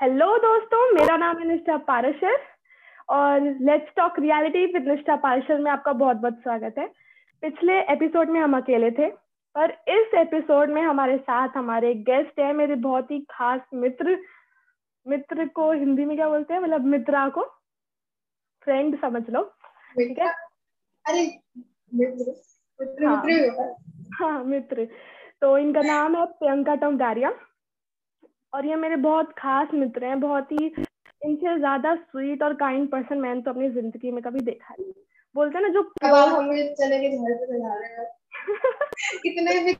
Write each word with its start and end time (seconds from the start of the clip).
Hello 0.00 0.26
दोस्तों 0.38 0.78
मेरा 0.92 1.16
नाम 1.16 1.38
है 1.38 1.46
निष्ठा 1.48 1.76
पारशर 1.76 2.36
और 3.08 3.40
लेट्स 3.60 3.92
टॉक 3.96 4.18
रियलिटी 4.18 4.64
विद 4.66 4.86
निष्ठा 4.88 5.16
पारशर 5.16 5.58
में 5.58 5.70
आपका 5.70 5.92
बहुत 5.92 6.16
बहुत 6.16 6.38
स्वागत 6.42 6.78
है। 6.78 6.86
पिछले 7.42 7.74
एपिसोड 7.92 8.30
में 8.30 8.40
हम 8.40 8.56
अकेले 8.56 8.90
थे 8.90 9.08
पर 9.54 9.70
इस 9.88 10.14
एपिसोड 10.14 10.70
में 10.70 10.80
हमारे 10.82 11.16
साथ 11.18 11.56
हमारे 11.56 11.92
गेस्ट 12.08 12.40
है 12.40 12.52
मेरे 12.52 12.74
बहुत 12.86 13.10
ही 13.10 13.18
खास 13.30 13.60
मित्र 13.74 14.16
मित्र 15.06 15.46
को 15.48 15.70
हिंदी 15.72 16.04
में 16.04 16.16
क्या 16.16 16.28
बोलते 16.28 16.54
हैं? 16.54 16.60
मतलब 16.60 16.86
मित्रा 16.86 17.28
को। 17.28 17.44
फ्रेंड 18.64 19.00
समझ 19.00 19.22
लो 19.30 19.42
ठीक 19.98 20.18
है? 20.18 20.32
अरे 21.04 21.26
मित्र। 21.94 22.34
मित्र 22.80 23.06
हाँ। 23.06 23.22
मित्र 23.24 23.74
हाँ 24.14 24.42
मित्र। 24.44 24.88
तो 25.40 25.56
इनका 25.58 25.82
नाम 25.82 26.16
है 26.16 26.24
प्रियंका 26.26 26.74
टमडारिया 26.74 27.34
और 28.54 28.66
ये 28.66 28.74
मेरे 28.74 28.96
बहुत 28.96 29.32
खास 29.38 29.68
मित्र 29.74 30.04
हैं 30.04 30.20
बहुत 30.20 30.52
ही 30.52 30.66
इनसे 31.24 31.58
ज़्यादा 31.58 31.94
स्वीट 31.94 32.42
और 32.42 32.54
काइंड 32.54 32.90
पर्सन 32.90 33.18
मैंने 33.18 33.42
तो 33.42 33.50
अपनी 33.50 33.70
ज़िंदगी 33.70 34.10
में 34.10 34.22
कभी 34.22 34.40
देखा 34.40 34.74
नहीं। 34.80 34.92
बोलते 35.34 35.58
हैं 35.58 35.62
ना 35.62 35.68
जो 35.68 35.82
अब 35.82 36.14
आप 36.14 36.28
हमें 36.28 36.74
चले 36.74 36.98
के 36.98 37.16
घर 37.16 37.34
पे 37.34 37.52
रहे 37.52 37.92
हैं। 37.92 38.06
कितने 39.22 39.58
भी 39.64 39.72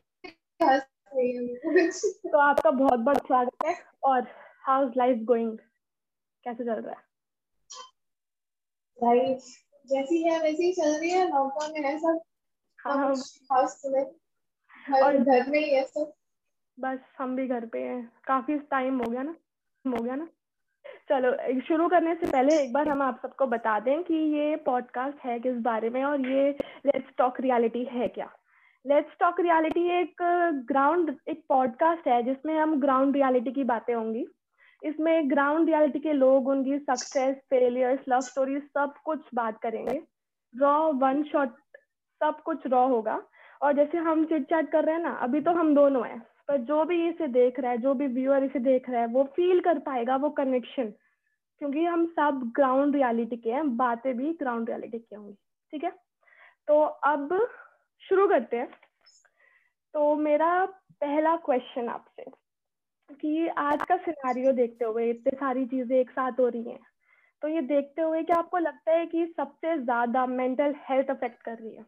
हैं 0.62 1.90
तो 2.32 2.38
आपका 2.38 2.70
बहुत 2.70 3.00
बहुत 3.00 3.16
स्वागत 3.16 3.66
है 3.66 3.74
और 4.04 4.26
हाउ 4.62 4.86
इज़ 4.86 4.92
लाइफ 4.96 5.18
गोइंग 5.18 5.58
कैसे 6.44 6.64
चल 6.64 6.72
रहा 6.72 6.90
है? 6.90 7.10
लाइफ 9.04 9.38
जैसी 9.86 10.22
है 10.22 10.42
वैसी 10.42 10.62
ही 10.62 10.72
चल 10.72 11.00
रही 11.00 11.10
है। 11.10 11.28
लॉकडाउन 11.28 11.72
में 11.72 11.88
है 11.88 11.98
सब। 11.98 12.20
हाउस 13.52 13.82
में 13.86 14.04
और- 15.02 15.24
घर 15.24 15.50
में 15.50 15.58
ही 15.58 15.74
है 15.74 15.84
सब। 15.84 16.12
बस 16.80 16.98
हम 17.18 17.36
भी 17.36 17.46
घर 17.46 17.66
पे 17.66 17.78
हैं। 17.78 18.12
काफ़ी 18.26 18.58
टाइम 18.58 18.98
हो 18.98 19.10
गया 19.10 19.22
ना, 19.22 19.34
हो 19.86 20.02
गया 20.02 20.14
ना। 20.14 20.28
चलो 21.08 21.60
शुरू 21.60 21.88
करने 21.88 22.14
से 22.14 22.26
पहले 22.26 22.54
एक 22.62 22.72
बार 22.72 22.88
हम 22.88 23.02
आप 23.02 23.18
सबको 23.22 23.46
बता 23.46 23.78
दें 23.80 24.02
कि 24.02 24.14
ये 24.14 24.56
पॉडकास्ट 24.56 25.18
है 25.24 25.38
किस 25.40 25.56
बारे 25.56 25.90
में 25.90 26.04
और 26.04 26.26
ये 26.26 26.50
लेट्स 26.86 27.10
टॉक 27.18 27.40
रियलिटी 27.40 27.84
है 27.84 28.08
क्या? 28.08 28.30
लेट्स 28.86 29.16
टॉक 29.20 29.40
रियलिटी 29.40 29.88
एक 30.00 30.16
ग्राउंड 30.68 31.16
एक 31.28 31.44
पॉडकास्ट 31.48 32.08
है 32.08 32.22
जिसमें 32.22 32.58
हम 32.58 32.80
ग्राउंड 32.80 33.16
रियलिटी 33.16 33.52
की 33.52 33.64
बातें 33.64 33.94
होंगी। 33.94 34.26
इसमें 34.82 35.30
ग्राउंड 35.30 35.70
रियलिटी 35.70 35.98
के 35.98 36.12
लोग 36.12 36.48
उनकी 36.48 36.78
सक्सेस 36.78 37.36
फेलियर्स 37.50 38.00
लव 38.08 38.20
स्टोरी 38.20 38.58
सब 38.60 38.94
कुछ 39.04 39.26
बात 39.34 39.60
करेंगे। 39.60 40.02
रॉ 40.56 40.92
वन 40.92 41.22
शॉट 41.22 41.48
सब 42.22 42.40
कुछ 42.44 42.66
रॉ 42.66 42.86
होगा। 42.86 43.22
और 43.62 43.72
जैसे 43.72 43.98
हम 43.98 44.24
चिट 44.24 44.44
चैट 44.44 44.70
कर 44.70 44.84
रहे 44.84 44.94
हैं 44.94 45.02
ना, 45.02 45.10
अभी 45.10 45.40
तो 45.40 45.50
हम 45.50 45.74
दोनों 45.74 46.06
हैं। 46.06 46.22
पर 46.50 46.56
जो 46.60 46.84
भी 46.84 46.96
इसे 47.08 47.26
देख 47.28 47.58
रहा 47.60 47.70
है, 47.70 47.78
जो 47.78 47.92
भी 47.94 48.06
व्यूअर 48.08 48.44
इसे 48.44 48.58
देख 48.60 48.88
रहा 48.90 49.00
है, 49.00 49.06
वो 49.08 49.24
फील 49.36 49.60
कर 49.60 49.78
पाएगा 49.80 50.16
वो 50.16 50.30
कनेक्शन 50.38 50.86
क्योंकि 51.60 51.84
हम 51.84 52.04
सब 52.08 52.40
ग्राउंड 52.56 52.96
रियलिटी 52.96 53.36
के 53.36 53.50
हैं, 53.50 53.76
बातें 53.76 54.16
भी 54.16 54.32
ग्राउंड 54.34 54.70
रियलिटी 54.70 54.98
की 54.98 55.14
होंगी, 55.14 55.34
ठीक 55.72 55.84
है? 55.84 55.90
तो 56.68 56.80
अब 56.82 57.38
शुरू 58.02 58.26
करते 58.28 58.56
हैं। 58.56 58.68
तो 59.94 60.14
मेरा 60.18 60.64
पहला 61.00 61.36
क्वेश्चन 61.36 61.88
आपसे, 61.88 62.24
कि 63.10 63.46
आज 63.48 63.82
का 63.82 63.96
सिनारियो 63.98 64.52
देखते 64.52 64.84
हुए 64.84 65.08
इतने 65.10 65.36
सारी 65.36 65.66
चीज़ें 65.66 65.96
एक 65.98 66.10
साथ 66.10 66.40
हो 66.40 66.48
रही 66.48 66.70
हैं 66.70 66.80
तो 67.42 67.48
ये 67.48 67.60
देखते 67.62 68.02
हुए 68.02 68.22
क्या 68.22 68.36
आपको 68.36 68.58
लगता 68.58 68.92
है 68.92 69.06
कि 69.06 69.24
सबसे 69.36 69.76
ज़्यादा 69.78 70.26
मेंटल 70.28 70.74
हेल्थ 70.88 71.10
अफेक्ट 71.10 71.42
कर 71.42 71.58
रही 71.58 71.74
है? 71.74 71.84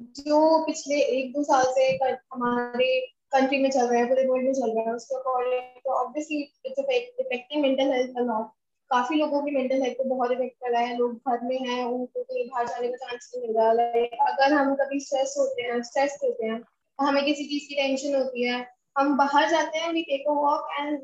जो 0.00 0.64
पिछले 0.66 0.96
एक 1.18 1.32
दो 1.32 1.42
साल 1.44 1.64
से 1.74 1.86
हमारे 2.04 3.00
कंट्री 3.32 3.58
में 3.62 3.70
चल 3.70 3.86
रहा 3.86 3.98
है, 4.00 4.08
पूरे 4.08 4.26
वर्ल्ड 4.26 4.46
में 4.46 4.52
चल 4.52 4.70
रहा 4.70 4.88
है, 4.88 4.94
उसके 4.94 5.16
अकॉर्डिंग 5.16 5.80
तो 5.84 5.92
obviously 5.94 6.40
it's 6.66 6.78
affecting 7.20 7.62
mental 7.62 7.92
health 7.92 8.18
a lot 8.18 8.46
काफ़ी 8.90 9.16
लोगों 9.16 9.42
की 9.42 9.50
मेंटल 9.50 9.82
हेल्थ 9.82 9.96
को 9.98 10.04
बहुत 10.14 10.30
इफ़ेक्ट 10.32 10.56
कर 10.64 10.70
रहा 10.70 10.82
है, 10.82 10.96
लोग 10.98 11.14
घर 11.28 11.40
में 11.44 11.58
हैं, 11.58 11.84
उनको 11.84 12.22
कहीं 12.22 12.48
बाहर 12.48 12.66
जाने 12.66 12.88
का 12.88 12.96
चांस 12.96 13.30
नहीं 13.34 13.46
मिल 13.48 13.56
रहा 13.56 13.72
लाइक 13.72 14.14
अगर 14.28 14.52
हम 14.52 14.74
कभी 14.74 15.00
स्ट्रेस 15.00 15.34
होते 15.38 15.62
हैं 15.62 15.82
स्ट्रेस 15.82 16.18
होते 16.24 16.46
हैं, 16.46 16.62
हमें 16.98 17.24
किसी 17.24 17.44
चीज़ 17.44 17.68
की 17.68 17.74
टेंशन 17.74 18.14
होती 18.14 18.48
है, 18.48 18.66
हम 18.98 19.16
बाहर 19.16 19.48
जाते 19.50 19.78
हैं 19.78 19.92
we 19.92 20.02
take 20.02 20.28
a 20.28 20.32
walk 20.34 20.68
and 20.80 20.98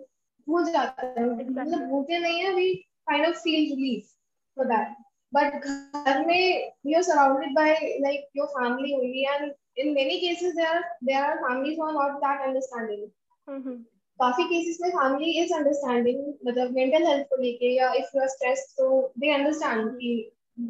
भूल 0.46 0.72
जाते 0.72 1.06
हैं 1.06 1.26
मतलब 1.26 1.88
भूलते 1.90 2.18
नहीं 2.18 2.42
है 2.44 2.54
we 2.54 2.72
kind 3.08 3.26
of 3.26 3.36
feel 3.38 3.68
relief 3.70 4.08
for 4.56 4.66
that 4.66 5.03
but 5.33 5.53
घर 5.61 6.25
में 6.25 6.71
you're 6.83 7.03
surrounded 7.03 7.55
by 7.55 7.69
like 8.05 8.27
your 8.33 8.47
family 8.57 8.93
only 8.99 9.25
and 9.33 9.51
in 9.83 9.93
many 9.93 10.19
cases 10.21 10.55
there 10.55 10.73
are 10.75 10.83
there 11.09 11.23
are 11.23 11.37
families 11.47 11.77
who 11.77 11.87
are 11.87 11.97
not 12.01 12.19
that 12.25 12.45
understanding 12.49 13.07
हम्म 13.47 13.61
हम्म 13.67 13.77
काफी 14.19 14.43
केसेस 14.43 14.77
में 14.81 14.89
फैमिली 14.89 15.31
इज 15.41 15.51
अंडरस्टैंडिंग 15.53 16.23
मतलब 16.47 16.71
mental 16.75 17.05
health 17.07 17.27
को 17.29 17.35
लेके 17.41 17.73
या 17.75 17.91
if 17.99 18.09
you 18.15 18.21
are 18.21 18.27
stressed 18.29 18.75
तो 18.77 18.87
they 19.19 19.29
understand 19.33 19.89
कि 19.99 20.09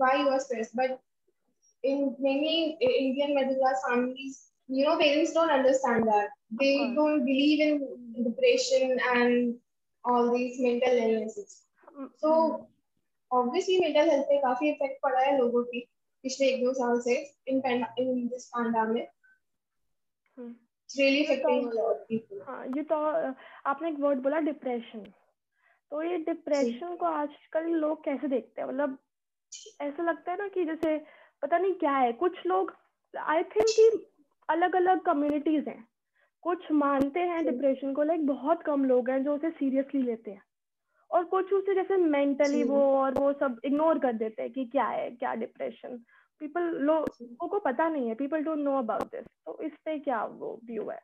why 0.02 0.20
you 0.20 0.30
are 0.30 0.40
stressed 0.40 0.78
but 0.82 0.98
in 1.84 2.16
many 2.20 2.78
Indian 2.82 3.36
middle 3.36 3.56
class 3.56 3.82
families, 3.88 4.48
you 4.70 4.86
know, 4.86 4.98
parents 5.00 5.34
don't 5.34 5.50
understand 5.50 6.08
that. 6.08 6.28
They 6.60 6.78
course. 6.78 6.96
don't 6.96 7.26
believe 7.26 7.62
in 7.66 8.24
depression 8.24 9.00
and 9.14 9.56
all 10.06 10.34
these 10.34 10.60
mental 10.60 10.94
illnesses. 10.94 11.62
So 12.18 12.68
obviously 13.35 13.79
mental 13.81 14.11
health 14.11 14.25
पे 14.25 14.39
काफ़ी 14.39 14.69
effect 14.71 15.03
पड़ा 15.03 15.21
है 15.21 15.39
लोगों 15.39 15.63
की 15.65 15.81
पिछले 16.23 16.47
एक 16.47 16.65
दो 16.65 16.73
साल 16.73 17.01
से 17.01 17.15
in 17.49 17.63
in 17.99 18.27
this 18.29 18.47
pandemic 18.49 19.09
really 20.99 21.25
affecting 21.25 21.69
a 21.69 21.73
lot 21.73 21.97
people 21.97 22.43
हाँ 22.47 22.67
ये 22.67 22.83
तो 22.83 22.95
आपने 23.67 23.89
एक 23.89 23.99
वर्ड 23.99 24.19
बोला 24.19 24.41
डिप्रेशन 24.41 25.13
तो 25.91 26.03
ये 26.03 26.17
डिप्रेशन 26.17 26.97
को 26.97 27.07
आजकल 27.07 27.67
लोग 27.67 28.05
कैसे 28.05 28.29
देखते 28.29 28.63
हैं? 28.63 28.69
मतलब 28.69 28.99
ऐसा 29.81 30.03
लगता 30.03 30.33
है 30.33 30.39
ना 30.39 30.49
कि 30.49 30.65
जैसे 30.65 30.97
पता 31.43 31.59
नहीं 31.59 31.75
क्या 31.75 31.97
है 31.97 32.13
कुछ 32.13 32.47
लोग 32.47 32.73
आई 33.19 33.43
थिंक 33.43 33.67
कि 33.81 34.07
अलग 34.49 34.77
अलग 34.77 35.01
कम्युनिटीज 35.01 35.69
हैं। 35.69 35.89
कुछ 36.43 36.73
मानते 36.73 37.21
हैं 37.21 37.45
डिप्रेशन 37.45 37.95
को 37.95 38.03
लाइक 38.03 38.27
बहुत 38.27 38.63
कम 38.63 38.85
लोग 38.85 39.11
हैं 39.11 39.25
जो 39.25 39.35
उसे 39.35 39.51
सीरियसली 39.51 40.03
लेते 40.03 40.31
हैं। 40.31 40.43
और 41.15 41.25
कुछ 41.25 41.53
उसे 41.53 41.75
जैसे 41.75 41.97
मेंटली 41.97 42.63
वो 42.65 42.81
और 42.97 43.15
वो 43.15 43.33
सब 43.33 43.61
इग्नोर 43.65 43.99
कर 43.99 44.13
देते 44.13 44.43
हैं 44.43 44.53
कि 44.53 44.65
क्या 44.67 44.87
है 44.87 45.11
क्या 45.11 45.35
डिप्रेशन 45.43 45.97
पीपल 46.41 46.63
लोगों 46.87 47.49
को 47.49 47.59
पता 47.59 47.89
नहीं 47.89 48.09
है 48.09 48.15
people 48.15 48.43
don't 48.45 48.59
know 48.59 48.77
about 48.79 49.03
this 49.11 49.27
तो 49.47 49.59
इस 49.63 49.73
पे 49.85 49.99
क्या 49.99 50.25
वो 50.25 50.59
व्यू 50.65 50.89
है? 50.91 51.01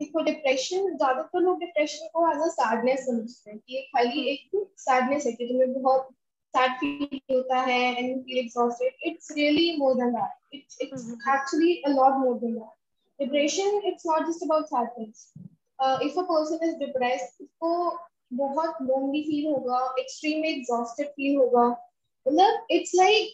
देखो 0.00 0.22
डिप्रेशन 0.24 0.96
ज़्यादातर 0.96 1.40
लोग 1.40 1.58
डिप्रेशन 1.60 2.08
को 2.14 2.30
एज 2.30 2.42
अ 2.42 2.46
सैडनेस 2.52 3.04
समझते 3.06 3.50
हैं 3.50 3.58
कि 3.58 3.74
ये 3.74 3.82
खाली 3.94 4.22
एक 4.32 4.50
सैडनेस 4.78 5.26
है 5.26 5.32
कि 5.32 5.46
तुम्हें 5.46 5.82
बहुत 5.82 6.08
सैड 6.54 6.72
फील 6.80 7.34
होता 7.34 7.58
है 7.60 7.80
and 7.80 8.08
you 8.10 8.16
feel 8.22 8.38
exhausted 8.38 9.08
it's 9.10 9.32
really 9.36 9.76
more 9.78 9.94
than 9.94 10.12
that 10.12 10.54
it's 10.54 10.78
it's. 10.82 11.10
Actually 11.34 11.76
a 11.82 11.88
lot 11.88 12.18
more 12.24 12.38
than 12.38 12.54
that 12.54 13.24
depression 13.24 13.80
it's 13.84 14.06
not 14.06 14.26
just 14.28 14.42
about 14.44 14.66
sadness 14.66 15.32
if 16.02 16.18
a 16.18 16.22
person 16.32 16.64
is 16.68 16.76
depressed 16.78 17.42
उसको 17.44 17.70
बहुत 18.32 18.76
lonely 18.82 19.22
feel 19.22 19.46
होगा 19.46 19.78
extremely 19.98 20.48
exhausted 20.50 21.08
feel 21.08 21.36
होगा। 21.36 21.68
मतलब 22.26 22.66
it's 22.70 22.92
like 22.94 23.32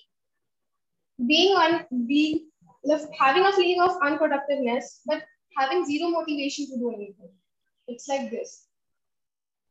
being 1.19 1.57
un 1.57 1.77
be 2.07 2.23
मतलब 2.65 3.11
having 3.23 3.47
a 3.47 3.51
feeling 3.51 3.81
of 3.83 4.05
unproductiveness 4.07 5.03
but 5.09 5.23
having 5.57 5.85
zero 5.87 6.09
motivation 6.09 6.65
to 6.71 6.81
do 6.81 6.91
anything 6.93 7.93
it's 7.93 8.09
like 8.09 8.29
this 8.31 8.57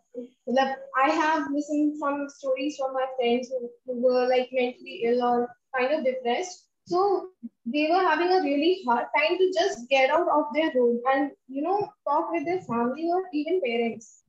I 1.04 1.10
have 1.10 1.42
listened 1.52 1.96
some 1.98 2.26
stories 2.28 2.76
from 2.78 2.94
my 2.94 3.06
friends 3.16 3.48
who, 3.50 3.68
who 3.86 4.02
were 4.02 4.28
like 4.28 4.48
mentally 4.52 5.02
ill 5.06 5.22
or 5.22 5.48
kind 5.76 5.92
of 5.94 6.04
depressed. 6.04 6.66
So 6.86 7.28
they 7.66 7.88
were 7.90 8.02
having 8.02 8.28
a 8.32 8.42
really 8.42 8.80
hard 8.86 9.06
time 9.16 9.38
to 9.38 9.52
just 9.58 9.88
get 9.88 10.10
out 10.10 10.28
of 10.28 10.44
their 10.54 10.70
room 10.74 11.00
and 11.12 11.30
you 11.48 11.62
know 11.62 11.88
talk 12.08 12.30
with 12.32 12.44
their 12.46 12.60
family 12.62 13.08
or 13.12 13.22
even 13.32 13.60
parents. 13.64 14.24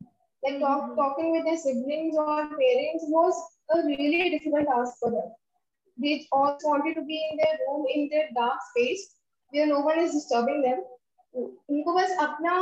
Like 0.46 0.60
talk, 0.60 0.96
Mhm. 0.96 0.98
talking 0.98 1.32
with 1.32 1.46
their 1.46 1.58
siblings 1.58 2.16
or 2.20 2.36
parents 2.48 3.06
was 3.08 3.36
a 3.75 3.83
really 3.87 4.31
difficult 4.31 4.67
task 4.67 4.99
for 5.01 5.11
them. 5.11 5.33
They 5.99 6.27
all 6.33 6.59
wanted 6.63 6.95
to 6.95 7.05
be 7.05 7.19
in 7.31 7.39
their 7.39 7.59
room 7.67 7.87
in 7.95 8.09
their 8.11 8.29
dark 8.35 8.59
space 8.71 9.15
where 9.51 9.67
no 9.67 9.81
one 9.81 9.99
is 9.99 10.13
disturbing 10.13 10.63
them. 10.63 10.85
उनको 11.37 11.95
बस 11.95 12.17
अपना 12.21 12.53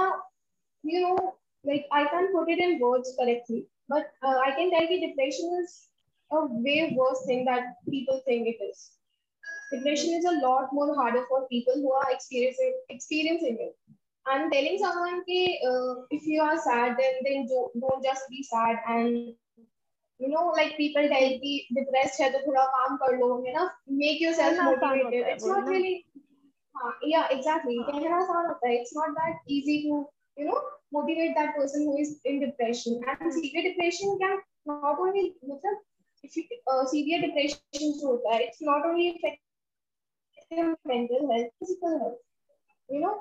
you 0.85 1.01
know 1.01 1.35
like 1.65 1.87
I 1.93 2.05
can't 2.07 2.33
put 2.33 2.51
it 2.51 2.59
in 2.59 2.79
words 2.81 3.15
correctly, 3.19 3.67
but 3.89 4.11
uh, 4.23 4.37
I 4.47 4.51
can 4.57 4.71
tell 4.71 4.91
you 4.91 5.01
depression 5.07 5.61
is 5.63 5.89
a 6.33 6.47
way 6.67 6.95
worse 6.97 7.25
thing 7.27 7.45
that 7.45 7.75
people 7.89 8.21
think 8.27 8.49
it 8.49 8.65
is. 8.71 8.91
depression 9.73 10.15
is 10.15 10.25
a 10.25 10.39
lot 10.41 10.73
more 10.73 10.95
harder 10.95 11.25
for 11.29 11.47
people 11.49 11.75
who 11.75 11.93
are 11.93 12.11
experiencing 12.11 12.75
experiencing 12.89 13.57
it 13.61 13.77
and 14.33 14.53
telling 14.53 14.79
someone 14.79 15.23
ki, 15.25 15.61
uh, 15.69 15.95
if 16.11 16.27
you 16.27 16.43
are 16.43 16.59
sad 16.59 16.97
then 16.99 17.15
then 17.25 17.47
don't, 17.47 17.81
don't 17.81 18.05
just 18.05 18.29
be 18.31 18.43
sad 18.43 18.77
and 18.89 19.35
you 20.20 20.30
know 20.30 20.46
like 20.56 20.76
people 20.78 21.08
tell 21.12 21.30
ki 21.44 21.54
depressed 21.78 22.22
hai 22.24 22.30
to 22.36 22.40
thoda 22.46 22.64
kaam 22.76 22.98
kar 23.04 23.12
lo 23.22 23.30
you 23.48 23.54
know 23.58 23.68
make 24.04 24.24
yourself 24.24 24.62
motivated 24.70 25.30
it's 25.34 25.48
not 25.52 25.70
really 25.74 25.94
uh, 26.80 26.94
yeah 27.14 27.36
exactly 27.38 27.78
कहना 27.90 28.18
आसान 28.24 28.50
होता 28.52 28.70
है 28.70 28.80
it's 28.82 28.96
not 29.00 29.16
that 29.20 29.52
easy 29.58 29.78
to 29.86 30.00
you 30.42 30.48
know 30.50 30.60
motivate 30.98 31.36
that 31.40 31.54
person 31.60 31.86
who 31.90 31.98
is 32.06 32.12
in 32.32 32.42
depression 32.46 33.00
and 33.14 33.34
severe 33.38 33.64
depression 33.70 34.18
can 34.24 34.36
not 34.74 35.04
only 35.06 35.26
मतलब 35.52 35.76
if 36.28 36.38
you 36.38 36.44
uh, 36.72 36.84
severe 36.96 37.22
depression 37.28 37.94
जो 38.02 38.08
होता 38.08 38.36
है 38.36 38.40
it's 38.48 38.66
not 38.72 38.90
only 38.92 39.08
affecting 39.16 40.74
mental 40.94 41.32
health 41.32 41.52
physical 41.60 42.00
health 42.02 42.20
you 42.96 43.02
know 43.06 43.16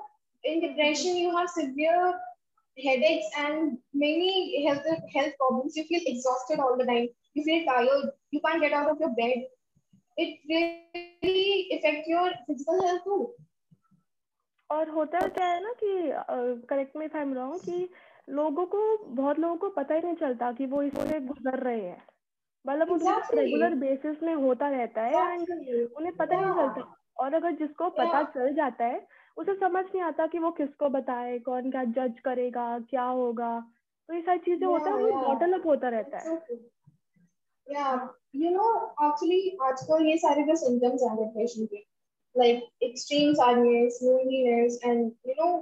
in 0.51 0.65
depression 0.67 1.21
you 1.23 1.37
have 1.37 1.49
severe 1.55 2.11
headaches 2.83 3.29
and 3.37 3.77
many 3.93 4.65
health 4.65 4.87
health 5.15 5.33
problems 5.37 5.75
you 5.75 5.85
feel 5.85 6.05
exhausted 6.05 6.59
all 6.59 6.77
the 6.77 6.85
time 6.85 7.07
you 7.35 7.43
feel 7.43 7.65
tired 7.65 8.09
you 8.31 8.41
can't 8.45 8.61
get 8.61 8.73
out 8.73 8.89
of 8.89 8.99
your 8.99 9.13
bed 9.19 9.45
it 10.17 10.39
really 10.53 11.69
affect 11.77 12.07
your 12.07 12.27
physical 12.47 12.87
health 12.87 13.05
too 13.11 13.21
और 14.69 14.89
होता 14.89 15.19
क्या 15.27 15.45
है 15.45 15.61
ना 15.63 15.71
कि 15.79 15.91
correct 16.69 16.95
में 16.95 17.05
I 17.05 17.21
am 17.21 17.33
wrong 17.33 17.61
कि 17.61 17.89
लोगों 18.29 18.65
को 18.73 18.81
बहुत 18.97 19.39
लोगों 19.39 19.55
को 19.57 19.69
पता 19.77 19.95
ही 19.95 20.01
नहीं 20.01 20.15
चलता 20.15 20.51
कि 20.51 20.65
वो 20.73 20.81
इससे 20.83 21.19
गुजर 21.19 21.57
रहे 21.59 21.81
हैं 21.81 22.01
मतलब 22.65 22.87
exactly. 22.87 23.39
रेगुलर 23.39 23.75
बेसिस 23.75 24.23
में 24.23 24.33
होता 24.33 24.69
रहता 24.69 25.01
है 25.01 25.33
एंड 25.33 25.49
उन्हें 25.97 26.15
पता 26.15 26.35
yeah. 26.35 26.45
नहीं 26.45 26.67
चलता 26.67 26.95
और 27.19 27.33
अगर 27.33 27.51
जिसको 27.51 27.89
पता 27.89 28.23
चल 28.35 28.53
जाता 28.55 28.85
है 28.85 28.99
उसे 29.39 29.53
समझ 29.55 29.83
नहीं 29.85 30.01
आता 30.03 30.27
कि 30.27 30.39
वो 30.39 30.51
किसको 30.61 30.89
बताए 30.89 31.37
कौन 31.49 31.69
क्या 31.71 31.83
जज 31.97 32.19
करेगा 32.25 32.67
क्या 32.89 33.03
होगा। 33.03 33.51
तो 34.09 34.13
ये 34.13 34.21
सारी 34.21 34.39
चीज़ें 34.45 34.67
होता 34.67 34.89
है 34.89 34.95
वो 34.95 35.11
बॉटल 35.27 35.53
अप 35.59 35.67
होता 35.67 35.89
रहता 35.89 36.17
है। 36.17 36.33
यू 38.35 38.49
नो 38.51 38.65
एक्चुअली 39.05 39.57
आजकल 39.61 40.05
ये 40.07 40.17
सारे 40.17 40.43
जो 40.43 40.55
सिम्टम्स 40.65 41.03
हैं 41.03 41.15
डिप्रेशन 41.17 41.65
के 41.65 41.87
like 42.35 42.59
extreme 42.85 43.29
sadness 43.37 43.95
loneliness 44.07 44.75
and 44.87 45.29
you 45.29 45.35
know 45.37 45.53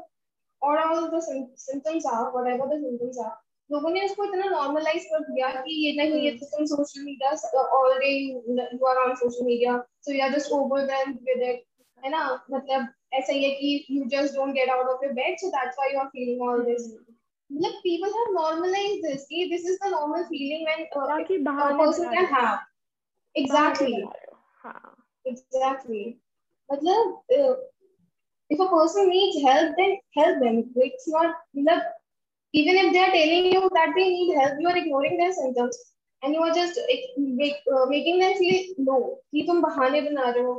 or 0.62 0.72
all 0.80 1.06
the 1.12 1.22
symptoms 1.22 2.08
are 2.14 2.26
whatever 2.34 2.66
the 2.72 2.80
symptoms 2.82 3.20
are 3.26 3.36
लोगों 3.70 3.90
ने 3.90 4.04
उसको 4.06 4.26
इतना 4.26 4.50
नॉर्मलाइज 4.50 5.06
कर 5.12 5.24
दिया 5.30 5.50
कि 5.62 5.74
ये 5.86 5.94
नहीं 5.98 6.20
ये 6.22 6.32
तो 6.38 6.46
तुम 6.48 6.66
social 6.66 7.04
media 7.04 7.62
all 7.78 7.98
day 8.00 8.10
you 8.10 8.86
are 8.88 8.98
on 8.98 9.16
social 9.22 9.46
media 9.46 9.78
so 10.06 10.14
you 10.14 10.24
are 10.26 10.34
just 10.34 10.52
overwhelmed 10.60 11.16
with 11.30 11.42
it 11.50 11.64
है 12.04 12.10
ना? 12.12 12.24
मतलब 12.52 12.88
ऐसा 13.12 13.33
ही 13.33 13.44
है 13.44 13.50
कि 13.56 13.86
you 13.89 14.04
just 14.09 14.36
don't 14.36 14.54
get 14.56 14.69
out 14.69 14.88
of 14.94 15.04
your 15.06 15.13
bed 15.13 15.38
so 15.39 15.50
that's 15.50 15.75
why 15.80 15.94
you 15.94 16.00
are 16.00 16.07
feeling 16.07 16.42
all 16.50 16.63
this 16.65 16.88
मतलब 17.50 17.74
people 17.83 18.13
have 18.18 18.33
normalised 18.33 19.07
this 19.07 19.25
कि 19.25 19.45
this 19.50 19.69
is 19.71 19.77
the 19.83 19.92
normal 19.92 20.24
feeling 20.31 20.65
when 20.68 20.83
ताकि 20.95 21.38
बाहर 21.50 21.74
निकल 21.74 21.92
सके 22.00 22.25
हाँ। 22.33 22.56
एग्जैक्टली 23.36 24.01
हाँ 24.63 24.95
एग्जैक्टली 25.25 26.06
मतलब 26.69 27.21
if 28.51 28.62
a 28.62 28.65
person 28.65 29.09
needs 29.09 29.44
help 29.45 29.75
then 29.77 29.98
help 30.18 30.44
them 30.44 30.59
it's 30.86 31.06
not 31.09 31.36
मतलब 31.57 31.94
even 32.54 32.86
if 32.86 32.92
they 32.94 33.00
are 33.00 33.12
telling 33.12 33.54
you 33.54 33.62
that 33.69 33.95
they 33.95 34.09
need 34.09 34.38
help 34.39 34.62
you 34.62 34.69
are 34.69 34.77
ignoring 34.77 35.18
their 35.18 35.31
symptoms 35.33 35.86
and 36.24 36.33
you 36.33 36.42
are 36.42 36.54
just 36.54 36.77
uh, 36.77 36.95
make, 37.18 37.57
uh, 37.71 37.86
making 37.86 38.19
them 38.19 38.38
feel 38.38 38.62
no 38.80 38.95
ki 39.33 39.45
tum 39.48 39.59
bahane 39.65 39.98
bana 40.06 40.24
rahe 40.27 40.45
ho 40.45 40.54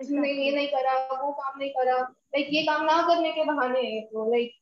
तुमने 0.00 0.32
ये 0.32 0.54
नहीं 0.54 0.68
करा 0.68 0.94
वो 1.22 1.32
काम 1.32 1.58
नहीं 1.58 1.70
करा। 1.70 1.98
Like 1.98 2.48
ये 2.50 2.62
काम 2.62 2.84
ना 2.84 3.02
करने 3.08 3.32
के 3.32 3.44
बहाने 3.44 3.80
है 3.80 4.00
तो 4.00 4.30
लाइक 4.30 4.52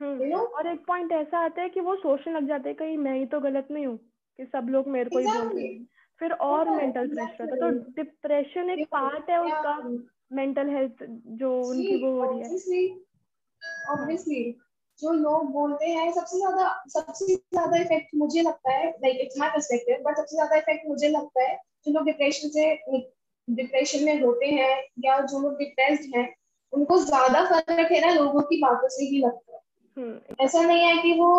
हम्म, 0.00 0.18
you 0.20 0.28
know? 0.30 0.44
और 0.46 0.66
एक 0.66 0.84
पॉइंट 0.86 1.12
ऐसा 1.12 1.38
आता 1.38 1.62
है 1.62 1.68
कि 1.68 1.80
वो 1.80 1.94
सोचने 1.96 2.32
लग 2.34 2.48
जाते 2.48 2.68
हैं 2.68 2.76
कहीं 2.78 2.96
मैं 2.98 3.14
ही 3.14 3.26
तो 3.26 3.40
गलत 3.40 3.68
नहीं 3.70 3.86
हूँ 3.86 3.96
कि 4.38 4.44
सब 4.44 4.66
लोग 4.70 4.88
मेरे 4.88 5.10
को 5.10 5.18
ही 5.18 5.26
बोल 5.26 5.48
रहे 5.48 5.66
हैं। 5.66 5.86
फिर 6.20 6.32
और 6.32 6.70
मेंटल 6.70 7.06
प्रेशर 7.08 7.44
होता 7.44 7.64
है 7.66 7.72
तो 7.72 7.92
डिप्रेशन 7.92 8.70
एक 8.70 8.86
पार्ट 8.92 9.30
है 9.30 9.38
उसका 9.40 9.76
मेंटल 10.32 10.68
हेल्थ 10.68 11.04
जो 11.38 11.50
उनकी 11.68 11.96
वो 11.96 12.10
हो 12.12 12.24
रही 12.24 12.40
है। 12.40 12.90
ऑब्वियसली 13.90 14.42
जो 14.98 15.12
लोग 15.12 15.50
बोलते 15.52 15.86
हैं 15.86 16.12
सबसे 16.12 16.36
ज़्यादा 16.36 16.84
सबसे 16.88 17.34
ज़्यादा 17.34 17.80
इफ़ेक्ट 17.80 18.14
मुझे 18.14 18.42
लगता 18.42 18.72
है 18.72 18.90
like 18.90 19.20
it's 19.20 19.38
my 19.38 19.48
perspective 19.48 20.02
but 20.04 20.16
सबसे 20.16 20.36
ज़्यादा 20.36 20.56
इफ़ेक्ट 20.56 20.88
मुझे 20.88 21.08
लगता 21.08 21.42
है 21.42 21.56
जो 21.86 21.92
लोग 21.92 22.04
डिप्रेशन 22.04 22.48
से 22.48 22.70
डिप्रेशन 23.54 24.04
में 24.04 24.20
होते 24.22 24.46
हैं 24.46 24.76
या 25.04 25.18
जो 25.22 25.40
लोग 25.40 25.58
डिप्रेस्ड 25.58 26.16
हैं 26.16 26.28
उनको 26.72 26.98
ज़्यादा 26.98 27.44
फ़र्क 27.44 27.92
है 27.92 28.00
ना 28.00 28.12
लोगों 28.14 28.42
की 28.42 28.60
बातों 28.62 28.88
से 28.88 29.04
ही 29.04 29.18
लगता 29.18 29.52
है। 29.54 29.60
हम्म। 29.96 30.44
ऐसा 30.44 30.62
नहीं 30.62 30.80
है 30.80 30.96
कि 31.02 31.12
वो 31.20 31.32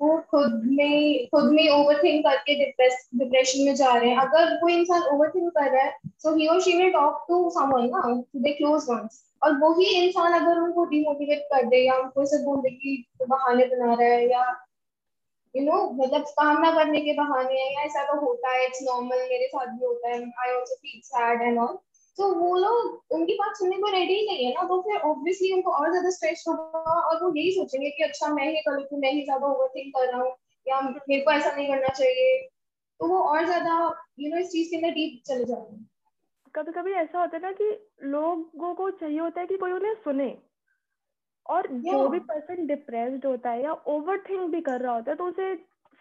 वो 0.00 0.16
खुद 0.30 0.62
में 0.72 1.26
खुद 1.26 1.44
में 1.52 1.68
ओवर 1.68 2.02
थिंक 2.02 2.24
करके 2.24 2.54
डिप्रेस 2.54 3.08
डिप्रेशन 3.14 3.64
में 3.64 3.74
जा 3.74 3.94
रहे 3.94 4.10
हैं। 4.10 4.18
अगर 4.18 4.54
कोई 4.56 4.74
इंसान 4.74 5.02
ओवर 5.14 5.30
थिंक 5.30 5.50
कर 5.50 5.70
रहा 5.70 5.82
है 5.84 5.92
सो 6.18 6.34
ही 6.34 6.46
और 6.46 6.60
she 6.60 6.76
will 6.76 6.90
talk 6.92 7.24
to 7.28 7.48
someone 7.50 7.88
ना 7.90 8.02
टू 8.32 8.40
दे 8.40 8.52
क्लोज 8.52 8.86
वंस 8.90 9.24
और 9.42 9.58
वही 9.58 9.86
इंसान 10.04 10.40
अगर 10.40 10.60
उनको 10.60 10.84
डिमोटिवेट 10.84 11.42
कर 11.52 11.66
दे 11.66 11.84
या 11.86 11.96
उनको 11.96 12.22
ऐसे 12.22 12.42
बोल 12.44 12.60
दे 12.60 12.70
कि 12.70 13.04
बहाने 13.22 13.64
बना 13.64 13.92
रहा 13.94 14.08
है 14.08 14.30
या 14.30 14.44
यू 15.54 15.64
नो 15.64 15.76
मतलब 15.94 16.24
काम 16.38 16.60
ना 16.62 16.70
करने 16.72 17.00
के 17.00 17.12
बहाने 17.14 17.60
या 17.60 17.82
ऐसा 17.82 18.04
तो 18.04 18.20
होता 18.20 18.52
है 18.52 18.64
इट्स 18.66 18.82
नॉर्मल 18.82 19.26
मेरे 19.30 19.46
साथ 19.48 19.66
भी 19.68 19.84
होता 19.84 20.08
है 20.08 20.16
I 20.16 20.50
also 20.50 20.74
feel 20.76 21.00
sad 21.04 21.42
and 21.42 21.58
all 21.58 21.78
तो 22.18 22.28
वो 22.34 22.54
लोग, 22.56 23.02
उनकी 23.10 23.34
बात 23.34 23.56
सुनने 23.56 23.76
को 23.76 23.90
रेडी 23.92 24.14
नहीं 24.26 24.44
है 24.46 24.52
ना 24.54 24.62
तो 24.68 24.80
फिर 24.82 25.00
ऑब्वियसली 25.00 25.52
उनको 25.52 25.72
और 25.72 25.90
ज़्यादा 25.90 26.10
स्ट्रेस 26.10 26.44
होगा 26.48 26.94
और 27.00 27.22
वो 27.24 27.32
यही 27.36 27.50
सोचेंगे 27.52 27.90
कि 27.90 28.02
अच्छा 28.04 28.28
मैं 28.34 28.46
ही 28.46 28.62
गलत 28.68 28.88
हूँ 28.92 29.00
मैं 29.00 29.12
ही 29.12 29.22
ज़्यादा 29.24 29.46
ओवर 29.46 29.68
थिंक 29.68 29.92
कर 29.96 30.06
रहा 30.12 30.22
हूँ, 30.22 30.32
या 30.66 30.80
मेरे 30.80 31.20
को 31.20 31.30
ऐसा 31.32 31.54
नहीं 31.56 31.66
करना 31.68 31.88
चाहिए। 31.88 32.38
तो 33.00 33.08
वो 33.08 33.18
और 33.24 33.44
ज़्यादा 33.44 33.76
यू 34.20 34.30
नो 34.30 34.40
इस 34.40 34.50
चीज़ 34.50 34.70
के 34.70 34.76
अंदर 34.76 34.90
डीप 34.90 35.22
चले 35.26 35.44
जाते 35.44 35.74
हैं। 35.74 35.88
कभी 36.54 36.72
कभी 36.72 36.92
ऐसा 36.94 37.20
होता 37.20 37.36
है 37.36 37.42
ना 37.42 37.52
कि 37.52 37.70
लोगों 38.06 38.74
को 38.74 38.90
चाहिए 38.92 39.18
होता 39.18 39.40
है 39.40 39.46
कि 39.46 39.56
कोई 39.56 39.72
उन्हें 39.72 39.94
सुने। 39.94 40.28
और 41.48 41.68
yeah. 41.68 41.82
जो 41.84 42.08
भी 42.08 42.18
पर्सन 42.22 42.66
डिप्रेस्ड 42.66 43.26
होता 43.26 43.50
है 43.50 43.62
या 43.62 43.72
ओवर 43.88 44.18
थिंक 44.22 44.50
भी 44.52 44.60
कर 44.62 44.80
रहा 44.80 44.94
होता 44.94 45.10
है 45.10 45.16
तो 45.18 45.26
उसे 45.26 45.54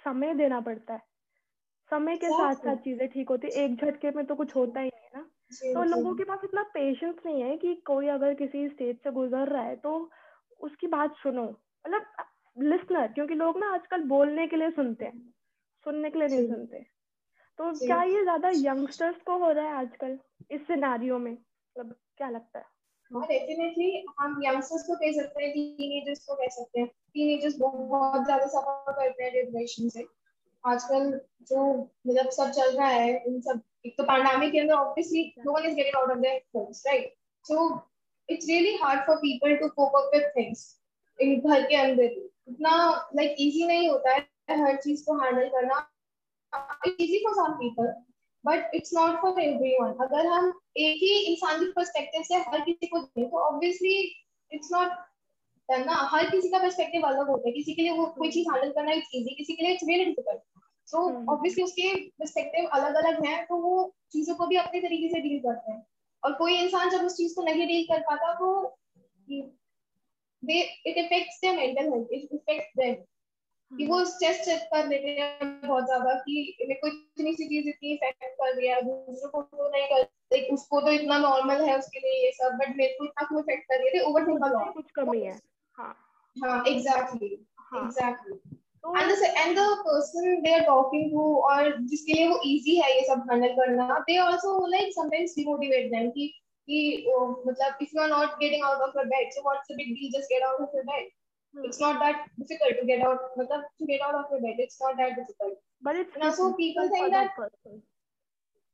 समय 0.06 0.34
देना 0.36 0.60
पड़ता 0.62 0.94
है। 0.94 1.02
समय 1.92 2.18
के 2.18 2.32
साथ 2.32 2.56
साथ 2.58 2.76
चीज़ें 2.78 3.08
ठीक 3.10 3.30
होती 3.30 3.48
है। 3.48 3.64
एक 3.66 3.76
झटके 3.78 4.12
में 4.12 4.26
तो 4.26 4.36
कुछ 4.36 4.56
होता 4.56 4.80
ही 4.82 4.90
नहीं 4.90 5.06
है 5.06 5.22
ना 5.22 5.30
तो 5.74 5.84
लोगों 5.86 6.14
के 6.16 6.24
पास 6.26 6.40
इतना 6.44 6.64
पेशेंस 6.74 7.16
नहीं 7.26 7.42
है 7.44 7.56
कि 7.58 7.74
कोई 7.88 8.08
अगर 8.10 8.34
किसी 8.36 8.68
स्टेज 8.70 8.98
से 8.98 9.12
गुजर 9.14 9.50
रहा 9.50 9.64
है 9.64 9.76
तो 9.78 9.94
उसकी 10.60 10.88
बात 10.90 11.16
सुनो। 11.18 11.44
मतलब 11.44 12.06
लिसनर 12.58 13.08
क्योंकि 13.13 13.36
लोग 13.36 13.60
ना 13.60 13.74
आजकल 13.74 14.04
बोलने 14.10 14.48
के 14.48 14.56
लिए 14.56 14.72
सुनते 14.72 15.06
हैं। 15.06 15.13
सुनने 15.86 16.10
के 16.10 16.20
लिए 16.20 16.27
नहीं 16.30 16.44
सुनते। 16.46 16.84
तो 17.60 17.72
क्या 17.82 18.01
ये 18.06 18.24
ज़्यादा 18.24 18.50
यंगस्टर्स 18.51 19.22
को 19.27 19.38
हो 19.39 19.51
रहा 19.51 19.66
है 19.66 19.74
आजकल 19.77 20.20
इस 20.51 20.68
सिनारियो 20.68 21.20
में? 21.20 21.32
मतलब 21.34 21.96
क्या 22.18 22.30
लगता 22.30 22.60
है? 22.60 22.66
डेफिनेटली 23.12 24.06
हम 24.20 24.42
यंगस्टर्स 24.44 24.84
को 24.88 24.96
कह 24.96 25.12
सकते 25.14 25.44
हैं 25.44 25.52
टीनेजर्स 25.54 26.26
को 26.26 26.36
कह 26.36 26.48
सकते 26.52 26.80
हैं। 26.80 26.88
टीनेजर्स 26.88 27.58
बहुत 27.60 28.24
ज़्यादा 28.26 28.46
सफ़र 28.48 28.94
करते 28.94 29.24
हैं 29.24 29.34
डिप्रेशन 29.34 29.90
से। 29.90 30.06
आजकल 30.64 31.10
जो 31.50 31.66
मतलब 32.08 32.30
सब 32.30 32.50
चल 32.52 32.76
रहा 32.78 32.88
है 32.88 33.12
इन 33.28 33.40
सब, 33.42 33.62
एक 33.86 33.94
तो 33.98 34.04
पैंडेमिक 34.04 34.52
के 34.52 34.60
अंदर 34.60 34.74
obviously 34.74 35.24
no 35.46 35.54
one 35.54 35.66
is 35.66 35.76
getting 35.76 35.96
out 35.98 36.12
of 36.12 36.20
their 36.20 36.42
homes 36.56 36.84
right 36.88 37.14
so 37.46 37.68
it's 38.30 38.48
really 38.50 38.76
hard 38.78 39.06
for 39.08 39.16
people 39.18 39.56
to 39.58 39.68
cope 39.76 39.96
up 39.98 40.10
with 40.16 40.32
things 40.38 40.66
in 41.20 41.40
घर 41.40 41.68
के 41.68 41.76
अंदर। 41.76 42.04
इतना 42.50 42.76
लाइक 43.16 43.36
इजी 43.40 43.66
नहीं 43.68 43.90
होता 43.90 44.14
है 44.14 44.62
हर 44.62 44.76
चीज़ 44.78 45.06
को 45.06 45.18
हैंडल 45.20 45.48
करना। 45.50 45.80
Easy 46.88 47.24
for 47.24 47.34
some 47.36 47.54
people 47.54 47.94
but 48.48 48.75
it's 48.75 48.94
not 48.94 49.20
for 49.22 49.42
everyone 49.42 49.94
अगर 50.06 50.27
हम 50.27 50.48
एक 50.77 50.96
ही 51.04 51.18
इंसान 51.32 51.60
की 51.60 51.72
पर्सपेक्टिव 51.72 52.24
से 52.27 52.36
हर 52.50 52.62
किसी 52.66 52.88
को 52.88 53.00
दें 53.00 53.30
तो 53.30 53.39
ऑब्वियसली 53.39 53.98
इट्स 54.51 54.70
नॉट 54.74 55.06
ना। 55.70 55.94
हर 56.12 56.30
किसी 56.30 56.50
का 56.50 56.60
पर्सपेक्टिव 56.60 57.08
अलग 57.08 57.27
होता 57.30 57.48
है। 57.48 57.54
किसी 57.54 57.74
के 57.74 57.82
लिए 57.82 57.92
वो 57.98 58.06
कोई 58.18 58.30
चीज़ 58.32 58.50
हैंडल 58.51 58.70
करना 58.72 58.92
इट्स 58.92 59.10
इजी 59.16 59.36
किसी 59.36 59.54
के 59.54 59.63
लिए 59.63 59.74
it's 59.74 59.84
very 59.88 60.06
difficult 60.06 60.42
so 60.88 60.98
obviously 61.34 61.63
उसके 61.63 61.94
पर्सपेक्टिव 62.20 62.70
अलग 62.74 62.96
अलग 62.96 63.25
हैं 63.25 63.46
तो 63.46 63.58
वो 63.62 63.74
चीज़ों 64.12 64.36
को 64.36 64.48
भी 64.48 64.56
अपने 64.58 64.82
तरीके 64.82 65.10
से 65.10 65.20
डील 65.22 65.39
करते 65.39 65.72
हैं। 65.72 65.86
और 66.24 66.34
कोई 66.34 66.58
इंसान 66.58 66.89
जब 66.89 67.06
उस 67.06 67.18
चीज़ 67.18 67.36
को 67.36 67.44
नहीं 67.44 67.68
डील 67.68 67.84
कर 67.92 68.00
पाता 68.10 68.34
तो 68.34 68.48
it 70.88 70.98
affects 70.98 71.39
their 71.44 71.56
mental 71.56 71.88
health 71.92 72.12
it 72.18 72.34
affects 72.36 72.75
them. 72.77 72.96
कि 73.71 73.88
वो 73.88 74.03
चेस्ट 74.19 74.43
चेक 74.45 74.62
कर 74.74 74.88
लेते 74.88 75.15
हैं 75.19 75.50
बहुत 75.67 75.86
ज़्यादा 75.86 76.13
कि 76.19 76.57
मेरे 76.62 76.79
को 76.81 76.88
इतनी 76.88 77.33
सी 77.33 77.47
चीज़ 77.47 77.67
इतनी 77.69 77.93
इफ़ेक्ट 77.93 78.24
कर 78.24 78.55
रही 78.55 78.67
है 78.67 78.81
दूसरों 78.81 79.29
को 79.29 79.41
तो 79.41 79.69
नहीं 79.69 79.88
कर 79.88 80.01
लाइक 80.33 80.53
उसको 80.53 80.81
तो 80.81 80.91
इतना 80.91 81.17
नॉर्मल 81.17 81.63
है 81.65 81.77
उसके 81.77 82.00
लिए 82.00 82.24
ये 82.25 82.31
सब 82.31 82.57
बट 82.57 82.75
मेरे 82.77 82.93
को 82.93 83.05
इतना 83.05 83.27
क्यों 83.27 83.39
इफ़ेक्ट 83.39 83.63
कर 83.63 83.79
रही 83.79 83.88
है? 83.88 84.03
तो 84.03 84.09
ओवर 84.09 84.27
थिंकिंग 84.27 84.74
कुछ 84.74 84.91
कमी 84.91 85.21
है। 85.21 85.39
हाँ। 85.77 85.93
हाँ 86.36 86.63
exactly 86.67 87.33
exactly 87.75 88.39
and 88.97 89.12
the 89.12 89.31
and 89.38 89.57
the 89.57 89.62
person 89.77 90.41
they 90.41 90.53
are 90.53 90.62
talking 90.65 91.12
to 91.12 91.24
और 91.43 91.71
जिसके 91.86 92.13
लिए 92.13 92.27
वो 92.27 92.39
इजी 92.45 92.75
है 92.75 92.91
ये 92.95 93.05
सब 93.05 93.25
हैंडल 93.31 93.55
करना 93.55 94.00
they 94.00 94.17
also 94.17 94.65
like 94.67 94.93
sometimes 94.93 95.36
demotivate 95.36 95.89
them 95.91 96.09
कि 96.09 96.27
कि 96.67 97.05
मतलब 97.47 97.77
if 97.81 97.95
you 97.95 98.01
are 98.01 98.09
not 98.09 98.39
getting 98.39 98.63
out 98.63 98.81
of 98.81 98.97
your 98.97 99.05
bed 99.05 99.31
so 99.33 99.41
what's 99.41 99.71
the 99.71 99.75
big 99.75 99.93
deal 99.93 100.12
just 100.12 100.33
get 100.33 100.43
out 100.43 100.62
of 100.62 100.75
your 100.75 100.86
bed 100.86 101.09
It's 101.63 101.80
not 101.80 102.00
that 102.00 102.30
difficult 102.38 102.80
to 102.80 102.86
get 102.86 103.01
out, 103.01 103.20
matlab, 103.38 103.63
to 103.80 103.86
get 103.86 104.01
out 104.01 104.16
of 104.16 104.25
your 104.32 104.42
bed. 104.42 104.56
It's 104.60 104.80
not 104.80 104.98
that 104.98 105.16
difficult. 105.16 105.60
But 105.82 105.96
it's 105.96 106.18
not 106.18 106.36
so 106.36 106.54
people 106.54 106.89
think 106.89 107.12
that, 107.12 107.32
that 107.36 107.36
person. 107.36 107.82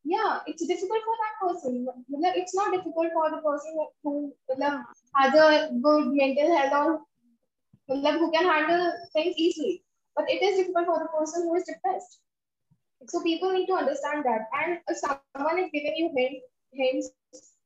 yeah, 0.04 0.40
it's 0.48 0.66
difficult 0.66 1.00
for 1.06 1.16
that 1.24 1.36
person. 1.48 1.88
It's 2.10 2.54
not 2.56 2.72
difficult 2.72 3.08
for 3.14 3.30
the 3.30 3.38
person 3.38 3.88
who 4.04 4.34
matlab, 4.52 4.84
has 5.16 5.34
a 5.34 5.70
good 5.82 6.08
mental 6.14 6.58
health 6.58 6.74
or 6.74 7.96
matlab, 7.96 8.20
who 8.20 8.32
can 8.32 8.46
handle 8.46 8.94
things 9.14 9.36
easily. 9.38 9.84
But 10.16 10.30
it 10.30 10.42
is 10.44 10.58
difficult 10.58 10.86
for 10.88 11.00
the 11.00 11.10
person 11.18 11.44
who 11.44 11.56
is 11.56 11.64
depressed. 11.64 12.20
So 13.08 13.22
people 13.22 13.52
need 13.52 13.68
to 13.68 13.74
understand 13.74 14.24
that. 14.26 14.48
And 14.54 14.80
if 14.88 14.98
someone 14.98 15.60
is 15.60 15.70
giving 15.74 15.96
you 15.96 16.12
hints 16.74 17.10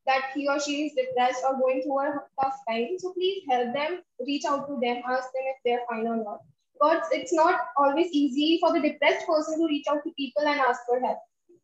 that 0.08 0.32
he 0.34 0.48
or 0.48 0.60
she 0.60 0.76
is 0.86 0.94
depressed 0.94 1.44
or 1.46 1.54
going 1.60 1.82
through 1.84 2.00
a 2.00 2.12
tough 2.42 2.58
time, 2.70 2.98
so 2.98 3.14
please 3.14 3.44
help 3.50 3.74
them, 3.74 4.02
reach 4.26 4.46
out 4.46 4.68
to 4.68 4.80
them, 4.82 5.02
ask 5.06 5.32
them 5.34 5.52
if 5.54 5.58
they're 5.66 5.86
fine 5.90 6.08
or 6.08 6.18
not. 6.18 6.42
Because 6.80 7.04
it's 7.12 7.34
not 7.34 7.62
always 7.76 8.12
easy 8.12 8.60
for 8.60 8.74
the 8.74 8.82
depressed 8.82 9.28
person 9.28 9.60
to 9.60 9.68
reach 9.68 9.88
out 9.90 10.04
to 10.04 10.12
people 10.18 10.44
and 10.48 10.60
ask 10.60 10.82
for 10.86 11.00
help. 11.00 11.20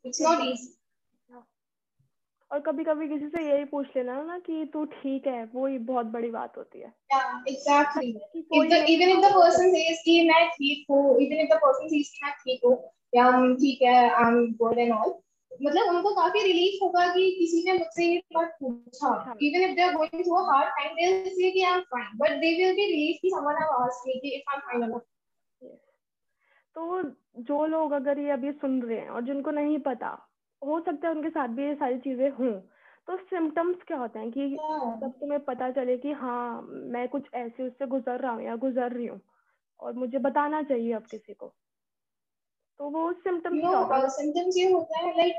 It's 0.06 0.22
not 0.22 0.44
easy. 0.44 0.72
और 2.52 2.60
कभी 2.62 2.84
कभी 2.84 3.08
किसी 3.10 3.28
से 3.28 3.42
यही 3.44 3.64
पूछ 3.66 3.86
लेना 3.96 4.22
ना 4.24 4.38
कि 4.40 4.66
तू 4.74 4.84
ठीक 4.86 5.28
है 5.28 5.44
वो 5.54 5.66
ही 5.68 5.78
बहुत 5.86 6.06
बड़ी 6.16 6.30
बात 6.32 6.58
होती 6.58 6.80
है 6.80 6.92
exactly 7.50 8.10
even 8.58 9.10
if 9.10 9.22
the 9.22 9.32
person 9.36 9.72
says 9.76 10.02
कि 10.06 10.22
मैं 10.28 10.46
ठीक 10.58 10.86
हूँ 10.90 11.02
even 11.22 11.42
if 11.44 11.54
the 11.54 11.58
person 11.64 11.88
says 11.94 12.10
कि 12.10 12.26
मैं 12.26 12.34
ठीक 12.44 12.66
हूँ 12.66 12.76
या 13.16 13.32
ठीक 13.56 13.82
है 13.82 13.96
I 14.10 14.32
am 14.32 14.46
good 14.60 14.78
and 14.80 14.92
all 14.94 15.14
मतलब 15.62 15.88
उनको 15.90 16.14
काफ़ी 16.16 16.42
रिलीफ 16.44 16.80
होगा 16.84 17.08
कि 17.14 17.30
किसी 17.40 17.64
ने 17.64 17.74
मुझसे 17.80 18.06
ये 18.06 18.18
बात 18.36 18.56
पूछा। 18.62 19.10
Even 19.42 19.64
if 19.70 19.76
they 19.76 19.82
are 19.82 19.94
going 19.96 20.24
through 20.24 20.36
a 20.36 20.44
hard 20.52 20.70
time 20.70 20.96
they 20.96 21.12
will 21.14 21.34
say 21.36 21.52
कि 21.52 21.64
I 21.64 21.74
am 21.74 21.82
fine 21.94 22.18
but 22.18 22.40
they 22.42 22.56
will 22.58 22.76
be 22.76 22.86
relief 22.86 23.20
कि 23.22 23.30
समवन 23.30 23.62
हैव 23.64 23.74
आस्क्ड 23.84 24.08
मी 24.08 24.20
कि 24.20 24.36
इफ़ 24.36 24.52
आई 24.52 24.56
एम 24.56 24.62
फाइन 24.62 24.94
और 24.94 25.06
तो 26.76 27.02
जो 27.40 27.66
लोग 27.66 27.92
अगर 27.92 28.20
ये 28.20 28.30
अभी 28.32 28.52
सुन 28.52 28.82
रहे 28.82 29.00
हैं 29.00 29.10
और 29.10 29.22
जिनको 29.22 29.52
नहीं 29.52 29.80
पता 29.80 30.08
हो 30.62 30.80
सकता 30.80 31.08
है 31.08 31.14
उनके 31.16 31.30
साथ 31.30 31.48
भी 31.48 31.66
ये 31.66 31.76
सारी 31.76 31.98
चीज़ें 32.00 32.30
हों। 32.30 32.52
तो 33.08 33.18
सिम्टम्स 33.18 33.84
क्या 33.84 33.98
होते 33.98 34.20
हैं 34.20 34.32
कि 34.32 34.50
जब 35.02 35.12
तुम्हें 35.12 35.40
पता 35.46 35.70
चले 35.72 35.98
कि 35.98 36.12
हाँ 36.12 36.62
मैं 36.64 37.08
कुछ 37.10 37.30
ऐसे 37.34 37.64
उससे 37.64 37.86
गुजर 37.88 38.20
रहा 38.20 38.32
हूँ 38.32 38.44
या 38.44 38.56
गुजर 38.58 38.92
रही 38.92 39.06
हूँ 39.06 39.22
और 39.80 39.94
मुझे 39.94 40.18
बताना 40.20 40.64
चाहिए 40.64 40.94
अब 40.94 41.08
किसी 41.08 41.34
को। 41.34 41.54
तो 42.80 42.89
वो 42.89 43.12
सिम्टम 43.13 43.60
क्या 43.60 43.70
होता 43.70 43.98
है? 43.98 44.10
सिम्टम्स 44.10 44.58
ये 44.58 44.72
होता 44.72 45.00
है 45.00 45.18
like 45.18 45.36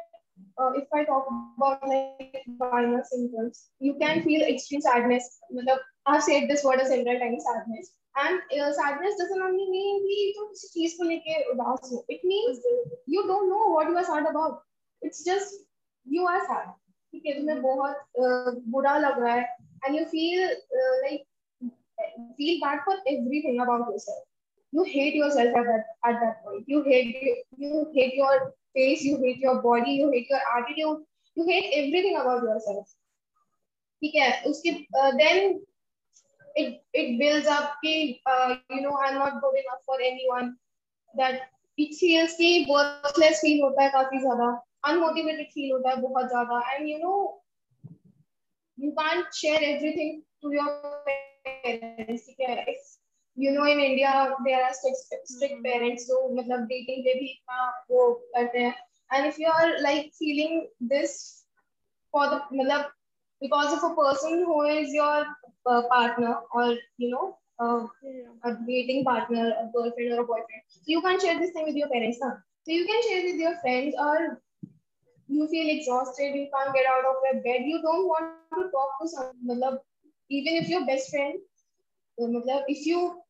if 0.78 0.96
I 0.96 1.04
talk 1.04 1.26
about 1.32 1.88
like 1.88 2.44
minor 2.60 3.02
symptoms 3.10 3.68
you 3.82 3.92
can 4.02 4.20
feel 4.22 4.42
extreme 4.42 4.80
sadness 4.86 5.28
मतलब 5.52 5.78
I 6.08 6.12
have 6.12 6.20
said 6.28 6.48
this 6.48 6.64
word 6.66 6.80
a 6.80 6.84
several 6.88 7.18
times 7.18 7.42
sadness 7.48 7.92
and 8.16 8.40
sadness 8.78 9.14
doesn't 9.20 9.42
only 9.44 9.66
mean 9.70 9.98
कि 10.06 10.32
तुम 10.36 10.48
किसी 10.48 10.68
चीज़ 10.68 10.96
को 10.98 11.04
लेके 11.04 11.42
उदास 11.52 11.90
हो. 11.92 12.04
It 12.10 12.20
means 12.24 12.62
you 13.14 13.22
don't 13.28 13.48
know 13.48 13.70
what 13.72 13.90
you 13.90 13.96
are 13.96 14.04
sad 14.04 14.26
about 14.28 14.62
it's 15.02 15.24
just 15.26 15.62
you 16.06 16.26
are 16.26 16.40
sad 16.44 16.68
ठीक 16.68 17.26
है 17.26 17.38
तुम्हें 17.38 17.62
बहुत 17.62 17.96
बुरा 18.74 18.96
लग 18.98 19.18
रहा 19.22 19.34
है. 19.34 19.42
And 19.84 19.96
you 19.96 20.04
feel 20.06 20.44
like 21.02 21.26
feel 22.38 22.60
bad 22.60 22.80
for 22.84 23.02
everything 23.08 23.60
about 23.62 23.90
yourself 23.90 24.24
You 24.73 24.83
hate 24.83 25.15
yourself 25.15 25.55
at 25.55 25.65
that 25.65 25.85
at 26.05 26.19
that 26.21 26.43
point. 26.43 26.65
You 26.67 26.83
hate 26.83 27.15
you, 27.21 27.35
you 27.57 27.91
hate 27.93 28.15
your 28.15 28.53
face. 28.75 29.03
You 29.03 29.17
hate 29.17 29.39
your 29.39 29.61
body. 29.61 29.93
You 29.93 30.11
hate 30.11 30.29
your 30.29 30.41
attitude. 30.57 31.05
You 31.35 31.45
hate 31.47 31.71
everything 31.81 32.17
about 32.17 32.43
yourself. 32.43 32.95
ठीक 34.01 34.15
है 34.15 34.29
उसके 34.49 34.71
then 35.21 35.59
it 36.55 36.81
it 36.93 37.17
builds 37.19 37.47
up 37.47 37.73
कि 37.83 38.21
uh, 38.25 38.55
you 38.69 38.81
know 38.81 38.95
I'm 38.97 39.15
not 39.15 39.41
good 39.41 39.57
enough 39.63 39.81
for 39.85 39.97
anyone. 40.11 40.55
That 41.13 41.41
it 41.77 41.95
feels 41.95 42.37
कि 42.37 42.65
worthless 42.69 43.41
feel 43.41 43.61
होता 43.63 43.83
है 43.83 43.89
काफी 43.91 44.19
ज्यादा 44.21 44.49
unmotivated 44.87 45.47
feel 45.53 45.71
होता 45.71 45.89
है 45.89 45.95
बहुत 46.01 46.29
ज्यादा 46.29 46.61
and 46.73 46.87
you 46.89 46.97
know 46.97 47.15
you 48.77 48.91
can't 48.99 49.33
share 49.35 49.63
everything 49.63 50.21
to 50.41 50.51
your 50.53 50.69
parents 51.07 52.25
ठीक 52.25 52.49
है 52.49 52.75
You 53.43 53.51
know 53.53 53.65
in 53.71 53.79
India 53.79 54.11
there 54.43 54.63
are 54.63 54.73
strict 54.73 55.61
parents 55.63 56.05
जो 56.07 56.21
मतलब 56.37 56.65
डेटिंग 56.71 57.03
पे 57.03 57.13
भी 57.19 57.25
इतना 57.31 57.67
वो 57.91 58.11
करते 58.35 58.59
हैं 58.59 58.73
and 59.13 59.25
if 59.27 59.39
you 59.39 59.51
are 59.51 59.77
like 59.81 60.13
feeling 60.19 60.61
this 60.95 61.19
for 62.13 62.27
the 62.27 62.41
मतलब 62.53 62.95
because 63.43 63.73
of 63.73 63.83
a 63.87 63.89
person 63.97 64.33
who 64.45 64.55
is 64.69 64.89
your 64.93 65.19
uh, 65.73 65.81
partner 65.91 66.31
or 66.61 66.63
you 67.03 67.09
know 67.11 67.27
uh, 67.65 67.77
a 68.49 68.51
dating 68.65 69.05
partner 69.05 69.45
a 69.61 69.63
girlfriend 69.75 70.15
or 70.15 70.17
a 70.23 70.25
boyfriend 70.31 70.65
so 70.79 70.91
you 70.93 71.03
can't 71.05 71.25
share 71.25 71.37
this 71.43 71.53
thing 71.57 71.69
with 71.69 71.79
your 71.81 71.87
parents 71.93 72.19
huh? 72.25 72.33
so 72.65 72.75
you 72.79 72.89
can 72.89 73.05
share 73.05 73.21
with 73.27 73.39
your 73.43 73.53
friends 73.61 74.01
or 74.07 74.17
you 75.29 75.47
feel 75.47 75.69
exhausted, 75.69 76.35
you 76.35 76.47
can't 76.53 76.73
get 76.73 76.85
out 76.87 77.05
of 77.05 77.15
your 77.25 77.41
bed, 77.43 77.61
you 77.65 77.81
don't 77.81 78.07
want 78.07 78.33
to 78.55 78.69
talk 78.71 78.99
to 79.01 79.07
someone. 79.07 79.79
Even 80.29 80.55
if 80.55 80.67
your 80.67 80.85
best 80.85 81.09
friend, 81.11 81.39
if 82.17 82.85
you 82.85 83.21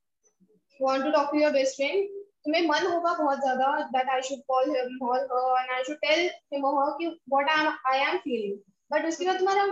want 0.81 1.05
to 1.05 1.13
talk 1.13 1.33
to 1.33 1.39
your 1.39 1.53
best 1.53 1.77
friend, 1.77 2.09
तुम्हें 2.47 2.67
मन 2.69 2.87
होगा 2.87 3.13
बहुत 3.19 3.41
ज़्यादा 3.41 3.93
that 3.93 4.09
I 4.15 4.21
should 4.21 4.43
call 4.47 4.65
him 4.65 4.99
or 5.01 5.17
her 5.33 5.47
and 5.61 5.75
I 5.77 5.83
should 5.83 5.99
tell 6.05 6.23
him 6.53 6.65
or 6.65 6.73
her 6.81 6.93
कि 7.01 7.11
what 7.29 7.49
I 7.49 7.61
am 7.63 7.73
I 7.93 7.97
am 8.11 8.21
feeling. 8.21 8.59
But 8.91 9.07
उसके 9.09 9.25
बाद 9.27 9.39
तुम्हारा 9.39 9.65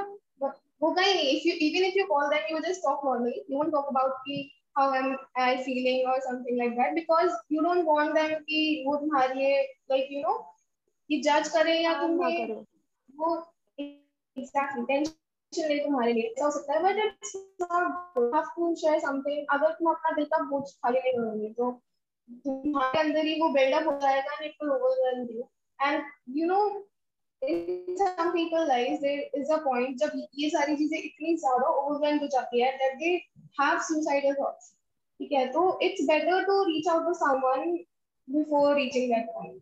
होगा 0.83 1.03
ही 1.03 1.15
नहीं. 1.15 1.37
If 1.37 1.45
you 1.45 1.55
even 1.69 1.85
if 1.85 1.95
you 1.95 2.07
call 2.07 2.31
them, 2.31 2.43
you 2.49 2.57
will 2.57 2.69
just 2.69 2.83
talk 2.83 3.05
normally. 3.05 3.43
You 3.49 3.59
won't 3.59 3.73
talk 3.73 3.91
about 3.91 4.23
कि 4.27 4.39
how 4.77 4.93
am 4.95 5.17
I 5.37 5.63
feeling 5.65 6.05
or 6.07 6.19
something 6.27 6.59
like 6.59 6.77
that 6.77 6.95
because 6.95 7.33
you 7.49 7.63
don't 7.63 7.85
want 7.85 8.15
them 8.15 8.35
कि 8.49 8.63
वो 8.87 8.97
तुम्हारे 9.01 9.55
like 9.91 10.11
you 10.11 10.23
know 10.23 10.39
कि 11.09 11.21
जज 11.23 11.49
करें 11.53 11.81
या 11.81 11.91
हाँ, 11.91 12.01
तुम्हें 12.01 12.55
वो 13.19 13.35
एग्जैक्टली 13.81 14.85
टेंशन 14.87 15.13
ले 15.59 15.79
तुम्हारे 15.85 16.13
लिए 16.13 16.29
ऐसा 16.31 16.45
हो 16.45 16.51
सकता 16.51 16.75
है 16.75 16.83
but 16.83 17.05
it's 17.05 17.33
not 17.63 18.35
have 18.35 18.45
to 18.57 18.75
share 18.83 18.99
something 19.01 19.47
अगर 19.55 19.73
तुम 19.73 19.91
अपना 19.91 20.15
दिल 20.17 20.25
का 20.35 20.43
बोझ 20.51 20.63
खाली 20.69 21.01
नहीं 21.01 21.13
करोगे 21.13 21.53
तो 21.53 21.71
तुम्हारे 22.45 23.01
अंदर 23.01 23.27
ही 23.27 23.41
वो 23.41 23.49
बिल्डअप 23.53 23.87
हो 23.87 23.99
जाएगा 24.01 24.35
and 24.35 24.47
it 24.47 24.63
will 24.63 24.71
overwhelm 24.71 25.27
you 25.31 25.49
and 25.79 26.03
you 26.39 26.47
know 26.47 26.63
in 27.43 27.97
some 27.99 28.33
people 28.33 28.67
lives 28.67 29.01
there 29.01 29.23
is 29.35 29.49
a 29.51 29.59
point 29.63 29.97
जब 29.99 30.11
ये 30.41 30.51
सारी 30.51 30.77
चीज़ें 30.77 30.99
इतनी 30.99 31.37
ज़्यादा 31.37 31.69
ओवरवेल्म 31.71 32.19
हो 32.19 32.27
जाती 32.35 32.61
है 32.61 32.69
that 32.79 33.01
they 33.01 33.15
have 33.61 33.81
suicidal 33.89 34.37
thoughts. 34.37 34.69
ठीक 35.21 35.33
है? 35.33 35.47
तो 35.53 35.65
it's 35.83 36.07
better 36.07 36.37
to 36.47 36.59
reach 36.69 36.91
out 36.93 37.09
to 37.09 37.15
someone 37.15 37.67
before 38.29 38.75
reaching 38.77 39.11
that 39.11 39.33
point. 39.35 39.61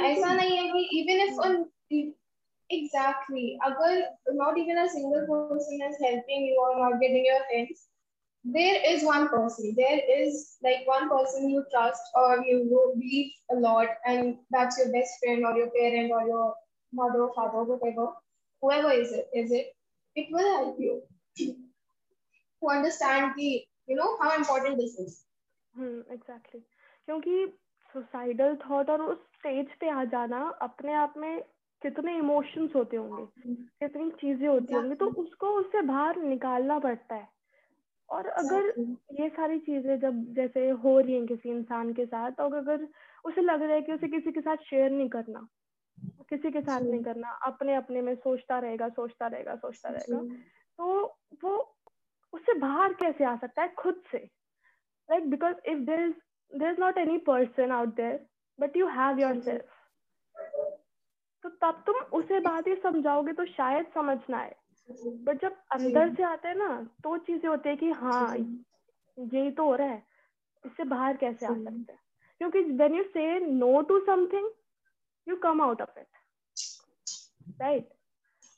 ऐसा 0.00 0.32
नहीं 0.34 0.56
है 0.56 0.68
कि 0.68 1.00
even 1.00 1.20
if 1.26 1.40
exactly 2.69 3.57
agar 3.67 3.91
not 4.39 4.57
even 4.61 4.77
a 4.83 4.89
single 4.89 5.25
person 5.29 5.65
is 5.71 5.81
helping 5.87 6.27
you 6.31 6.43
or 6.47 6.57
not 6.63 6.83
giving 6.85 7.09
your 7.11 7.27
hints 7.37 7.71
there 8.57 8.77
is 8.91 9.03
one 9.03 9.27
person 9.29 9.73
there 9.77 9.99
is 10.17 10.39
like 10.63 10.87
one 10.91 11.07
person 11.09 11.49
you 11.49 11.63
trust 11.73 12.01
or 12.15 12.43
you 12.49 12.57
believe 12.95 13.31
a 13.55 13.59
lot 13.67 13.87
and 14.05 14.35
that's 14.51 14.77
your 14.79 14.91
best 14.97 15.19
friend 15.23 15.45
or 15.45 15.55
your 15.57 15.69
parent 15.77 16.11
or 16.19 16.23
your 16.33 16.47
mother 16.93 17.23
or 17.27 17.33
father 17.35 17.63
whatever 17.71 18.07
whoever 18.61 18.91
is 19.03 19.11
it 19.21 19.29
is 19.43 19.51
it 19.61 19.73
it 20.15 20.27
will 20.31 20.51
help 20.57 20.75
you 20.79 21.01
to 22.61 22.69
understand 22.69 23.33
the 23.37 23.63
you 23.87 23.95
know 23.95 24.17
how 24.21 24.35
important 24.35 24.77
this 24.77 24.97
is 25.05 25.23
hmm 25.75 25.99
exactly 26.15 26.61
क्योंकि 27.07 27.35
suicidal 27.93 28.55
thought 28.61 28.89
और 28.89 29.01
उस 29.01 29.17
stage 29.33 29.73
पे 29.81 29.89
आ 29.89 30.03
जाना 30.13 30.39
अपने 30.61 30.93
आप 31.01 31.13
में 31.17 31.43
कितने 31.82 32.16
emotions 32.16 32.70
होते 32.76 32.96
होंगे 32.96 33.54
कितनी 33.80 34.10
चीज़ें 34.10 34.48
होती 34.48 34.74
होंगी 34.74 34.94
तो 34.94 35.06
उसको 35.22 35.50
उससे 35.58 35.82
बाहर 35.82 36.16
निकालना 36.22 36.78
पड़ता 36.78 37.14
है। 37.14 37.28
और 38.08 38.26
अगर 38.26 38.66
ये 39.20 39.28
सारी 39.28 39.58
चीज़ें 39.58 39.98
जब 40.00 40.24
जैसे 40.34 40.68
हो 40.84 40.98
रही 41.00 41.14
हैं 41.14 41.26
किसी 41.26 41.50
इंसान 41.50 41.92
के 41.92 42.06
साथ 42.06 42.40
और 42.40 42.54
अगर 42.54 42.86
उसे 43.24 43.40
लग 43.40 43.62
रहा 43.62 43.72
है 43.72 43.82
कि 43.82 43.92
उसे 43.92 44.08
किसी 44.08 44.32
के 44.32 44.40
साथ 44.40 44.56
शेयर 44.70 44.90
नहीं 44.90 45.08
करना 45.08 45.46
किसी 46.30 46.50
के 46.50 46.60
साथ 46.60 46.80
नहीं 46.80 47.02
करना 47.02 47.30
अपने 47.46 47.74
अपने 47.74 48.02
में 48.02 48.14
सोचता 48.14 48.58
रहेगा 48.58 48.88
सोचता 48.88 49.26
रहेगा 49.26 49.54
सोचता 49.56 49.88
रहेगा 49.88 50.20
तो 50.78 51.02
वो 51.44 51.56
उससे 52.32 52.54
बाहर 52.58 52.92
कैसे 52.92 53.24
आ 53.24 53.36
सकता 53.36 53.62
है? 53.62 53.68
खुद 53.78 54.02
से। 54.12 54.18
Like 55.08 55.30
because 55.30 55.56
if 55.66 55.78
there 55.78 56.00
is 56.00 56.14
there 56.52 56.70
is 56.70 56.80
not 56.80 56.98
any 56.98 57.18
person 57.26 57.72
out 57.72 58.00
out 58.00 58.20
but 58.58 58.76
you 58.76 58.86
have 58.88 59.20
your 59.20 59.34
yourself. 59.34 59.68
तो 61.44 61.48
तब 61.62 61.82
तुम 61.86 61.96
उसे 62.12 62.40
बात 62.40 62.66
ही 62.66 62.74
समझाओगे 62.76 63.32
तो 63.32 63.44
शायद 63.46 63.86
समझना 63.94 64.38
है 64.38 64.54
बट 65.26 65.40
जब 65.42 65.56
अंदर 65.72 66.10
से 66.10 66.22
आते 66.24 66.48
हैं 66.48 66.54
ना 66.56 66.68
तो 67.04 67.16
चीज़ें 67.20 67.48
होती 67.50 67.68
है 67.68 67.76
कि 67.76 67.90
हाँ 67.94 68.36
यही 69.18 69.50
तो 69.52 69.64
हो 69.64 69.74
रहा 69.76 69.88
है 69.88 70.02
इससे 70.64 70.84
बाहर 70.86 71.16
कैसे 71.16 71.46
आ 71.46 71.54
सकते 71.54 71.92
हैं? 71.92 72.00
क्योंकि 72.40 72.60
when 72.74 72.94
you 72.94 73.02
say 73.04 73.40
no 73.40 73.80
to 73.82 74.00
something 74.06 74.50
you 75.26 75.36
come 75.38 75.62
out 75.62 75.82
of 75.82 75.98
it 76.00 76.08
right 77.60 77.88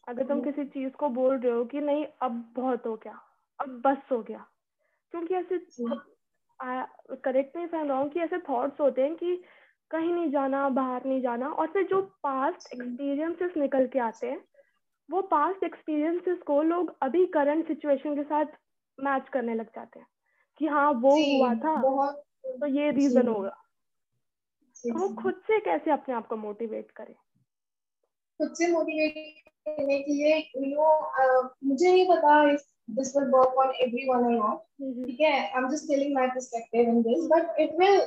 अगर 0.06 0.24
तुम 0.24 0.40
किसी 0.42 0.64
चीज़ 0.66 0.92
को 0.94 1.08
बोल 1.10 1.38
रहे 1.38 1.52
हो 1.52 1.64
कि 1.66 1.80
नहीं 1.80 2.06
अब 2.22 2.42
बहुत 2.56 2.86
हो 2.86 2.96
गया 2.96 3.20
अब 3.58 3.80
बस 3.86 4.02
हो 4.12 4.22
गया। 4.22 4.46
क्योंकि 5.14 5.34
ऐसे 5.34 5.58
करेक्ट 7.24 7.56
नहीं 7.56 7.66
फैल 7.66 7.88
रहा 7.88 7.98
हूँ 7.98 8.08
कि 8.10 8.20
ऐसे 8.20 8.38
थॉट्स 8.48 8.80
होते 8.80 9.02
हैं 9.02 9.14
कि 9.16 9.34
कहीं 9.92 10.12
नहीं 10.12 10.30
जाना 10.30 10.68
बाहर 10.78 11.04
नहीं 11.06 11.20
जाना। 11.22 11.48
और 11.48 11.66
फिर 11.72 11.82
जो 11.90 12.00
पास्ट 12.22 12.72
एक्सपीरियंसेस 12.74 13.56
निकल 13.56 13.86
के 13.92 13.98
आते 14.00 14.26
हैं 14.26 14.40
वो 15.08 15.22
पास्ट 15.30 15.64
एक्सपीरियंसेस 15.64 16.38
को 16.46 16.62
लोग 16.62 16.94
अभी 17.02 17.24
करंट 17.34 17.66
सिचुएशन 17.68 18.14
के 18.16 18.22
साथ 18.22 18.46
मैच 18.98 19.28
करने 19.32 19.54
लग 19.54 19.66
जाते 19.76 19.98
हैं 19.98 20.06
कि 20.60 20.66
हाँ 20.66 20.90
वो 21.02 21.14
हुआ 21.16 21.54
था 21.64 21.74
तो 22.44 22.66
ये 22.66 22.90
रीजन 22.90 23.28
होगा। 23.28 23.56
तो 24.76 24.98
वो 24.98 25.08
खुद 25.22 25.34
से 25.46 25.58
कैसे 25.60 25.90
अपने 25.90 26.14
आप 26.14 26.26
को 26.26 26.36
मोटिवेट 26.36 26.90
करे? 26.90 27.14
खुद 28.40 28.54
से 28.58 28.70
मोटिवेट 28.72 29.50
करने 29.68 29.98
के 29.98 30.12
लिए 30.12 30.38
यू 30.38 30.74
नो 30.74 30.86
मुझे 31.64 31.92
नहीं 31.92 32.06
पता 32.10 32.56
this 32.88 33.10
will 33.14 33.30
work 33.30 33.58
on 33.62 33.68
everyone 33.82 34.24
or 34.24 34.30
not. 34.32 34.62
Mm-hmm. 34.80 35.04
Okay, 35.10 35.50
I'm 35.56 35.70
just 35.70 35.88
telling 35.90 36.12
my 36.14 36.26
perspective 36.28 36.88
in 36.92 36.96
this, 37.02 37.28
but 37.28 37.60
it 37.64 37.70
will 37.74 38.00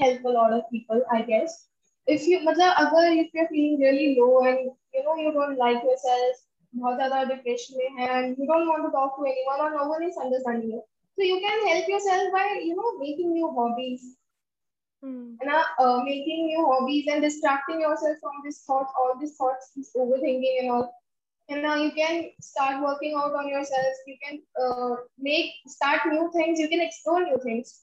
help 0.00 0.24
a 0.24 0.28
lot 0.28 0.52
of 0.52 0.62
people, 0.72 1.02
I 1.12 1.22
guess. 1.22 1.64
If 2.06 2.26
you, 2.26 2.40
मतलब 2.40 2.74
अगर 2.82 3.16
if 3.22 3.34
you're 3.34 3.48
feeling 3.48 3.80
really 3.80 4.16
low 4.18 4.44
and 4.44 4.70
you 4.94 5.02
know 5.04 5.16
you 5.16 5.32
don't 5.32 5.58
like 5.58 5.82
yourself, 5.88 6.44
बहुत 6.76 6.96
ज़्यादा 6.96 7.22
depression 7.30 7.76
में 7.78 7.98
है 7.98 8.08
and 8.18 8.38
you 8.38 8.46
don't 8.46 8.68
want 8.68 8.86
to 8.86 8.92
talk 8.98 9.16
to 9.16 9.26
anyone 9.32 9.60
or 9.60 9.70
no 9.74 9.88
one 9.88 10.06
is 10.10 10.16
understanding 10.26 10.70
you, 10.76 10.82
so 11.16 11.28
you 11.30 11.40
can 11.46 11.66
help 11.68 11.88
yourself 11.88 12.32
by 12.38 12.46
you 12.68 12.76
know 12.76 12.96
making 12.98 13.32
new 13.32 13.50
hobbies. 13.58 14.14
Mm. 15.04 15.36
And, 15.40 15.50
uh, 15.50 16.02
making 16.04 16.46
new 16.46 16.62
hobbies 16.66 17.04
and 17.08 17.22
distracting 17.22 17.82
yourself 17.82 18.16
from 18.20 18.40
these 18.44 18.62
thoughts, 18.62 18.92
all 18.98 19.12
these 19.20 19.36
thoughts, 19.36 19.70
this 19.76 19.92
overthinking 19.94 20.56
and 20.62 20.70
all 20.72 20.92
and 21.48 21.62
now 21.62 21.76
you 21.76 21.90
can 21.92 22.30
start 22.40 22.82
working 22.82 23.14
out 23.16 23.34
on 23.34 23.48
yourself 23.48 24.00
you 24.06 24.16
can 24.22 24.40
uh, 24.62 24.96
make 25.18 25.52
start 25.66 26.00
new 26.06 26.30
things 26.32 26.58
you 26.58 26.68
can 26.68 26.80
explore 26.80 27.20
new 27.20 27.38
things 27.42 27.82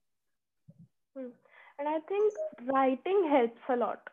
and 1.81 1.89
i 1.89 1.99
think 2.09 2.33
writing 2.67 3.21
helps 3.29 3.69
a 3.69 3.75
lot. 3.75 4.09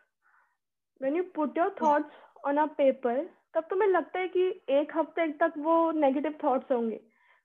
When 1.00 1.14
you 1.14 1.24
put 1.24 1.56
your 1.56 1.70
thoughts 1.80 2.14
on 2.44 2.58
a 2.58 2.66
paper 2.68 3.16
तब 3.54 3.64
तुम्हें 3.70 3.88
लगता 3.88 4.18
है 4.18 4.28
कि 4.28 4.42
एक 4.70 4.92
हफ़्ते 4.96 5.26
तक 5.32 5.52
वो 5.58 5.74
negative 5.92 6.38
thoughts 6.44 6.72
होंगे। 6.72 7.00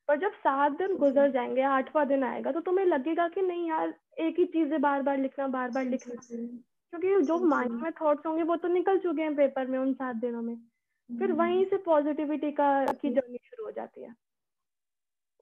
पर 0.07 0.19
जब 0.19 0.31
सात 0.39 0.71
दिन 0.71 0.95
गुजर 0.97 1.31
जाएँगे 1.31 1.61
आठवां 1.61 2.07
दिन 2.07 2.23
आएगा 2.23 2.51
तो 2.51 2.61
तुम्हें 2.61 2.85
लगेगा 2.85 3.27
कि 3.27 3.41
नहीं 3.41 3.69
यार 3.69 3.93
एक 4.19 4.39
ही 4.39 4.45
चीज़ें 4.45 4.81
बार 4.81 5.01
बार 5.01 5.17
लिखना 5.17 5.47
बार 5.47 5.69
बार 5.71 5.85
लिखना। 5.85 6.15
क्योंकि 6.93 7.21
जो 7.27 7.39
माइंड 7.45 7.81
में 7.81 7.91
थॉट्स 8.01 8.25
होंगे 8.25 8.43
वो 8.43 8.55
तो 8.55 8.67
निकल 8.67 8.99
चुके 8.99 9.21
हैं 9.21 9.35
पेपर 9.35 9.67
में 9.67 9.79
उन 9.79 9.93
सात 9.93 10.15
दिनों 10.15 10.41
में। 10.41 10.55
फिर 11.09 11.31
वहीं 11.33 11.65
से 11.65 11.77
पॉजिटिविटी 11.77 12.51
का 12.51 12.69
की 12.93 13.09
जर्नी 13.09 13.37
शुरू 13.45 13.65
हो 13.65 13.71
जाती 13.71 14.03
है। 14.03 14.15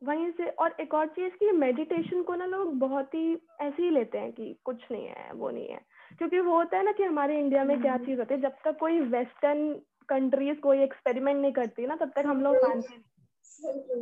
वहीं 0.01 0.31
से 0.31 0.50
और 0.50 0.75
एक 0.79 0.93
और 0.93 1.08
चीज़ 1.08 1.34
की 1.34 1.51
मेडिटेशन 1.51 2.24
को 2.24 2.36
ना 2.36 2.46
लोग 2.46 2.74
बहुत 2.79 3.13
ही 3.13 3.34
ऐसे 3.62 3.84
ही 3.84 3.89
लेते 3.89 4.17
हैं 4.17 4.31
कि 4.31 4.56
कुछ 4.65 4.84
नहीं 4.91 5.08
है 5.08 5.32
वो 5.34 5.49
नहीं 5.49 5.67
है। 5.67 5.80
क्योंकि 6.17 6.39
वो 6.39 6.54
होता 6.54 6.78
है 6.78 6.84
ना 6.84 6.91
कि 6.91 7.04
हमारे 7.04 7.39
इंडिया 7.39 7.63
में 7.63 7.82
क्या 7.82 7.93
हम्म। 7.93 8.06
चीज़ 8.06 8.19
होती 8.19 8.34
है 8.34 8.41
जब 8.41 8.56
तक 8.65 8.78
कोई 8.80 8.99
वेस्टर्न 8.99 9.73
कंट्रीज़ 10.10 10.60
कोई 10.60 10.82
एक्सपेरिमेंट 10.84 11.41
नहीं 11.41 11.52
करती 11.54 11.86
ना 11.88 11.95
तब 11.95 12.12
तक 12.15 12.25
हम 12.25 12.41
लोग 12.41 12.56
मानते 12.63 12.99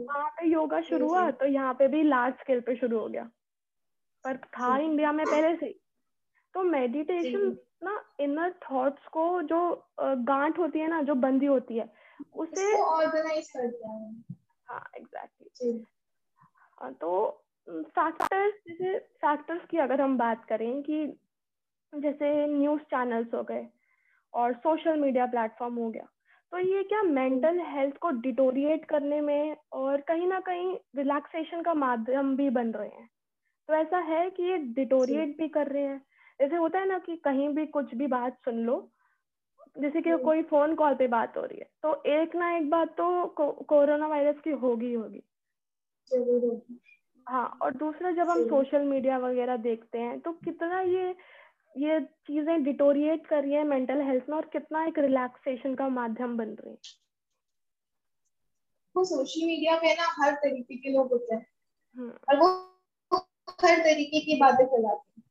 वहाँ 0.06 0.30
पे 0.30 0.48
योगा 0.48 0.82
शुरू 0.82 1.08
हुआ 1.08 1.30
तो 1.32 1.46
यहाँ 1.46 1.74
पे 1.74 1.88
भी 1.88 2.04
लार्ज 2.04 2.36
स्केल 2.36 2.62
पे 2.62 2.76
शुरू 2.76 3.00
हो 3.00 3.08
गया। 3.08 3.24
पर 4.26 4.38
था 4.38 4.78
इंडिया 4.78 5.12
में 5.12 5.26
पहले 5.26 5.56
से 5.56 5.80
तो 6.54 6.64
मेडिटेशन 6.64 7.58
ना 7.84 8.04
इनर 8.20 8.54
थॉट्स 8.64 9.08
को 9.08 9.42
जो 9.42 9.60
गांठ 10.02 10.60
होती 10.60 10.80
है 10.80 10.88
ना 10.88 11.02
जो 11.02 11.16
बंदी 11.16 11.46
होती 11.46 11.78
है 11.78 11.90
उसे 12.36 12.74
ऑर्गेनाइज 12.82 13.52
करता 13.52 13.92
है। 13.92 14.12
हाँ 14.70 14.84
एग्जैक्टली 14.98 15.50
तो 16.80 17.30
फैक्टर्स 17.68 18.54
जैसे 18.68 18.98
फैक्टर्स 19.00 19.62
की 19.72 19.78
अगर 19.78 20.02
हम 20.02 20.18
बात 20.18 20.46
करें 20.46 20.82
कि 20.84 21.06
जैसे 21.94 22.48
न्यूज़ 22.48 22.82
चैनल्स 22.82 23.34
हो 23.34 23.44
गए 23.44 23.68
और 24.34 24.54
सोशल 24.54 25.00
मीडिया 25.02 25.26
प्लेटफॉर्म 25.26 25.76
हो 25.76 25.90
गया 25.90 26.08
तो 26.52 26.60
ये 26.60 26.84
क्या 26.84 27.04
मेंटल 27.04 27.60
हेल्थ 27.68 27.98
को 27.98 28.10
डिटोरिएट 28.22 28.86
करने 28.86 29.22
में 29.22 29.58
और 29.74 30.02
कहीं 30.02 30.28
ना 30.28 30.40
कहीं 30.40 30.78
रिलैक्सेशन 30.96 31.62
का 31.62 31.74
माध्यम 31.74 32.36
भी 32.38 32.50
बन 32.50 32.72
रहे 32.72 32.90
हैं? 32.90 33.10
तो 33.70 33.74
ऐसा 33.76 33.98
है 33.98 34.30
कि 34.32 34.44
ये 34.44 34.58
डिटोरिएट 34.76 35.38
भी 35.38 35.48
कर 35.50 35.68
रहे 35.68 35.84
हैं। 35.84 36.00
जैसे 36.40 36.56
होता 36.56 36.80
है 36.80 36.88
ना 36.90 37.00
कि 37.00 37.16
कहीं 37.18 37.50
भी 37.50 37.66
कुछ 37.68 37.96
भी 37.96 38.08
बात 38.08 38.38
सुन 38.46 38.56
लो 38.56 38.80
जैसे 39.78 40.02
कि 40.02 40.18
कोई 40.24 40.44
फ़ोन 40.44 40.76
कॉल 40.76 40.96
पे 40.96 41.08
बात 41.08 41.38
हो 41.38 41.46
रही 41.46 41.60
है 41.60 41.70
तो 41.84 42.04
एक 42.06 42.36
ना 42.36 42.56
एक 42.58 42.70
बात 42.70 42.90
तो 42.98 43.26
को, 43.28 43.52
कोरोना 43.52 44.08
वायरस 44.08 44.40
की 44.44 44.50
होगी 44.52 44.94
होगी। 44.94 45.24
हाँ 47.28 47.58
और 47.62 47.74
दूसरा 47.74 48.12
जब 48.12 48.30
हम 48.30 48.50
सोशल 48.50 48.82
मीडिया 48.82 49.18
वगैरह 49.18 49.58
देखते 49.58 49.98
हैं 49.98 50.20
तो 50.20 50.32
कितना 50.32 50.82
ये 50.82 51.16
ये 51.78 52.00
चीज़ें 52.00 52.64
डिटोरिएट 52.64 53.28
कर 53.28 53.42
रही 53.42 53.54
है 53.54 53.64
मेंटल 53.64 54.02
हेल्थ 54.02 54.24
में 54.30 54.38
और 54.38 54.46
कितना 54.46 54.86
एक 54.86 55.00
रिलैक्सेशन 55.00 55.76
का 55.76 55.90
माध्यम 55.90 56.38
बन 56.38 56.50
रही 56.50 56.70
है? 56.70 56.78
वो 58.96 59.04
सोशल 59.04 59.46
मीडिया 59.46 59.76
पे 59.76 59.94
ना 59.94 60.16
हर 60.20 60.34
तरीके 60.34 60.76
के 60.76 60.90
लोग 60.90 61.12
होते 61.12 61.36
हैं। 61.36 61.48
हम्म। 61.96 62.10
और 62.10 62.38
वो 62.38 62.48
हर 63.50 63.80
तरीके 63.80 64.20
की 64.20 64.40
बातें 64.40 64.66
फैलाते 64.66 65.22
हैं। 65.22 65.24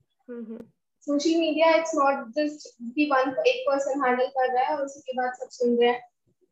Social 1.00 1.40
media 1.40 1.74
it's 1.74 1.92
not 1.94 2.28
just 2.28 2.76
कि 2.94 3.10
वन 3.12 3.42
एक 3.46 3.64
पर्सन 3.68 4.04
हैंडल 4.04 4.26
कर 4.26 4.54
रहा 4.54 4.64
है 4.64 4.76
और 4.76 4.84
उसके 4.84 5.12
बाद 5.12 5.32
सब 5.32 5.48
सुन 5.48 5.78
रहे 5.78 5.88
हैं। 5.88 6.08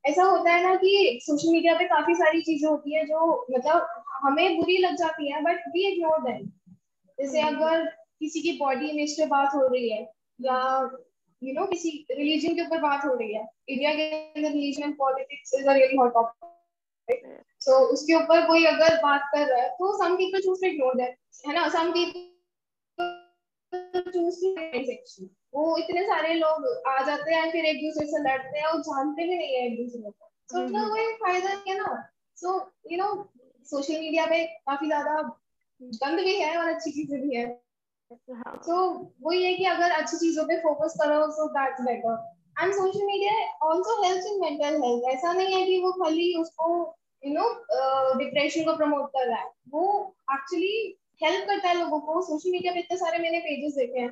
ऐसा 0.07 0.23
होता 0.23 0.53
है 0.53 0.63
ना 0.63 0.75
कि 0.75 1.19
सोशल 1.23 1.53
मीडिया 1.53 1.75
पे 1.75 1.85
काफ़ी 1.85 2.15
सारी 2.15 2.41
चीज़ें 2.43 2.69
होती 2.71 2.95
है 2.95 3.05
जो 3.05 3.47
मतलब 3.51 4.03
हमें 4.09 4.57
बुरी 4.57 4.77
लग 4.79 4.97
जाती 4.97 5.33
है 5.33 5.43
बट 5.43 5.69
वी 5.69 5.87
इग्नोर 5.87 6.23
दैम 6.23 6.47
जैसे 7.19 7.43
hmm. 7.43 7.49
अगर 7.49 7.85
किसी 8.21 8.41
की 8.41 8.53
बॉडी 8.53 8.89
इमेज 8.89 9.21
पे 9.21 9.27
बात 9.27 9.55
हो 9.55 9.67
रही 9.67 9.91
है 9.91 10.03
या 10.41 10.91
यू 11.43 11.53
नो 11.53 11.67
किसी 11.67 12.07
रिलीजन 12.11 12.55
के 12.55 12.63
ऊपर 12.63 12.79
बात 12.79 13.05
हो 13.05 13.15
रही 13.15 13.35
है 13.35 13.47
इंडिया 13.69 13.95
के 13.95 14.11
अंदर 14.11 14.51
religion 14.51 14.83
and 14.83 14.97
politics 14.99 15.55
is 15.55 15.67
a 15.67 15.73
really 15.73 15.97
hot 15.97 16.15
topic 16.15 17.43
so 17.61 17.79
उसके 17.79 18.15
ऊपर 18.15 18.47
कोई 18.47 18.65
अगर 18.65 18.97
बात 19.03 19.21
कर 19.35 19.47
रहा 19.47 19.63
है 19.63 19.69
तो 19.69 19.93
some 20.05 20.17
people 20.17 20.41
choose 20.41 20.61
to 20.61 20.69
ignore 20.69 20.95
that 20.95 21.19
है 21.49 21.55
ना? 21.55 21.69
सम 21.69 21.91
पीपल 21.91 22.36
सेक्शन 24.09 25.29
वो 25.55 25.77
इतने 25.79 26.03
सारे 26.07 26.35
लोग 26.35 26.67
आ 26.89 27.03
जाते 27.05 27.35
हैं 27.35 27.51
फिर 27.53 27.65
एक 27.65 27.77
दूसरे 27.77 28.07
से 28.07 28.19
लड़ते 28.23 28.59
हैं 28.59 28.67
और 28.67 28.81
जानते 28.81 29.27
भी 29.29 29.37
नहीं 29.37 29.55
है 29.55 29.67
एक 29.67 29.77
दूसरे 29.77 30.11
को। 30.11 30.31
सो 30.51 30.65
उसका। 30.65 30.89
कोई 30.89 31.13
फ़ायदा 31.15 31.53
नहीं 31.53 31.73
है 31.73 31.79
ना। 31.79 32.09
So 32.39 32.55
you 32.93 32.99
know 32.99 33.09
social 33.69 34.01
media 34.01 34.27
पे 34.27 34.45
काफ़ी 34.45 34.87
ज़्यादा 34.87 35.23
गंद 35.81 36.21
भी 36.21 36.35
है 36.37 36.57
और 36.59 36.69
अच्छी 36.69 36.91
चीज़ें 36.91 37.21
भी 37.21 37.35
है। 37.37 37.47
सो 38.11 38.35
हाँ। 38.35 39.13
वो 39.23 39.33
ये 39.33 39.55
कि 39.55 39.65
अगर 39.67 39.91
अच्छी 39.93 40.17
चीज़ों 40.17 40.45
पे 40.45 40.59
फोकस 40.61 40.95
करो 41.01 41.31
so 41.31 41.47
that's 41.55 41.81
better 41.87 42.15
and 42.61 42.73
social 42.75 43.07
media 43.07 43.33
also 43.71 44.03
helps 44.03 44.27
in 44.27 44.41
mental 44.41 44.83
health 44.83 45.09
ऐसा 45.15 45.33
नहीं 45.33 45.55
है 45.55 45.65
कि 45.67 45.81
वो 45.83 45.93
खाली 46.05 46.35
उसको 46.41 46.69
यू 47.23 47.33
नो 47.33 47.49
डिप्रेशन 48.19 48.65
को 48.65 48.77
प्रमोट 48.77 49.09
कर 49.09 49.27
रहा 49.27 49.41
है। 49.41 49.51
वो 49.69 49.83
एक्चुअली 50.33 50.77
हेल्प 51.23 51.47
करता 51.49 51.69
है 51.69 51.79
लोगों 51.79 52.01
को। 52.07 52.21
सोशल 52.23 52.51
मीडिया 52.51 52.73
पे 52.73 52.81
इतने 52.81 52.97
सारे 52.97 53.19
मैंने 53.19 53.39
पेजेस 53.47 53.75
देखे 53.75 54.01
हैं 54.01 54.11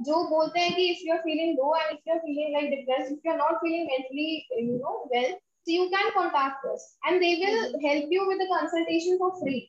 जो 0.00 0.22
बोलते 0.28 0.60
हैं 0.60 0.74
कि 0.74 0.88
if 0.90 1.06
you 1.06 1.14
are 1.14 1.20
feeling 1.22 1.56
low 1.58 1.74
and 1.76 1.90
if 1.92 2.08
you 2.08 2.14
are 2.14 2.20
feeling 2.20 2.52
like 2.52 2.70
depressed 2.70 3.12
if 3.12 3.26
you 3.26 3.32
are 3.32 3.38
not 3.38 3.56
feeling 3.64 3.86
mentally 3.86 4.28
you 4.60 4.76
know 4.76 4.98
well 5.14 5.34
so 5.66 5.72
you 5.72 5.84
can 5.92 6.08
contact 6.14 6.64
us 6.70 6.82
and 7.08 7.22
they 7.22 7.28
will 7.42 7.76
help 7.82 8.10
you 8.10 8.24
with 8.30 8.40
the 8.40 8.46
consultation 8.48 9.14
for 9.20 9.28
free. 9.36 9.60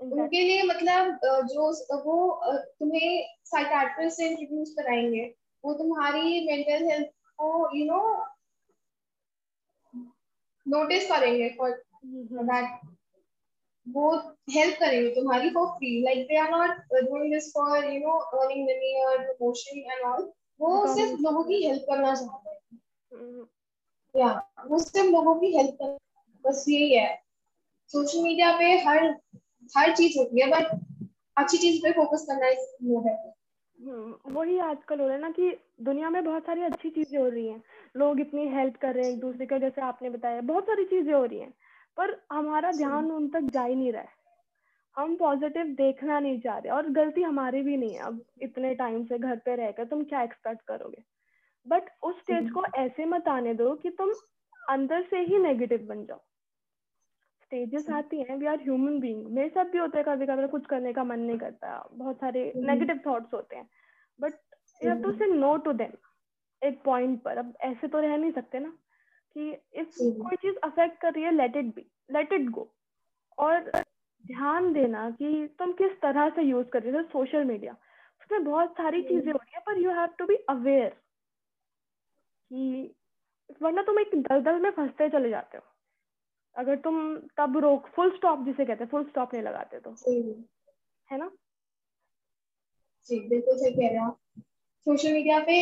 उनके 0.00 0.40
लिए 0.40 0.62
मतलब 0.62 1.18
जो 1.48 1.66
वो 2.04 2.14
तुम्हें 2.78 3.26
psychiatrist 3.46 4.16
से 4.16 4.28
introduce 4.28 4.72
कराएँगे 4.78 5.24
वो 5.64 5.74
तुम्हारी 5.80 6.40
मेंटल 6.46 6.86
हेल्थ 6.90 7.10
को 7.40 7.50
यू 7.78 7.84
नो 7.86 8.00
नोटिस 10.66 11.08
करेंगे 11.08 11.48
फॉर 11.58 11.70
दैट 12.04 12.80
वो 13.92 14.10
हेल्प 14.50 14.76
करेंगे। 14.80 15.08
तुम्हारी 15.10 15.50
for 15.50 15.66
free 15.66 16.02
like 16.02 16.26
they 16.26 16.36
are 16.36 16.50
not 16.50 16.70
doing 16.92 17.32
this 17.32 17.50
for 17.52 17.84
you 17.84 18.00
know 18.00 18.16
earning 18.18 18.64
money 18.64 19.04
और 19.04 19.18
प्रमोशन 19.18 19.78
एंड 19.78 20.04
ऑल 20.04 20.32
वो 20.60 20.86
सिर्फ़ 20.94 21.20
लोगों 21.20 21.44
की 21.44 21.62
हेल्प 21.66 21.82
करना 21.82 22.14
चाहते 22.14 22.50
हैं। 22.50 23.46
या 24.14 24.28
वो 24.66 24.78
सिर्फ़ 24.78 25.10
लोगों 25.10 25.34
की 25.34 25.56
हेल्प 25.56 25.74
कर 25.82 25.96
बस 26.44 26.64
यही 26.68 26.94
है। 26.94 27.22
सोशल 27.88 28.22
मीडिया 28.22 28.52
पे 28.58 28.64
हर 28.64 29.16
हर 29.76 29.94
चीज़ 29.96 30.18
होती 30.18 30.40
है 30.40 30.50
बट 30.50 30.80
अच्छी 31.36 31.58
चीज़ 31.58 31.82
पे 31.82 31.92
फोकस 31.92 32.26
करना 32.30 32.48
वो 32.82 33.00
है। 33.00 33.14
हम्म, 33.78 34.14
वही 34.32 34.58
आजकल 34.58 35.00
हो 35.00 35.06
रहा 35.06 35.14
है 35.14 35.20
ना 35.22 35.30
कि 35.30 35.58
दुनिया 35.82 36.10
में 36.10 36.24
बहुत 36.24 36.46
सारी 36.46 36.62
अच्छी 36.62 36.90
चीज़ें 36.90 37.18
हो 37.18 37.28
रही 37.28 37.46
हैं। 37.46 37.62
लोग 37.96 38.20
इतनी 38.20 38.46
हेल्प 38.48 38.76
कर 38.76 38.94
रहे 38.94 39.04
हैं 39.04 39.12
एक 39.12 39.20
दूसरे 39.20 39.46
को 39.46 39.58
जैसे 39.58 39.80
आपने 39.80 40.10
बताया 40.10 40.40
बहुत 40.40 40.64
सारी 40.64 40.84
चीज़ें 40.84 41.12
हो 41.14 41.24
रही 41.24 41.38
हैं। 41.38 41.54
पर 42.00 42.22
हमारा 42.32 42.72
ध्यान 42.72 43.10
उन 43.10 43.28
तक 43.28 43.40
जा 43.40 43.62
ही 43.62 43.74
नहीं 43.74 43.92
रहा 43.92 44.02
है। 44.02 44.18
हम 44.96 45.16
पॉजिटिव 45.16 45.64
देखना 45.64 46.20
नहीं 46.20 46.40
चाह 46.40 46.58
रहे 46.58 46.72
और 46.72 46.88
गलती 46.90 47.22
हमारी 47.22 47.62
भी 47.62 47.76
नहीं 47.76 47.94
है। 47.94 48.00
अब 48.00 48.24
इतने 48.42 48.74
टाइम 48.74 49.04
से 49.04 49.18
घर 49.18 49.36
पे 49.36 49.56
रहकर 49.56 49.84
तुम 49.84 50.04
क्या 50.04 50.22
एक्सपेक्ट 50.22 50.62
करोगे? 50.62 51.02
बट 51.68 51.82
उस 52.02 52.18
स्टेज 52.18 52.36
हम्म। 52.36 52.50
को 52.50 52.64
ऐसे 52.74 53.04
मत 53.04 53.28
आने 53.28 53.54
दो 53.54 53.74
कि 53.74 53.90
तुम 53.90 54.12
अंदर 54.68 55.02
से 55.02 55.18
ही 55.18 55.38
नेगेटिव 55.38 55.86
बन 55.86 56.04
जाओ। 56.04 56.18
स्टेजेस 57.42 57.90
आती 57.90 58.22
हैं 58.22 58.36
वी 58.36 58.46
आर 58.46 58.60
ह्यूमन 58.62 59.00
बीइंग 59.00 59.26
मेरे 59.26 59.48
साथ 59.48 59.64
भी 59.64 59.78
होता 59.78 59.98
है 59.98 60.04
कभी 60.04 60.26
कभी 60.26 60.48
कुछ 60.48 60.66
करने 60.66 60.92
का 60.92 61.04
मन 61.04 61.20
नहीं 61.20 61.38
करता। 61.38 61.88
बहुत 61.92 62.16
सारे 62.16 62.52
नेगेटिव 62.56 62.96
हम्म। 62.96 63.10
थॉट्स 63.10 63.34
होते 63.34 63.56
हैं। 63.56 63.68
But 64.20 64.32
you 64.84 64.90
have 64.90 65.02
to 65.02 65.12
say 65.12 65.26
no 65.26 65.56
to 65.56 65.72
them 65.72 65.92
एक 66.62 66.82
पॉइंट 66.84 67.22
पर। 67.22 67.38
अब 67.38 67.54
ऐसे 67.60 67.88
तो 67.88 68.00
रह 68.00 68.16
नहीं 68.16 68.32
सकते 68.32 68.58
ना। 68.58 68.72
कि 69.36 69.50
इफ़ 69.74 69.98
कोई 69.98 70.36
चीज़ 70.36 70.56
अफेक्ट 70.64 71.00
कर 71.00 71.12
रही 71.12 71.24
है 71.24 71.30
let 71.30 71.56
it 71.56 71.74
be 71.74 71.86
let 72.10 72.32
it 72.32 72.48
go 72.50 72.68
और 73.38 73.70
ध्यान 74.24 74.72
देना 74.72 75.10
कि 75.10 75.48
तुम 75.58 75.72
किस 75.72 76.00
तरह 76.00 76.28
से 76.30 76.42
यूज़ 76.42 76.66
कर 76.66 76.82
रहे 76.82 76.92
हो 76.92 77.02
सोशल 77.08 77.44
मीडिया 77.44 77.72
उसमें 78.22 78.44
बहुत 78.44 78.72
सारी। 78.72 79.02
चीज़ें 79.02 79.32
हो 79.32 79.38
रही 79.38 79.52
है 79.54 79.60
पर 79.66 79.78
you 79.78 79.90
have 79.90 80.06
to 80.18 80.26
be 80.26 80.34
aware 80.48 80.88
कि 82.50 82.94
वरना 83.62 83.82
तुम 83.82 83.98
एक 84.00 84.10
दलदल 84.16 84.58
में 84.60 84.70
फंसते 84.70 85.08
चले 85.08 85.30
जाते 85.30 85.58
हो। 85.58 85.64
अगर 86.56 86.76
तुम 86.76 87.16
तब 87.36 87.56
रोक 87.58 87.86
फुल 87.86 88.10
स्टॉप 88.16 88.44
जिसे 88.44 88.64
कहते 88.64 88.84
हैं 88.84 88.90
फुल 88.90 89.04
स्टॉप 89.04 89.34
नहीं 89.34 89.42
लगाते 89.42 89.80
तो। 89.80 89.90
है 91.08 91.18
ना? 91.18 91.30
जी 93.06 93.18
बिल्कुल 93.28 93.56
सही 93.58 93.72
कह 93.72 93.88
रहे 93.88 93.98
हो 93.98 94.10
सोशल 94.86 95.12
मीडिया 95.12 95.38
पे। 95.40 95.56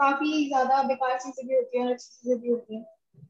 काफ़ी 0.00 0.46
ज़्यादा 0.48 0.82
बेकार 0.82 1.18
चीज़ें 1.18 1.46
भी 1.48 1.54
होती 1.54 1.78
हैं 1.78 1.86
और 1.86 1.92
अच्छी 1.92 2.08
चीज़ें 2.08 2.40
भी 2.40 2.48
होती 2.48 2.76
हैं। 2.76 2.84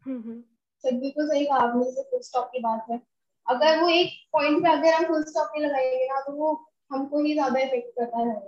हम्म, 0.06 0.20
हम्म। 0.20 0.40
सर 0.84 0.94
बिल्कुल 0.96 1.28
सही 1.28 1.44
कहा 1.46 1.58
आपने 1.58 1.84
जैसे 1.84 2.02
फुल 2.02 2.20
स्टॉप 2.20 2.48
की 2.52 2.60
बात 2.60 2.86
है। 2.90 3.00
अगर 3.46 3.80
वो 3.82 3.88
एक 3.88 4.12
पॉइंट 4.32 4.62
पे 4.62 4.70
अगर 4.72 4.94
हम 4.94 5.04
फुल 5.04 5.22
स्टॉप 5.24 5.52
नहीं 5.56 5.66
लगाएँगे 5.66 6.06
ना 6.06 6.20
तो 6.20 6.32
वो 6.32 6.52
हमको 6.90 7.22
ही 7.24 7.32
ज़्यादा 7.32 7.60
इफ़ेक्ट 7.60 7.90
करता 7.98 8.18
है 8.18 8.38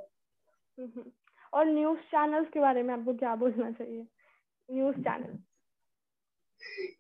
और 1.53 1.67
न्यूज़ 1.67 1.99
चैनल्स 2.11 2.49
के 2.51 2.61
बारे 2.61 2.83
में 2.83 2.95
आपको 2.95 3.15
क्या 3.15 3.35
बोलना 3.37 3.71
चाहिए? 3.71 4.07
न्यूज़ 4.69 4.97
चैनल 4.99 5.39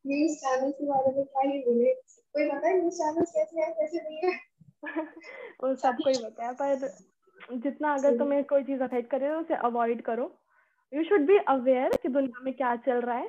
न्यूज़ 0.06 0.34
चैनल 0.36 0.70
के 0.70 0.86
बारे 0.86 1.12
में 1.16 1.24
क्या 1.24 1.42
ही 1.42 1.58
बोले? 1.58 1.92
कोई 2.34 2.48
पता 2.50 2.68
है 2.68 2.78
न्यूज़ 2.80 2.94
चैनल 2.94 3.24
कैसे 3.24 3.60
है 3.60 3.70
कैसे 3.72 4.02
नहीं 4.02 4.20
है? 4.24 4.38
वो 5.64 5.74
सबको 5.76 6.10
ही 6.10 6.16
पता 6.18 6.46
है 6.46 6.54
पर 6.54 7.56
जितना 7.56 7.94
अगर 7.94 8.14
तुम्हें 8.18 8.42
कोई 8.44 8.64
चीज़ 8.64 8.82
अफेक्ट 8.82 9.10
करे 9.10 9.28
तो 9.28 9.38
उसे 9.40 9.54
अवॉइड 9.64 10.02
करो। 10.02 10.30
यू 10.92 11.02
शुड 11.04 11.26
बी 11.26 11.36
अवेयर 11.48 11.96
कि 12.02 12.08
दुनिया 12.08 12.42
में 12.44 12.52
क्या 12.54 12.74
चल 12.76 13.00
रहा 13.00 13.16
है 13.16 13.28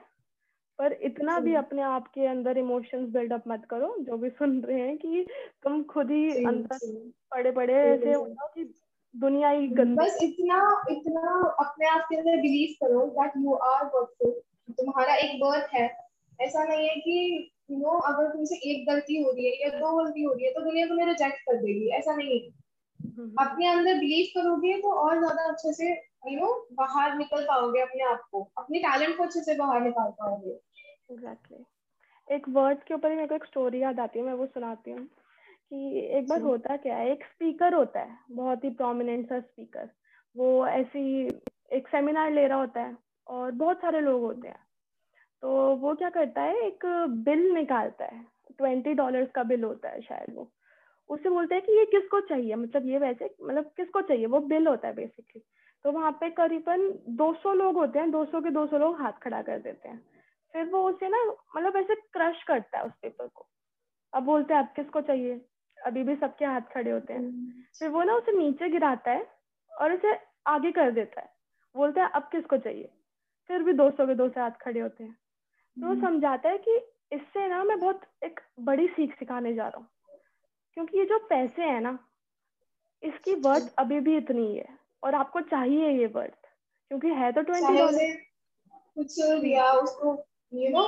पर 0.80 0.93
इतना 1.04 1.39
भी 1.39 1.54
अपने 1.56 1.82
आप 1.82 2.08
के 2.08 2.26
अंदर 2.28 2.58
इमोशंस 2.58 3.10
बिल्डअप 3.10 3.43
मत 3.47 3.65
करो 3.69 3.95
जो 3.99 4.17
भी 4.17 4.30
सुन 4.30 4.60
रहे 4.62 4.80
हैं 4.80 4.97
कि 4.97 5.26
तुम 5.63 5.84
खुद 5.84 6.12
ही 6.12 6.45
अंदर 6.45 6.88
पड़े 7.32 7.52
पड़े 7.52 7.73
ऐसे 7.73 8.13
हो 8.13 8.23
कि 8.56 8.63
दुनिया 9.15 9.49
ही 9.49 9.67
गंदी 9.69 9.95
बस 9.95 10.17
इतना 10.23 10.60
इतना 10.91 11.32
अपने 11.60 11.88
आप 11.88 12.08
के 12.10 12.15
अंदर 12.15 12.41
बिलीव 12.41 12.76
करो 12.84 13.06
दैट 13.17 13.32
यू 13.38 13.54
आर 13.65 13.86
वर्थ 13.95 14.26
तुम्हारा 14.78 15.15
एक 15.15 15.39
बर्थ 15.39 15.73
है। 15.73 15.89
ऐसा 16.39 16.63
नहीं 16.63 16.88
है 16.89 16.95
कि 16.95 17.52
यू 17.71 17.78
नो 17.78 17.97
अगर 18.08 18.30
तुमसे 18.30 18.56
एक 18.71 18.86
गलती 18.89 19.21
हो 19.23 19.32
रही 19.32 19.45
है 19.45 19.62
या 19.63 19.69
दो 19.80 19.91
गलती 19.97 20.23
हो 20.23 20.34
रही 20.34 20.45
है 20.45 20.52
तो 20.54 20.62
दुनिया 20.62 20.86
तुम्हें 20.88 21.06
रिजेक्ट 21.08 21.38
कर 21.39 21.58
देगी 21.58 21.89
ऐसा 21.97 22.15
नहीं 22.15 22.39
है। 22.39 22.49
हम्म। 22.99 23.45
अपने 23.45 23.67
अंदर 23.67 23.99
बिलीव 23.99 24.26
करोगे 24.36 24.73
तो 24.78 24.93
और 25.04 25.17
ज़्यादा 25.19 25.49
अच्छे 25.52 25.73
से 25.73 25.93
यू 26.28 26.40
नो 26.40 26.68
बाहर 26.74 27.16
निकल 27.18 27.44
पाओगे 27.44 27.82
अपने 27.82 28.04
आप 28.04 28.28
को। 28.32 28.42
अपने 28.58 28.80
टैलेंट 28.80 29.18
को 29.18 29.24
अच्छे 29.24 29.42
से 29.42 29.56
बाहर 29.56 29.82
निकाल 29.82 30.12
पाओगे। 30.12 30.52
Exactly 30.52 31.58
exactly. 31.58 32.34
एक 32.36 32.50
वर्ड 32.50 32.84
के 32.84 32.94
ऊपर 32.94 33.10
मेरे 33.10 33.28
को 33.28 33.36
एक 33.36 33.46
स्टोरी 33.46 33.82
याद 33.82 34.00
आती 34.00 34.20
है 34.20 34.26
मैं 34.26 34.34
वो 34.34 34.46
सुनाती 34.46 34.92
हूँ 34.92 35.06
कि 35.70 36.00
एक 36.18 36.28
बार 36.28 36.42
होता 36.42 36.78
क्या 36.78 36.96
है 36.96 37.12
एक 37.12 37.24
स्पीकर 37.24 37.74
होता 37.74 38.00
है 38.00 38.18
बहुत 38.32 38.64
ही 38.64 38.70
प्रोमिनेंट 38.70 39.30
सा 39.30 39.40
स्पीकर 39.40 39.90
वो 40.36 40.68
ऐसी 40.68 41.28
एक 41.74 41.88
सेमिनार 41.88 42.32
ले 42.32 42.48
रहा 42.48 42.60
होता 42.60 42.82
है 42.82 42.98
और 43.28 43.52
बहुत 43.52 43.78
सारे 43.78 44.02
लोग 44.02 44.22
होते 44.22 44.48
हैं। 44.48 44.60
तो 45.42 45.76
वो 45.76 45.94
क्या 45.96 46.10
करता 46.10 46.42
है 46.42 46.58
एक 46.58 46.86
बिल 47.26 47.52
निकालता 47.54 48.06
है 48.06 48.26
ट्वेंटी 48.58 48.94
डॉलर्स 48.94 49.32
का 49.32 49.44
बिल 49.44 49.64
होता 49.64 49.90
है 49.90 50.02
शायद 50.02 50.36
वो। 50.36 50.52
उससे 51.10 51.30
बोलते 51.30 51.56
हैं 51.56 51.64
कि 51.64 51.78
ये 51.80 51.86
किसको 51.86 52.20
चाहिए? 52.20 52.56
मतलब 52.56 52.88
ये 52.88 52.98
वैसे 52.98 53.36
मतलब 53.42 53.64
किसको 53.78 54.02
चाहिए? 54.02 54.26
वो 54.26 54.40
बिल 54.40 54.68
होता 54.68 54.88
है 54.88 54.94
बेसिकली 54.94 55.42
तो 55.84 55.91
वहाँ 55.91 56.12
पे 56.12 56.30
करीबन 56.30 57.00
200 57.08 57.54
लोग 57.54 57.76
होते 57.76 58.00
हैं 58.00 58.12
200 58.12 58.41
के 58.41 58.50
200 58.50 58.78
लोग 58.78 59.02
हाथ 59.02 59.12
खड़ा 59.12 59.41
कर 59.41 59.60
देते 59.60 59.89
हैं। 59.89 60.06
फिर 60.54 60.65
वो 60.65 60.89
उसे 60.89 61.10
ना 61.10 61.24
मतलब 61.56 61.76
ऐसे 61.76 61.96
क्रश 61.96 62.43
करता 62.43 62.78
है 62.78 62.84
उस 62.84 62.91
पेपर 63.02 63.28
को। 63.28 63.48
अब 64.13 64.24
बोलते 64.24 64.54
हैं 64.54 64.62
आप 64.62 64.74
किसको 64.76 65.02
चाहिए? 65.02 65.46
अभी 65.86 66.04
भी 66.04 66.15
सबके 66.15 66.46
हाथ 66.46 66.62
खड़े 66.62 66.91
होते 66.91 67.13
हैं। 67.13 67.19
हम्म। 67.19 67.52
फिर 67.80 67.89
वो 67.89 68.04
ना 68.04 68.15
उसे 68.15 68.32
नीचे 68.32 68.69
गिराता 68.69 69.12
है 69.12 69.28
और 69.82 69.93
उसे 69.93 70.19
आगे 70.48 70.72
कर 70.72 70.91
देता 70.91 71.22
है। 71.22 71.30
बोलते 71.76 72.00
हैं 72.00 72.10
अब 72.10 72.24
किसको 72.24 72.58
चाहिए? 72.58 72.93
फिर 73.48 73.63
भी 73.63 73.74
दो 73.74 73.91
सौ 73.91 74.08
के 74.08 74.15
दो 74.15 74.30
से 74.30 74.39
हाथ 74.39 74.52
खड़े 74.52 74.80
होते 74.80 75.04
हैं। 75.04 75.13
तो 75.82 75.88
वो 75.88 75.93
हम्म। 75.93 76.02
समझाता 76.02 76.50
है 76.50 76.58
कि 76.58 76.78
इससे 77.12 77.48
ना 77.48 77.63
मैं 77.63 77.80
बहुत 77.80 78.02
एक 78.24 78.39
बड़ी 78.60 78.88
सीख 78.88 79.19
सिखाने 79.19 79.54
जा 79.54 79.67
रहा 79.67 79.78
हूँ। 79.78 79.88
क्योंकि 80.74 80.98
ये 80.98 81.06
जो 81.06 81.19
पैसे 81.19 81.62
है 81.62 81.80
ना 81.80 82.00
इसकी 83.04 83.36
वर्थ 83.36 83.74
अभी 83.78 84.00
भी 84.00 84.17
इतनी 84.17 84.48
ही 84.48 84.58
है। 84.58 84.83
और 85.04 85.16
आपको 85.16 85.42
चाहिए 85.42 85.89
ये 85.89 86.06
वर्थ 86.06 86.48
क्योंकि 86.89 87.08
है 87.08 87.32
तो 87.32 87.42
ट्वेंटी 87.42 87.78
डॉलर 87.78 88.16
कुछ 88.98 89.20
दिया 89.20 89.72
उसको 89.72 90.26
यू 90.54 90.70
नो 90.70 90.82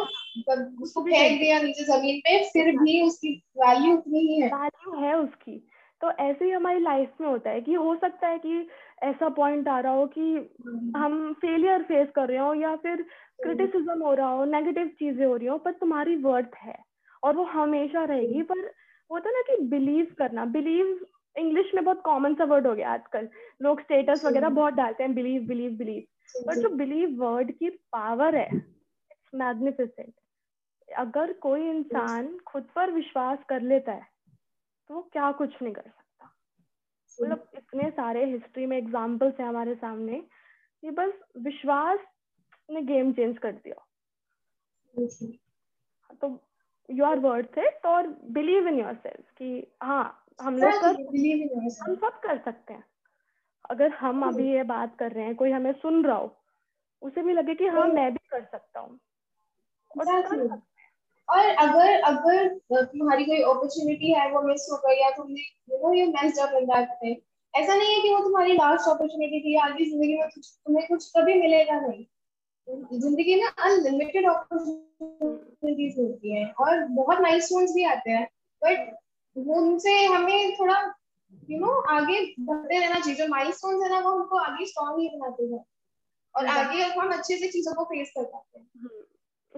उसको 0.83 1.01
फेंक 1.01 1.39
दिया 1.39 1.59
नीचे 1.59 1.83
ज़मीन 1.83 2.19
पे 2.19 2.43
फिर 2.49 2.77
भी 2.77 3.01
उसकी 3.01 3.43
वैल्यू 3.57 3.93
उतनी 3.97 4.19
ही 4.19 4.41
है। 4.41 4.47
वैल्यू 4.47 4.93
है 5.01 5.17
उसकी। 5.17 5.67
तो 6.01 6.11
ऐसे 6.11 6.45
ही 6.45 6.51
हमारी 6.51 6.79
लाइफ 6.79 7.11
में 7.21 7.27
होता 7.27 7.49
है 7.49 7.61
कि 7.61 7.73
हो 7.73 7.95
सकता 7.95 8.27
है 8.27 8.39
कि 8.39 8.67
ऐसा 9.03 9.29
पॉइंट 9.29 9.67
आ 9.67 9.79
रहा 9.79 9.93
हो 9.93 10.05
कि 10.05 10.21
हम्म। 10.21 10.97
हम 10.97 11.33
फेलियर 11.33 11.83
फेस 11.83 12.07
कर 12.15 12.27
रहे 12.27 12.37
हो 12.37 12.53
या 12.53 12.75
फिर 12.75 13.05
क्रिटिसिज्म 13.43 14.03
हो 14.03 14.13
रहा 14.13 14.29
हो 14.29 14.45
नेगेटिव 14.45 14.87
चीज़ें 14.87 15.25
हो 15.25 15.35
रही 15.35 15.47
हो 15.47 15.57
पर 15.57 15.71
तुम्हारी 15.71 16.15
वर्थ 16.15 16.55
है 16.55 16.77
और 17.23 17.35
वो 17.35 17.43
हमेशा 17.43 18.03
रहेगी। 18.03 18.41
पर 18.41 18.71
होता 19.11 19.29
है 19.29 19.35
ना 19.35 19.41
कि 19.41 19.61
बिलीव 19.63 20.15
करना 20.17 20.45
बिलीव 20.45 21.05
इंग्लिश 21.35 21.73
में 21.75 21.83
बहुत 21.83 22.01
कॉमन 22.01 22.35
सा 22.35 22.43
वर्ड 22.43 22.67
हो 22.67 22.73
गया 22.75 22.91
आजकल। 22.93 23.29
लोग 23.61 23.81
स्टेटस 23.81 24.21
वगैरह 24.25 24.49
बहुत 24.49 24.73
डालते 24.73 25.03
हैं 25.03 25.13
बिलीव 25.15 25.47
बिलीव 25.47 25.71
बिलीव 25.77 26.45
पर 26.47 26.61
जो 26.61 26.69
बिलीव 26.75 27.23
वर्ड 27.23 27.51
की 27.51 27.69
पावर 27.69 28.35
है 28.35 28.47
इट्स 28.47 29.35
मैग्निफिसेंट 29.35 30.13
अगर 30.89 31.33
कोई 31.33 31.69
इंसान 31.69 32.37
खुद 32.47 32.67
पर 32.75 32.91
विश्वास 32.91 33.39
कर 33.49 33.61
लेता 33.61 33.91
है 33.91 34.07
तो 34.89 34.93
वो 34.93 35.01
क्या 35.13 35.31
कुछ 35.31 35.61
नहीं 35.61 35.73
कर 35.73 35.81
सकता। 35.81 36.31
मतलब 37.19 37.49
इतने 37.57 37.89
सारे 37.91 38.25
हिस्ट्री 38.25 38.65
में 38.65 38.77
एग्जाम्पल्स 38.77 39.39
है 39.39 39.47
हमारे 39.47 39.75
सामने 39.75 40.19
कि 40.83 40.91
बस 40.91 41.13
विश्वास 41.37 41.99
ने 42.69 42.81
गेम 42.81 43.11
चेंज 43.13 43.37
कर 43.37 43.51
दिया। 43.51 43.85
तो 46.21 46.39
यू 46.89 47.05
आर 47.05 47.19
वर्थ 47.19 47.57
इट 47.57 47.85
और 47.85 48.07
बिलीव 48.31 48.67
इन 48.67 48.79
योर 48.79 48.93
सेल्फ 48.93 49.31
कि 49.37 49.67
हाँ 49.83 50.24
हम 50.39 50.57
लोग 50.57 50.71
कर 50.81 50.95
हम 51.81 51.95
सब 51.95 52.19
कर 52.23 52.37
सकते 52.37 52.73
हैं। 52.73 52.83
अगर 53.69 53.91
हम 53.91 54.25
अभी 54.27 54.51
ये 54.51 54.63
बात 54.63 54.95
कर 54.99 55.11
रहे 55.11 55.25
हैं 55.25 55.35
कोई 55.35 55.51
हमें 55.51 55.71
सुन 55.73 56.05
रहा 56.05 56.15
हो 56.17 56.35
उसे 57.01 57.21
भी 57.21 57.33
लगे 57.33 57.55
कि 57.55 57.67
हाँ 57.67 57.87
मैं 57.87 58.11
भी 58.13 58.19
कर 58.31 58.43
सकता 58.43 58.79
हूँ। 58.79 58.99
और 61.27 61.45
अगर 61.57 62.01
अगर 62.01 62.47
तुम्हारी 62.83 63.25
कोई 63.25 63.41
अपॉर्चुनिटी 63.43 64.11
है 64.13 64.29
वो 64.31 64.41
मिस 64.41 64.67
हो 64.71 64.77
गई 64.77 65.01
या 65.01 65.09
तुमने 65.09 65.41
you 65.71 65.77
know 65.77 65.93
you 65.93 66.07
messed 66.07 66.39
up 66.39 66.53
in 66.53 66.65
that 66.65 66.89
thing 67.03 67.15
ऐसा 67.53 67.75
नहीं 67.75 67.95
है 67.95 68.01
कि 68.01 68.13
वो 68.13 68.19
तुम्हारी 68.19 68.53
लास्ट 68.53 68.89
अपॉर्चुनिटी 68.89 69.39
थी 69.39 69.55
आगे 69.59 69.85
ज़िंदगी 69.85 70.17
में 70.17 70.27
कुछ 70.29 70.51
तुम्हें 70.65 70.87
कुछ 70.87 71.11
कभी 71.17 71.33
मिलेगा 71.41 71.79
नहीं। 71.79 72.05
ज़िंदगी 72.99 73.35
में 73.41 73.47
अनलिमिटेड 73.47 74.27
अपॉर्चुनिटीज़ 74.29 75.99
होती 76.01 76.35
हैं 76.35 76.51
और 76.53 76.85
बहुत 76.91 77.19
वंस 77.19 77.71
भी 77.75 77.83
आते 77.85 78.11
हैं। 78.11 78.27
बट 78.61 78.95
उनसे 79.35 80.05
हमें 80.05 80.55
थोड़ा 80.55 80.93
यू 81.49 81.59
नो 81.59 81.71
आगे 81.71 82.35
बढ़ते 82.39 82.79
रहना 82.79 82.99
चाहिए। 82.99 83.15
जो 83.15 83.27
माइलस्टोन्स 83.27 83.83
है 83.83 83.89
ना 83.89 83.99
वो 83.99 84.15
हमको 84.15 84.37
आगे 84.37 84.65
स्ट्रॉन्ग 84.65 84.99
ही 84.99 85.09
बनाते 85.09 85.43
हैं। 85.43 85.65
और 86.35 86.45
आगे 86.45 86.83
हम 86.83 87.13
अच्छे 87.13 87.37
से 87.37 87.47
चीज़ों 87.47 87.73
को 87.73 87.83
फेस 87.83 88.11
कर 88.17 88.23
पाते 88.23 88.59
हैं। 88.59 89.03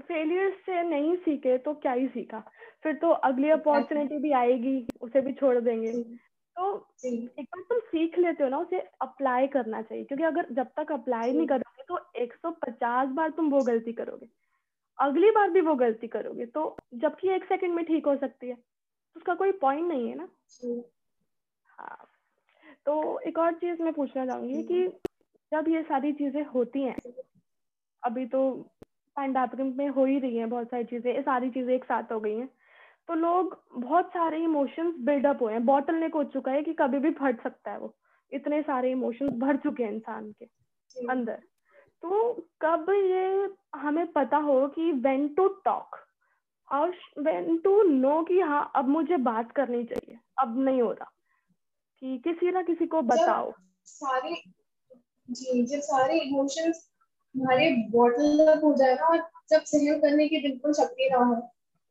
फेलियर 0.01 0.51
से 0.65 0.83
नहीं 0.83 1.15
सीखे 1.15 1.57
तो 1.57 1.73
क्या 1.73 1.91
ही 1.91 2.07
सीखा? 2.07 2.39
फिर 2.83 2.93
तो 2.93 3.09
अगली 3.09 3.49
अपॉर्चुनिटी 3.49 4.17
भी 4.17 4.31
आएगी 4.31 4.87
उसे 5.01 5.21
भी 5.21 5.33
छोड़ 5.33 5.59
देंगे। 5.59 5.91
तो 6.55 6.87
एक 7.05 7.39
बार 7.39 7.61
तुम 7.61 7.79
सीख 7.79 8.17
लेते 8.19 8.43
हो 8.43 8.49
ना 8.49 8.57
उसे 8.57 8.79
अप्लाई 9.01 9.47
करना 9.47 9.81
चाहिए। 9.81 10.03
क्योंकि 10.03 10.23
अगर 10.23 10.47
जब 10.51 10.67
तक 10.67 10.91
अप्लाई 10.91 11.31
नहीं 11.31 11.47
करोगे 11.47 11.83
तो 11.87 11.99
150 12.15 13.07
बार 13.07 13.29
तुम 13.29 13.49
वो 13.49 13.61
गलती 13.61 13.93
करोगे। 13.93 14.27
अगली 14.99 15.31
बार 15.31 15.49
भी 15.49 15.61
वो 15.61 15.75
गलती 15.75 16.07
करोगे। 16.07 16.45
तो 16.45 16.77
जबकि 16.93 17.29
एक 17.29 17.43
सेकंड 17.43 17.73
में 17.73 17.85
ठीक 17.85 18.05
हो 18.05 18.15
सकती 18.15 18.47
है। 18.47 18.55
तो 18.55 18.76
उसका 19.17 19.35
कोई 19.35 19.51
पॉइंट 19.51 19.87
नहीं 19.87 20.09
है 20.09 20.15
ना। 20.15 20.27
हाँ। 21.65 22.07
तो 22.85 23.19
एक 23.19 23.37
और 23.37 23.53
चीज़ 23.53 23.83
मैं 23.83 23.93
पूछना 23.93 24.25
चाहूँगी 24.25 24.63
कि 24.63 24.87
जब 25.51 25.67
ये 25.69 25.83
सारी 25.83 26.13
चीज़ें 26.13 26.45
होती 26.45 26.81
हैं 26.81 26.95
अभी 28.03 28.25
तो 28.25 28.51
पैंडेमिक 29.17 29.75
में 29.75 29.89
हो 29.89 30.05
ही 30.05 30.19
रही 30.19 30.37
हैं 30.37 30.49
बहुत 30.49 30.67
सारी 30.67 30.83
चीज़ें 30.83 31.13
ये 31.13 31.21
सारी 31.21 31.49
चीज़ें 31.49 31.75
एक 31.75 31.83
साथ 31.83 32.11
हो 32.11 32.19
गई 32.19 32.35
हैं 32.35 32.49
तो 33.07 33.13
लोग 33.13 33.63
बहुत 33.73 34.09
सारे 34.09 34.43
इमोशंस 34.43 34.95
बिल्डअप 34.99 35.41
हुए 35.41 35.53
हैं। 35.53 35.65
बॉटल 35.65 35.95
ने 35.95 36.05
हो 36.05 36.23
चुका 36.23 36.51
है 36.51 36.63
कि 36.63 36.73
कभी 36.73 36.99
भी 36.99 37.11
फट 37.11 37.43
सकता 37.43 37.71
है 37.71 37.79
वो। 37.79 37.95
इतने 38.31 38.61
सारे 38.61 38.91
इमोशंस 38.91 39.33
भर 39.33 39.57
चुके 39.57 39.83
हैं 39.83 39.91
इंसान 39.91 40.31
के 40.31 40.45
अंदर। 41.09 41.35
तो 42.01 42.33
कब 42.61 42.89
ये 42.89 43.49
हमें 43.75 44.07
पता 44.07 44.37
हो 44.37 44.67
कि 44.67 44.91
वेन 44.91 45.27
टू 45.27 45.47
टॉक 45.47 45.95
और 46.71 46.89
वेन 47.19 47.57
टू 47.57 47.83
नो 47.83 48.23
कि 48.23 48.39
हाँ 48.39 48.71
अब 48.75 48.87
मुझे 48.87 49.17
बात 49.17 49.51
करनी 49.51 49.83
चाहिए 49.83 50.19
अब 50.41 50.59
नहीं 50.59 50.81
हो 50.81 50.91
रहा। 50.91 51.11
कि 51.99 52.17
किसी 52.17 52.51
ना 52.51 52.61
किसी 52.61 52.85
को 52.85 53.01
बताओ। 53.01 53.53
सारे 53.85 54.43
जी 55.29 55.65
जब 55.65 55.79
सारे 55.79 56.19
इमोशंस 56.19 56.91
हमारे 57.37 57.69
बॉटल 57.71 58.47
अप 58.47 58.63
हो 58.63 58.73
जाएगा 58.73 59.05
और 59.05 59.17
जब 59.49 59.61
सहन 59.61 59.99
करने 59.99 60.27
की 60.27 60.37
बिल्कुल 60.37 60.73
शक्ति 60.73 61.09
ना 61.11 61.17
हो 61.17 61.35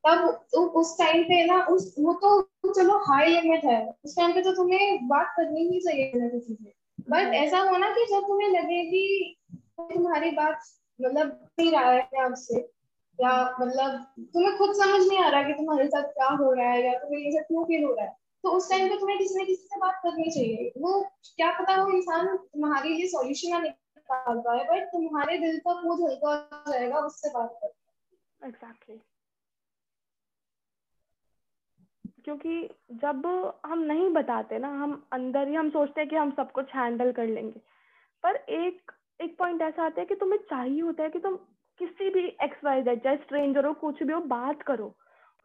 तब 0.06 0.46
तो 0.52 0.66
उस 0.66 0.98
टाइम 0.98 1.22
पे 1.22 1.44
ना 1.44 1.64
उस 1.66 1.94
वो 1.98 2.12
तो 2.12 2.42
चलो 2.74 2.98
हाई 2.98 3.28
लिमिट 3.28 3.64
है। 3.64 3.94
उस 4.04 4.16
टाइम 4.16 4.32
पे 4.32 4.42
तो 4.42 4.52
तुम्हें 4.52 5.08
बात 5.08 5.34
करनी 5.36 5.60
ही 5.60 5.80
चाहिए 5.80 6.12
ना 6.14 6.28
किसी 6.28 6.54
से। 6.54 6.72
बट 7.10 7.34
ऐसा 7.34 7.58
होना 7.58 7.88
कि 7.90 8.06
जब 8.06 8.20
तुम्हें 8.20 8.48
लगे 8.48 8.84
कि 8.90 9.36
तुम्हारी 9.80 10.30
बात 10.30 10.60
मतलब 11.02 11.48
नहीं 11.60 11.72
रहा 11.72 11.90
है 11.90 12.08
आपसे 12.24 12.75
या 13.20 13.56
मतलब 13.60 14.06
तुम्हें 14.20 14.58
खुद 14.58 14.72
समझ 14.72 15.08
नहीं 15.08 15.18
आ 15.18 15.28
रहा 15.28 15.42
कि 15.42 15.52
तुम्हारे 15.52 15.88
साथ 15.88 16.02
क्या 16.02 16.28
हो 16.28 16.52
रहा 16.52 16.70
है 16.70 16.86
या 16.86 16.98
तुम्हें 16.98 17.20
ये 17.20 17.30
सब 17.30 17.46
क्यों 17.48 17.64
फील 17.64 17.84
हो 17.84 17.94
रहा 17.94 18.04
है? 18.04 18.16
तो 18.42 18.50
उस 18.50 18.70
टाइम 18.70 18.88
पे 18.88 18.98
तुम्हें 19.00 19.18
किसी 19.18 19.42
न 19.42 19.46
किसी 19.46 19.62
से 19.62 19.80
बात 19.80 20.00
करनी 20.02 20.30
चाहिए। 20.30 20.72
वो 20.78 21.02
क्या 21.36 21.50
पता 21.60 21.84
वो 21.84 21.90
इंसान 21.90 22.36
तुम्हारे 22.36 22.88
लिए 22.88 23.06
सॉल्यूशन 23.06 23.50
ना 23.50 23.58
निकाल 23.58 24.38
पाए 24.38 24.64
बट 24.64 24.86
तुम्हारे 24.86 25.38
दिल 25.38 25.58
का 25.58 25.72
बोझ 25.72 26.10
हल्का 26.10 26.64
हो 26.68 26.72
जाएगा 26.72 26.98
उससे 26.98 27.30
बात 27.30 27.58
कर 27.64 28.46
एग्जैक्टली 28.46 29.00
क्योंकि 32.24 32.68
जब 32.92 33.26
हम 33.66 33.78
नहीं 33.78 34.10
बताते 34.10 34.58
ना, 34.58 34.68
हम 34.68 35.08
अंदर 35.12 35.48
ही 35.48 35.54
हम 35.54 35.70
सोचते 35.70 36.00
हैं 36.00 36.10
कि 36.10 36.16
हम 36.16 36.30
सब 36.30 36.52
कुछ 36.52 36.74
हैंडल 36.74 37.12
कर 37.12 37.26
लेंगे। 37.26 37.60
पर 38.22 38.36
एक 38.36 38.92
एक 39.20 39.38
पॉइंट 39.38 39.62
ऐसा 39.62 39.82
आता 39.82 40.00
है 40.00 40.06
कि 40.06 40.14
तुम्हें 40.14 40.38
चाहिए 40.38 40.80
होता 40.80 41.02
है 41.02 41.10
कि 41.10 41.18
तुम 41.18 41.38
किसी 41.80 42.10
भी 42.10 42.26
एक्स 42.44 42.64
वाई 42.64 42.82
जेड 42.82 43.02
चाहे 43.04 43.16
स्ट्रेंजर 43.16 43.66
हो 43.66 43.72
कुछ 43.80 44.02
भी 44.02 44.12
हो 44.12 44.20
बात 44.28 44.62
करो। 44.62 44.88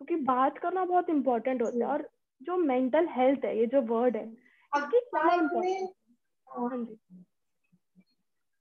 क्योंकि 0.02 0.15
बात 0.26 0.58
करना 0.58 0.86
बहुत 0.86 1.10
इम्पोर्टेंट 1.10 1.62
होता 1.62 1.78
है 1.78 1.86
और 1.86 2.08
जो 2.41 2.58
मेंटल 2.58 3.08
हेल्थ 3.12 3.46
है 3.46 3.58
ये 3.60 3.65
जो 3.65 3.82
वर्ड 3.82 4.15
है 4.17 4.24
इसकी 4.24 5.00
क्या 5.00 5.34
इम्पोर्टेंस 5.34 5.89
हाँ? 6.48 6.86
जी। 6.86 7.26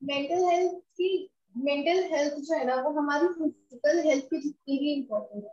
मेंटल 0.02 0.44
हेल्थ 0.44 0.72
की 0.96 1.30
मेंटल 1.56 2.02
हेल्थ 2.12 2.34
जो 2.34 2.54
है 2.54 2.66
ना 2.66 2.74
वो 2.82 2.90
हमारी 2.90 3.26
फ़िज़िकल 3.28 3.98
हेल्थ 4.08 4.24
की 4.24 4.40
जितनी 4.40 4.78
भी 4.78 4.92
इम्पोर्टेंट 4.94 5.44
है। 5.44 5.50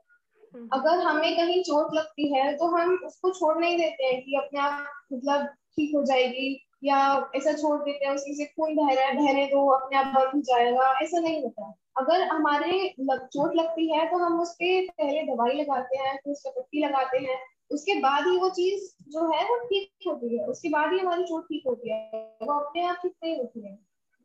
हम्म। 0.53 0.67
अगर 0.73 0.99
हमें 0.99 1.35
कहीं 1.37 1.61
चोट 1.63 1.93
लगती 1.93 2.33
है 2.33 2.51
तो 2.57 2.67
हम 2.67 2.93
उसको 3.05 3.31
छोड़ 3.31 3.57
नहीं 3.57 3.77
देते 3.77 4.03
हैं 4.03 4.21
कि 4.23 4.35
अपने 4.35 4.59
आप 4.59 5.03
मतलब 5.13 5.45
ठीक 5.45 5.95
हो 5.95 6.03
जाएगी 6.03 6.53
या 6.83 7.31
ऐसा 7.35 7.53
छोड़ 7.53 7.77
देते 7.81 8.05
हैं 8.05 8.13
उसी 8.15 8.33
से 8.33 8.45
खून 8.45 8.75
बह 8.75 8.93
रहा 8.93 9.05
है 9.05 9.15
बहने 9.15 9.45
दो 9.45 9.65
अपने 9.69 9.97
आप 9.97 10.05
बंद 10.05 10.33
हो 10.35 10.41
जाएगा 10.41 10.91
ऐसा 11.01 11.19
नहीं 11.19 11.41
होता। 11.43 11.73
अगर 11.97 12.21
हमारे 12.27 12.93
लग, 12.99 13.27
चोट 13.27 13.55
लगती 13.55 13.91
है 13.93 14.05
तो 14.11 14.17
हम 14.17 14.39
उस 14.41 14.53
पर 14.53 14.87
पहले 14.97 15.21
दवाई 15.23 15.53
लगाते 15.53 15.97
हैं 15.97 16.15
फिर 16.15 16.31
उसका 16.31 16.49
पट्टी 16.49 16.85
लगाते 16.85 17.17
हैं। 17.17 17.37
उसके 17.71 17.99
बाद 17.99 18.27
ही 18.27 18.37
वो 18.37 18.49
चीज़ 18.49 18.83
जो 19.09 19.23
है 19.31 19.43
वो 19.49 19.57
ठीक 19.59 20.07
होती 20.07 20.37
है। 20.37 20.45
उसके 20.45 20.69
बाद 20.69 20.93
ही 20.93 20.99
हमारी 20.99 21.23
चोट 21.23 21.43
ठीक 21.43 21.63
होती 21.67 21.91
है। 21.91 22.21
वो 22.43 22.53
अपने 22.53 22.83
आप 22.83 22.95
ठीक 22.95 23.15
नहीं 23.23 23.37
होती 23.37 23.65
है। 23.65 23.75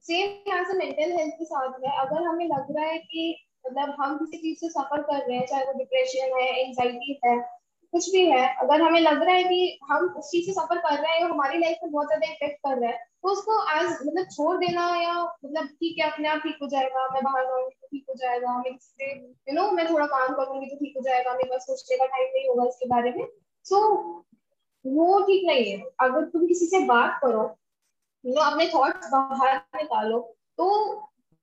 सेम 0.05 0.51
यहाँ 0.51 0.65
से 0.65 0.79
मेंटल 0.79 1.17
हेल्थ 1.19 1.35
के 1.35 1.45
साथ 1.45 1.81
है 1.87 1.97
अगर 1.99 2.23
हमें 2.23 2.47
लग 2.47 2.77
रहा 2.77 2.85
है 2.85 2.99
कि 2.99 3.35
मतलब 3.67 3.95
हम 4.01 4.17
किसी 4.19 4.37
चीज़ 4.37 4.59
से 4.59 4.69
सफ़र 4.69 5.03
कर 5.03 5.27
रहे 5.29 5.38
हैं 5.38 5.47
चाहे 5.47 5.65
वो 5.65 5.73
डिप्रेशन 5.73 6.38
है 6.38 6.47
एंजाइटी 6.61 7.21
है 7.27 7.37
कुछ 7.92 8.09
भी 8.11 8.24
है 8.26 8.42
अगर 8.62 8.83
हमें 8.83 9.00
लग 9.00 9.22
रहा 9.22 9.35
है 9.35 9.42
कि 9.44 9.78
हम 9.90 10.05
उस 10.18 10.31
चीज़ 10.31 10.46
से 10.46 10.52
सफ़र 10.52 10.78
कर 10.78 10.98
रहे 11.00 11.12
हैं 11.12 11.24
हमारी 11.31 11.59
लाइफ 11.59 11.78
में 11.83 11.90
बहुत 11.92 12.07
ज़्यादा 12.07 12.26
इफ़ेक्ट 12.26 12.57
कर 12.66 12.78
रहा 12.78 12.90
है 12.90 12.96
तो 13.22 13.28
उसको 13.28 13.57
एज 13.72 13.90
मतलब 14.07 14.26
छोड़ 14.26 14.57
देना 14.57 14.87
या 14.96 15.14
मतलब 15.24 15.66
ठीक 15.66 15.98
है 15.98 16.11
अपने 16.11 16.28
आप 16.28 16.38
ठीक 16.38 16.57
हो 16.62 16.68
जाएगा 16.68 17.09
मैं 17.09 17.22
बाहर 17.24 17.44
जाऊँगी 17.44 17.74
तो 17.81 17.87
ठीक 17.87 18.05
हो 18.09 18.14
जाएगा 18.14 18.57
मैं 18.59 18.72
किसी 18.74 19.11
यू 19.48 19.55
नो 19.55 19.70
मैं 19.70 19.87
थोड़ा 19.92 20.07
काम 20.07 20.35
करूँगी 20.35 20.66
तो 20.66 20.76
ठीक 20.76 20.94
हो 20.96 21.02
जाएगा 21.02 21.35
मेरे 21.35 21.50
पास 21.50 21.62
सोचने 21.62 21.96
का 21.96 22.07
टाइम 22.07 22.28
नहीं 22.35 22.48
होगा 22.48 22.68
इसके 22.68 22.87
बारे 22.87 23.11
में। 23.11 23.26
सो 23.66 23.76
so, 23.76 24.22
वो 24.87 25.20
ठीक 25.20 25.46
नहीं 25.46 25.70
है। 25.72 25.78
अगर 26.00 26.24
तुम 26.24 26.46
किसी 26.46 26.66
से 26.66 26.85
बात 26.87 27.18
करो 27.22 27.42
यू 28.24 28.35
नो 28.35 28.40
अपने 28.40 28.66
थॉट्स 28.66 29.11
बाहर 29.12 29.57
निकालो 29.76 30.20
तो 30.59 30.68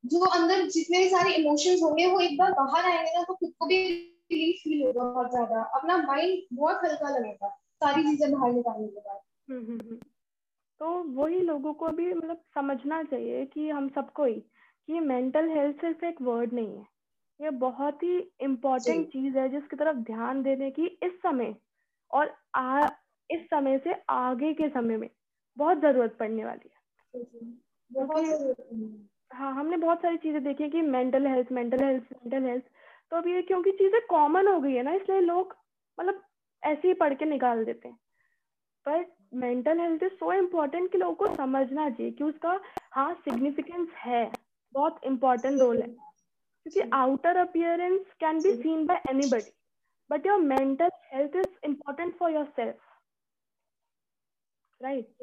जो 0.04 0.26
अंदर 0.26 0.68
जितने 0.70 1.00
भी 1.00 1.10
सारे 1.10 1.34
इमोशंस 1.34 1.82
होंगे 1.84 2.06
वो 2.06 2.20
एक 2.20 2.38
बार 2.38 2.52
बाहर 2.52 2.86
आएँगे 2.92 3.12
ना 3.18 3.24
तो 3.24 3.34
खुद 3.34 3.54
को 3.60 3.66
भी 3.66 3.80
रिलीफ 4.32 4.56
फील 4.64 4.86
होगा 4.86 5.04
बहुत 5.04 5.32
ज़्यादा। 5.32 5.62
अपना 5.62 5.98
माइंड 5.98 6.42
बहुत 6.54 6.84
हल्का 6.84 7.10
लगेगा 7.10 7.48
सारी 7.82 8.04
चीज़ें 8.04 8.32
बाहर 8.32 8.52
निकालने 8.54 8.88
के 8.88 9.00
बाद। 9.00 9.20
हम्म, 9.50 9.66
हम्म, 9.66 9.80
हम्म। 9.82 10.00
तो 10.82 11.22
वही 11.22 11.40
लोगों 11.40 11.74
को 11.74 11.90
भी 11.90 12.14
मतलब 12.14 12.42
समझना 12.56 13.04
चाहिए 13.04 13.46
कि 13.46 13.70
हम 13.70 13.90
सबको 13.90 14.26
ही 14.26 14.40
कि 14.88 15.00
मेंटल 15.00 15.50
हेल्थ 15.50 15.82
सिर्फ़ 15.82 16.06
एक 16.06 16.22
वर्ड 16.22 16.54
नहीं 16.54 16.78
है। 16.78 16.86
ये 17.40 17.50
बहुत 17.50 18.04
ही 18.04 18.18
इम्पोर्टेंट 18.42 19.08
चीज़ 19.08 19.38
है 19.38 19.50
जिसकी 19.50 19.76
तरफ़ 19.76 19.98
ध्यान 19.98 20.44
देने 20.44 20.72
की 20.72 20.86
इस 21.04 21.12
समय 21.12 21.56
और 22.12 22.34
आ, 22.56 22.88
इस 23.30 23.42
समय 23.42 23.78
से 23.78 23.94
आगे 24.10 24.54
के 24.54 24.70
समय 24.70 24.98
में 24.98 25.10
बहुत 25.58 25.78
ज़रूरत 25.78 26.16
पड़ने 26.20 26.46
वाली 26.46 26.70
है। 26.70 26.78
बहुत 27.92 28.56
हाँ। 29.34 29.54
हमने 29.54 29.78
बहुत 29.78 30.02
सारी 30.02 30.18
चीज़ें 30.18 30.44
देखी 30.44 30.70
कि 30.70 30.82
mental 30.82 31.28
health 31.28 31.52
mental 31.52 31.84
health 31.84 32.04
mental 32.14 32.48
health 32.50 32.64
तो 33.12 33.18
अब 33.18 33.28
ये 33.28 33.42
क्योंकि 33.42 33.72
चीज़ें 33.74 34.00
कॉमन 34.10 34.48
हो 34.48 34.60
गई 34.62 34.74
है 34.74 34.84
ना 34.84 34.94
इसलिए 34.94 35.22
लोग 35.22 35.56
मतलब 35.98 36.24
ऐसे 36.64 36.88
ही 36.88 36.94
पढ़ 36.96 37.14
के 37.14 37.26
निकाल 37.26 37.64
देते 37.66 37.88
हैं। 37.88 37.98
पर 38.86 39.06
mental 39.40 39.80
health 39.80 40.04
is 40.04 40.14
so 40.14 40.34
important 40.34 40.92
कि 40.92 40.98
लोगों 40.98 41.16
को 41.18 41.36
समझना 41.36 41.90
चाहिए 41.90 42.12
कि 42.12 42.24
उसका 42.24 42.60
हाँ 42.94 43.14
सिग्निफिकेंस 43.26 43.90
है 43.98 44.26
बहुत 44.76 45.00
इम्पोर्टेंट 45.06 45.60
रोल 45.62 45.82
है। 45.82 45.88
क्योंकि 46.66 46.90
outer 46.96 47.38
appearance 47.38 48.02
can 48.20 48.42
be 48.42 48.54
seen 48.54 48.86
by 48.88 49.02
anybody 49.10 49.52
but 50.10 50.26
your 50.28 50.40
mental 50.40 50.90
health 51.14 51.36
is 51.38 51.58
important 51.66 52.18
for 52.20 52.32
your 52.32 52.46
self 52.56 52.80
right 54.82 55.16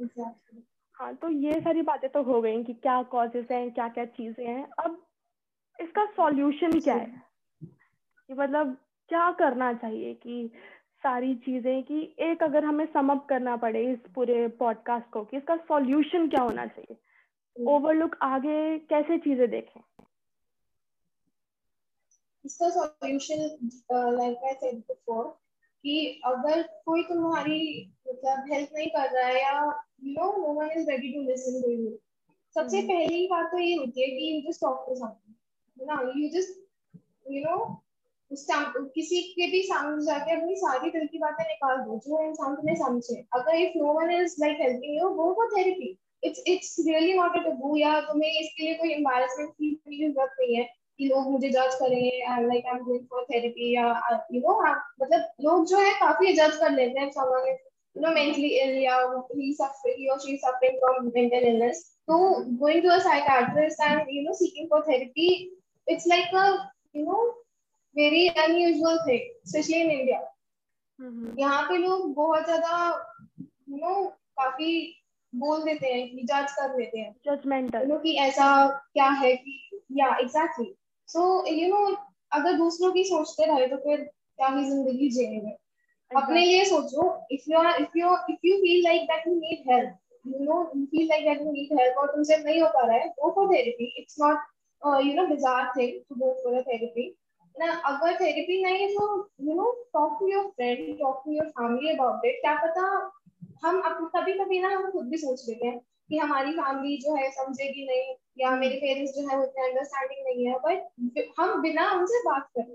हाँ 0.96 1.14
तो 1.14 1.29
ये 1.31 1.61
सारी 1.61 1.83
बातें 1.83 2.09
तो 2.11 2.22
हो 2.22 2.40
गई 2.42 2.62
कि 2.64 2.75
क्या 2.75 3.03
कॉजेस 3.11 3.46
हैं 3.51 3.70
क्या 3.70 3.88
क्या 3.88 4.05
चीज़ें 4.05 4.46
हैं। 4.46 4.66
अब 4.79 5.03
इसका 5.79 6.05
सॉल्यूशन 6.12 6.81
क्या 6.81 6.94
है? 6.94 7.25
कि 8.28 8.34
मतलब 8.34 8.76
क्या 9.10 9.30
करना 9.32 9.72
चाहिए 9.72 10.14
कि 10.14 10.50
सारी 11.02 11.34
चीज़ें 11.36 11.82
कि 11.82 12.00
एक 12.20 12.42
अगर 12.42 12.64
हमें 12.64 12.86
समअप 12.86 13.26
करना 13.28 13.56
पड़े 13.56 13.82
इस 13.92 13.98
पूरे 14.14 14.46
पॉडकास्ट 14.58 15.10
को 15.10 15.24
कि 15.24 15.36
इसका 15.36 15.56
सॉल्यूशन 15.56 16.28
क्या 16.28 16.42
होना 16.42 16.66
चाहिए? 16.66 16.96
Overlook 17.56 18.16
hmm. 18.22 18.32
आगे 18.32 18.78
कैसे 18.88 19.18
चीज़ें 19.18 19.48
देखें? 19.50 19.80
इसका 22.44 22.70
solution 22.70 23.68
like 23.92 24.44
I 24.44 24.54
said 24.54 24.78
before 24.80 25.24
कि 25.84 26.20
अगर 26.24 26.62
कोई 26.86 27.02
तुम्हारी 27.02 27.60
मतलब 28.08 28.52
हेल्प 28.52 28.70
नहीं 28.74 28.86
कर 28.88 29.10
रहा 29.10 29.26
है 29.26 29.42
या 29.42 29.62
you 30.04 30.12
know 30.12 30.32
no 30.36 30.52
one 30.52 30.70
is 30.70 30.90
ready 30.90 31.12
to 31.14 31.22
listen 31.22 31.62
to 31.62 31.70
you 31.70 31.96
सबसे 32.56 32.78
हम्म। 32.78 32.88
पहली 32.88 33.26
बात 33.28 33.50
तो 33.52 33.58
ये 33.58 33.74
होती 33.76 34.02
है 34.02 34.08
कि 34.08 34.34
you 34.34 34.50
just 34.50 34.60
talk 34.60 34.84
to 34.88 34.94
someone 34.94 35.86
ना? 35.86 36.00
यू 36.16 36.28
जस्ट 36.30 36.62
यू 37.30 37.44
नो 37.44 37.56
किसी 38.30 39.20
के 39.22 39.50
भी 39.50 39.62
सामने 39.62 40.04
जाके 40.04 40.36
अपनी 40.36 40.56
सारी 40.56 40.90
दिल 40.90 41.06
की 41.06 41.18
बातें 41.18 41.44
निकाल 41.44 41.76
दो, 41.76 41.98
जो 41.98 42.28
इंसान 42.28 42.54
तुम्हें 42.54 42.74
समझे। 42.76 43.24
अगर 43.34 43.54
if 43.56 43.78
no 43.78 43.92
one 43.92 44.10
is 44.10 44.34
like 44.40 44.56
helping 44.60 44.96
you 44.96 45.08
go 45.08 45.32
for 45.34 45.48
therapy 45.58 45.98
it's 46.24 46.42
it's 46.46 46.76
really 46.88 47.12
not 47.12 47.36
a 47.36 47.78
या 47.78 48.00
तुम्हें 48.00 48.40
इसके 48.40 48.64
लिए 48.64 48.74
कोई 48.74 48.94
ज़रूरत 49.98 50.30
नहीं 50.40 50.56
है 50.56 50.68
कि 50.98 51.06
लोग 51.06 51.30
मुझे 51.30 51.48
जज 51.48 51.74
करेंगे 51.74 52.46
like 52.46 52.66
I 52.66 52.76
am 52.76 52.84
going 52.84 53.06
for 53.06 53.24
therapy 53.24 53.74
या 53.74 53.88
यू 54.32 54.40
नो 54.40 54.60
मतलब 55.02 55.28
लोग 55.40 55.66
जो 55.66 55.78
है 55.78 55.92
काफ़ी 55.94 56.32
जज 56.32 56.56
कर 56.56 56.70
लेते 56.70 57.00
हैं 57.00 57.10
someone 57.10 57.48
you 57.48 58.02
know 58.02 58.10
mentally 58.10 58.48
ill 58.48 58.76
या 58.76 58.96
ही 59.34 59.54
ही 59.86 60.08
और 60.08 60.18
she 60.20 60.36
suffering 60.36 60.78
from 60.78 61.10
mental 61.14 61.48
illness 61.48 61.96
तो 62.08 62.18
going 62.56 62.82
to 62.82 62.90
a 62.90 62.98
psychiatrist 62.98 63.82
and 63.82 64.08
you 64.10 64.22
know 64.22 64.32
seeking 64.32 64.68
for 64.68 64.82
therapy 64.88 65.28
it's 65.88 66.06
like 66.06 66.34
a 66.34 66.46
you 66.96 67.04
know 67.04 67.45
very 67.96 68.26
unusual 68.28 68.98
thing 69.06 69.48
specially 69.48 69.80
in 69.80 69.90
India 69.90 70.18
यहाँ 71.38 71.62
पे 71.68 71.76
लोग 71.78 72.14
बहुत 72.14 72.44
ज़्यादा 72.44 72.76
you 73.40 73.76
know 73.76 74.04
काफ़ी 74.38 74.72
बोल 75.32 75.62
देते 75.64 75.92
हैं 75.92 76.09
कि 76.09 76.22
जज 76.24 76.52
कर 76.52 76.76
देते 76.76 76.98
हैं। 76.98 77.12
जजमेंटल 77.26 77.87
नो 77.88 77.98
कि 77.98 78.12
ऐसा 78.20 78.46
क्या 78.92 79.09
है 79.22 79.35
कि 79.37 79.59
या 79.92 80.14
एग्जैक्टली 80.20 80.72
सो 81.09 81.22
यू 81.48 81.68
नो 81.68 81.85
अगर 82.32 82.56
दूसरों 82.56 82.92
की 82.92 83.04
सोचते 83.04 83.46
रहे 83.46 83.66
तो 83.66 83.76
फिर 83.76 84.02
क्या 84.02 84.48
ही 84.48 84.64
ज़िंदगी 84.64 85.09
जिएँगे। 85.11 85.56
अपने 86.11 86.44
ये 86.44 86.64
सोचो 86.64 87.04
if 87.32 87.50
you 87.50 87.59
are 87.59 87.80
if 87.82 87.98
you 87.98 88.16
if 88.30 88.46
you 88.46 88.56
feel 88.56 88.82
like 88.85 89.02
that 89.02 89.26
you 89.26 89.35
need 89.35 89.70
help 89.70 89.98
you 90.24 90.44
know 90.44 90.61
you 90.76 90.85
feel 90.87 91.06
like 91.09 91.24
that 91.24 91.40
you 91.42 91.52
need 91.52 91.78
help 91.78 91.98
और 91.98 92.12
तुमसे 92.12 92.37
नहीं 92.38 92.61
हो 92.61 92.68
पा 92.74 92.87
रहा 92.87 92.96
है 92.96 93.09
go 93.09 93.30
for 93.35 93.54
therapy 93.54 93.92
it's 93.98 94.16
not 94.20 95.04
you 95.06 95.14
know 95.14 95.26
bizarre 95.26 95.72
thing 95.76 96.00
to 96.00 96.14
go 96.16 96.32
for 96.44 96.54
a 96.54 96.62
therapy 96.62 97.09
ना, 97.58 97.72
अगर 97.86 98.14
therapy 98.20 98.62
नहीं 98.62 98.80
है 98.80 98.88
तो 98.94 99.04
you 99.40 99.54
know 99.54 99.70
talk 99.94 100.16
to 100.20 100.28
your 100.28 100.44
friend 100.46 100.98
talk 100.98 101.22
to 101.24 101.32
your 101.32 101.48
family 101.50 101.90
about 101.90 102.24
it 102.26 102.40
क्या 102.40 102.54
पता 102.64 102.82
हम 103.64 103.80
कभी 104.16 104.32
कभी 104.38 104.58
ना, 104.60 104.68
हम 104.68 104.90
खुद 104.90 105.08
भी 105.08 105.16
सोच 105.16 105.44
लेते 105.48 105.66
हैं 105.66 105.78
कि 106.10 106.18
हमारी 106.18 106.52
फैमिली 106.52 106.96
जो 106.98 107.14
है, 107.14 107.30
समझेगी 107.32 107.86
नहीं, 107.86 108.14
या 108.38 108.50
मेरे 108.56 108.76
पेरेंट्स 108.76 109.12
जो 109.14 109.28
है 109.28 109.38
उतने 109.42 109.66
अंडरस्टैंडिंग 109.66 110.26
नहीं 110.26 110.46
है 110.46 110.58
बट 110.58 111.32
हम 111.38 111.60
बिना 111.62 111.90
उनसे 111.92 112.22
बात 112.22 112.48
करें। 112.58 112.74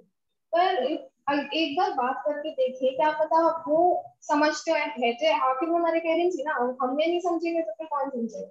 पर 0.54 0.96
एक 1.28 1.76
बार 1.78 1.92
बात 1.92 2.22
करके 2.26 2.52
देखिए 2.52 2.90
क्या 2.92 3.10
पता 3.12 3.40
वो 3.68 3.82
समझते 4.22 4.72
हैं 4.72 4.88
है 5.04 5.12
तो 5.14 5.32
आखिर 5.50 5.70
वो 5.70 5.78
हमारे 5.78 6.00
पेरेंट्स 6.00 6.36
ही 6.38 6.44
ना 6.44 6.54
हमने 6.82 7.06
नहीं 7.06 7.20
समझेंगे 7.20 7.62
तो 7.62 7.74
फिर 7.74 7.88
कौन 7.88 8.10
समझेगा? 8.10 8.50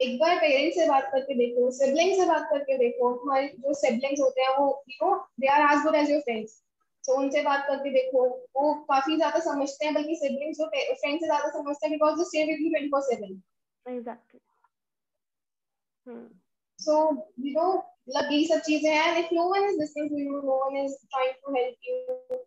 एक 0.00 0.18
बार 0.20 0.36
पेरेंट्स 0.36 0.76
से 0.76 0.86
बात 0.88 1.08
करके 1.12 1.34
देखो 1.34 1.70
सिबलिंग 1.70 2.14
से 2.16 2.26
बात 2.26 2.48
करके 2.50 2.76
देखो 2.78 3.12
हमारे 3.14 3.46
जो 3.58 3.74
सिबलिंग्स 3.74 4.20
होते 4.20 4.42
हैं 4.42 4.56
वो 4.58 4.66
you 4.90 5.06
know 5.06 5.14
they 5.40 5.46
are 5.48 5.62
as 5.72 5.82
good 5.84 5.94
as 5.94 6.10
your 6.10 6.20
friends 6.20 6.60
तो 7.04 7.16
उनसे 7.16 7.42
बात 7.42 7.66
करके 7.68 7.90
देखो 7.90 8.26
वो 8.56 8.72
काफ़ी 8.90 9.16
ज़्यादा 9.16 9.38
समझते 9.40 9.84
हैं 9.86 9.94
बल्कि 9.94 10.16
सिबलिंग्स 10.16 10.58
जो 10.58 10.66
फ्रेंड 10.66 11.20
से 11.20 11.26
ज़्यादा 11.26 11.48
समझते 11.50 11.86
हैं 11.86 11.92
because 11.92 12.18
they 12.18 12.24
stay 12.24 12.44
with 12.44 12.60
you 12.60 12.70
24/7 12.78 13.40
exactly 13.86 14.40
so 16.78 16.98
you 17.40 17.52
know 17.52 17.70
मतलब 18.10 18.32
ये 18.32 18.44
सब 18.46 18.60
चीज़ें 18.66 18.90
हैं। 18.90 19.18
If 19.18 19.34
no 19.34 19.42
one 19.50 19.64
is 19.64 19.76
listening 19.80 20.08
to 20.10 20.16
you 20.18 20.40
no 20.42 20.54
one 20.64 20.76
is 20.84 20.94
trying 21.10 21.34
to 21.34 21.54
help 21.54 21.88
you 21.88 22.38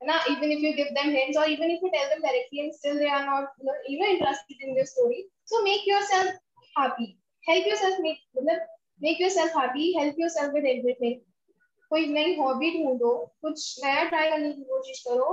है 0.00 0.06
ना? 0.08 0.18
Even 0.30 0.52
if 0.52 0.64
you 0.64 0.72
give 0.74 0.86
them 0.98 1.08
hints 1.16 1.38
और 1.38 1.50
even 1.50 1.70
if 1.70 1.84
you 1.84 1.90
tell 1.90 2.08
them 2.08 2.20
directly 2.22 2.60
and 2.60 2.72
still 2.74 2.98
they 2.98 3.08
are 3.16 3.24
not 3.24 3.64
you 3.90 3.98
know 4.00 4.06
interested 4.06 4.68
in 4.68 4.76
your 4.76 4.86
story 4.86 5.22
so 5.52 5.62
make 5.64 5.88
yourself 5.88 6.78
happy 6.78 7.08
help 7.44 7.66
yourself 7.68 8.00
make 8.00 8.20
मतलब 8.36 8.66
make 9.00 9.20
yourself 9.20 9.56
happy 9.56 9.92
help 9.98 10.20
yourself 10.20 10.54
with 10.54 10.66
everything 10.66 11.20
कोई 11.90 12.06
नई 12.06 12.34
hobby 12.36 12.70
ढूंढो, 12.72 13.10
कुछ 13.42 13.84
नया 13.84 14.04
try 14.04 14.30
करने 14.30 14.52
की 14.52 14.62
कोशिश 14.64 15.02
करो 15.08 15.30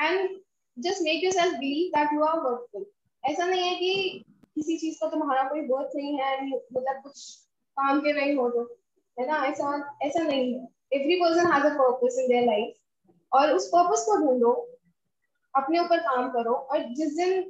and 0.00 0.38
just 0.76 1.02
make 1.02 1.24
your 1.24 1.32
self 1.32 1.54
believe 1.58 1.98
that 1.98 2.12
you 2.14 2.24
are 2.24 2.38
workful 2.40 2.86
ऐसा 3.24 3.46
नहीं 3.46 3.68
है 3.68 3.74
कि 3.76 4.24
किसी 4.54 4.76
चीज़ 4.78 4.98
का 5.00 5.08
तुम्हारा 5.10 5.48
कोई 5.48 5.60
वर्थ 5.68 5.96
नहीं 5.96 6.18
है 6.18 6.46
मतलब 6.46 7.00
कुछ 7.02 7.26
काम 7.78 8.00
के 8.00 8.12
नहीं 8.12 8.34
हो 8.36 8.48
तो 8.50 8.62
है 9.16 9.26
ना? 9.26 9.36
ऐसा 9.46 9.96
ऐसा 10.02 10.22
नहीं 10.22 10.52
है। 10.54 10.66
Every 10.92 11.16
person 11.16 11.52
has 11.52 11.64
a 11.66 11.74
purpose 11.78 12.18
in 12.20 12.28
their 12.28 12.44
life 12.46 12.74
और 13.32 13.52
उस 13.52 13.68
पर्पस 13.68 14.04
को 14.06 14.16
ढूंढो, 14.16 14.52
अपने 15.54 15.78
ऊपर 15.78 16.00
काम 16.00 16.28
करो 16.30 16.52
और 16.52 16.82
जिस 16.94 17.16
दिन 17.16 17.40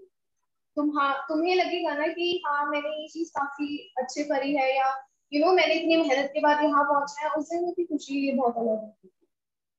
तुम्हा, 0.77 1.13
तुम्हें 1.29 1.55
लगेगा 1.55 1.95
ना 1.95 2.07
कि 2.09 2.43
हाँ 2.47 2.65
मैंने 2.71 2.89
ये 2.89 3.07
चीज़ 3.09 3.31
काफ़ी 3.31 3.77
अच्छे 3.99 4.25
करी 4.25 4.55
है 4.55 4.75
या 4.77 4.91
यू 5.33 5.45
नो 5.45 5.53
मैंने 5.53 5.75
इतनी 5.75 5.97
मेहनत 5.99 6.31
के 6.35 6.41
बाद 6.41 6.63
यहाँ 6.65 6.85
पहुँचा 6.85 7.23
है, 7.23 7.31
उस 7.31 7.49
दिन 7.49 7.71
की 7.71 7.85
खुशी 7.85 8.27
ये 8.27 8.33
बहुत 8.35 8.57
अलग 8.57 8.83
है। 8.83 9.11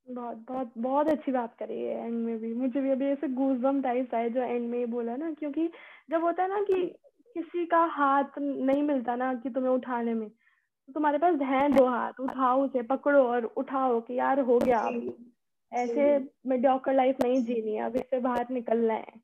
बहुत 0.07 0.37
बहुत 0.47 0.71
बहुत 0.77 1.07
अच्छी 1.07 1.31
बात 1.31 1.55
करी 1.59 1.81
है 1.81 2.05
एंड 2.05 2.13
में 2.15 2.37
भी। 2.39 2.53
मुझे 2.53 2.81
भी 2.81 2.89
अभी 2.91 3.05
ऐसे 3.05 3.27
गूजबम 3.27 3.81
टाइप्स 3.81 4.13
आए 4.13 4.29
जो 4.29 4.41
एंड 4.41 4.69
में 4.69 4.89
बोला 4.91 5.15
ना, 5.15 5.31
क्योंकि 5.31 5.69
जब 6.11 6.23
होता 6.23 6.43
है 6.43 6.49
ना 6.49 6.61
कि 6.61 6.83
किसी 7.35 7.65
का 7.65 7.83
हाथ 7.91 8.39
नहीं 8.39 8.83
मिलता 8.83 9.15
ना 9.15 9.33
कि 9.33 9.49
तुम्हें 9.49 9.71
उठाने 9.71 10.13
में 10.13 10.29
तुम्हारे 10.93 11.17
पास 11.17 11.39
है 11.41 11.67
दो 11.73 11.85
हाथ 11.87 12.19
उठाओ 12.19 12.63
उसे 12.65 12.81
पकड़ो 12.83 13.23
और 13.23 13.45
उठाओ 13.57 13.99
कि 14.01 14.17
यार 14.19 14.39
हो 14.39 14.57
गया 14.59 14.79
ऐसे 15.71 16.03
मेडियोकर 16.49 16.93
लाइफ 16.93 17.17
नहीं 17.23 17.41
जीनी 17.45 17.73
है 17.75 17.83
अब 17.85 17.95
इससे 17.95 18.19
बाहर 18.19 18.49
निकलना 18.51 18.93
है। 18.93 19.19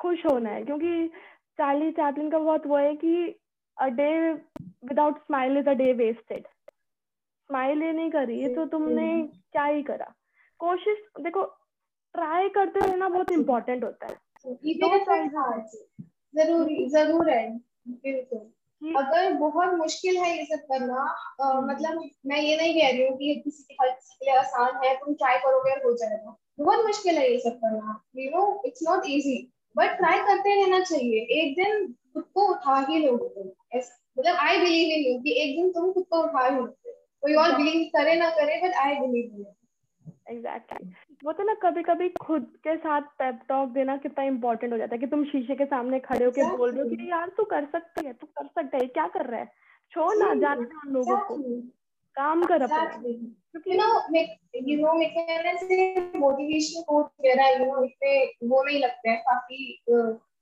खुश 0.00 0.24
होना 0.26 0.50
है 0.50 0.62
क्योंकि 0.64 1.08
चार्ली 1.58 1.90
चैपलिन 1.92 2.30
का 2.30 2.38
बहुत 2.38 2.66
वो 2.66 2.76
है 2.76 2.94
कि 2.96 3.14
a 3.76 3.86
day 3.98 4.10
without 4.88 5.18
smile 5.18 5.58
is 5.58 5.68
a 5.68 5.72
day 5.74 5.92
wasted 5.92 6.46
smile 7.50 7.82
ये 7.82 7.92
नहीं 7.92 8.10
करी 8.10 8.48
तो 8.54 8.66
तुमने 8.66 9.06
क्या 9.52 9.64
ही 9.64 9.82
करा। 9.82 10.12
कोशिश 10.60 10.98
देखो 11.20 11.44
ट्राई 12.14 12.48
करते 12.48 12.80
रहना 12.80 13.08
बहुत 13.08 13.32
इम्पोर्टेंट 13.32 13.84
होता 13.84 14.06
है। 14.06 14.14
ज़रूरी 16.34 16.88
ज़रूर 16.90 17.30
है 17.30 17.48
बिल्कुल। 17.88 18.50
अगर 18.82 19.32
बहुत 19.38 19.74
मुश्किल 19.78 20.16
है 20.18 20.36
ये 20.36 20.44
सब 20.44 20.62
करना 20.70 21.02
आ, 21.40 21.46
हम्म। 21.46 21.70
मतलब 21.70 22.02
मैं 22.26 22.40
ये 22.40 22.56
नहीं 22.56 22.74
कह 22.74 22.90
रही 22.90 23.06
हूँ 23.06 23.16
कि 23.18 23.34
किसी 23.44 23.62
के 23.62 23.74
हर 23.82 23.90
किसी 23.90 24.14
के 24.14 24.24
लिए 24.24 24.34
आसान 24.38 24.84
है 24.84 24.94
तुम 24.96 25.14
ट्राई 25.14 25.38
करोगे 25.38 25.70
और 25.70 25.84
हो 25.84 25.92
जाएगा। 25.96 26.36
बहुत 26.60 26.84
मुश्किल 26.86 27.18
है 27.18 27.30
ये 27.32 27.38
सब 27.40 27.56
करना 27.56 28.00
you 28.16 28.30
know 28.30 28.62
it's 28.66 28.82
not 28.88 29.06
easy 29.08 29.36
but 29.76 29.96
try 29.96 30.18
करते 30.18 30.54
रहना 30.60 30.80
चाहिए। 30.80 31.20
एक 31.40 31.54
दिन 31.56 31.86
खुद 32.14 32.24
को 32.34 32.46
उठा 32.48 32.78
ही 32.88 32.98
लोगे 33.06 33.28
तुम। 33.28 33.48
मतलब 34.18 34.36
आई 34.36 34.58
बिलीव 34.58 34.96
इन 34.96 35.12
यू 35.12 35.18
कि 35.20 35.32
एक 35.42 35.56
दिन 35.56 35.70
तुम 35.72 35.92
खुद 35.92 36.04
को 36.10 36.22
उठा 36.22 36.46
ही 36.46 36.56
लोगे। 36.56 36.92
कोई 37.22 37.34
और 37.34 37.56
बिलीव 37.56 37.88
करे 37.96 38.14
ना 38.16 38.30
करे 38.30 38.60
but 38.62 38.74
I 38.76 38.94
believe 38.96 39.24
in 39.24 39.38
you 39.38 40.12
exactly 40.28 40.92
वो 41.24 41.32
तो 41.32 41.42
ना 41.42 41.54
कभी 41.54 41.82
कभी 41.82 42.08
खुद 42.08 42.42
के 42.42 42.76
साथ 42.76 43.00
पेप 43.00 43.40
टॉक 43.48 43.68
देना 43.68 43.96
कितना 43.96 44.24
इम्पोर्टेंट 44.24 44.72
हो 44.72 44.78
जाता 44.78 44.94
है 44.94 44.98
कि 44.98 45.06
तुम 45.06 45.24
शीशे 45.24 45.54
के 45.54 45.64
सामने 45.64 46.00
खड़े 46.00 46.24
होकर 46.24 46.56
बोल 46.56 46.70
रहे 46.70 46.82
हो 46.82 46.88
कि 46.88 47.10
यार 47.10 47.28
तू 47.28 47.44
कर 47.44 47.64
सकती 47.64 48.06
है 48.06 48.12
तू 48.12 48.26
कर 48.26 48.46
सकता 48.46 48.76
है 48.76 48.86
क्या 48.86 49.06
कर 49.06 49.26
रहा 49.26 49.40
है? 49.40 49.52
छोड़ 49.90 50.16
ना 50.16 50.34
जाने 50.34 50.64
दे 50.64 50.88
उन 50.88 50.92
लोगों 50.92 51.16
को। 51.16 51.36
काम 52.16 52.44
कर 52.44 52.62
अपना। 52.62 52.84
क्योंकि 52.86 53.74
नो 53.74 53.84
यू 54.72 54.86
नो 54.86 54.92
मैं 54.92 55.10
कहने 55.10 55.56
से 55.58 56.00
मोटिवेशन 56.18 56.82
कोच 56.82 57.06
वगैरह 57.06 57.48
यू 57.48 57.64
नो 57.64 57.84
इतने 57.84 58.24
वो 58.48 58.62
नहीं 58.62 58.80
लगते 58.80 59.10
हैं 59.10 59.20
काफ़ी 59.20 59.82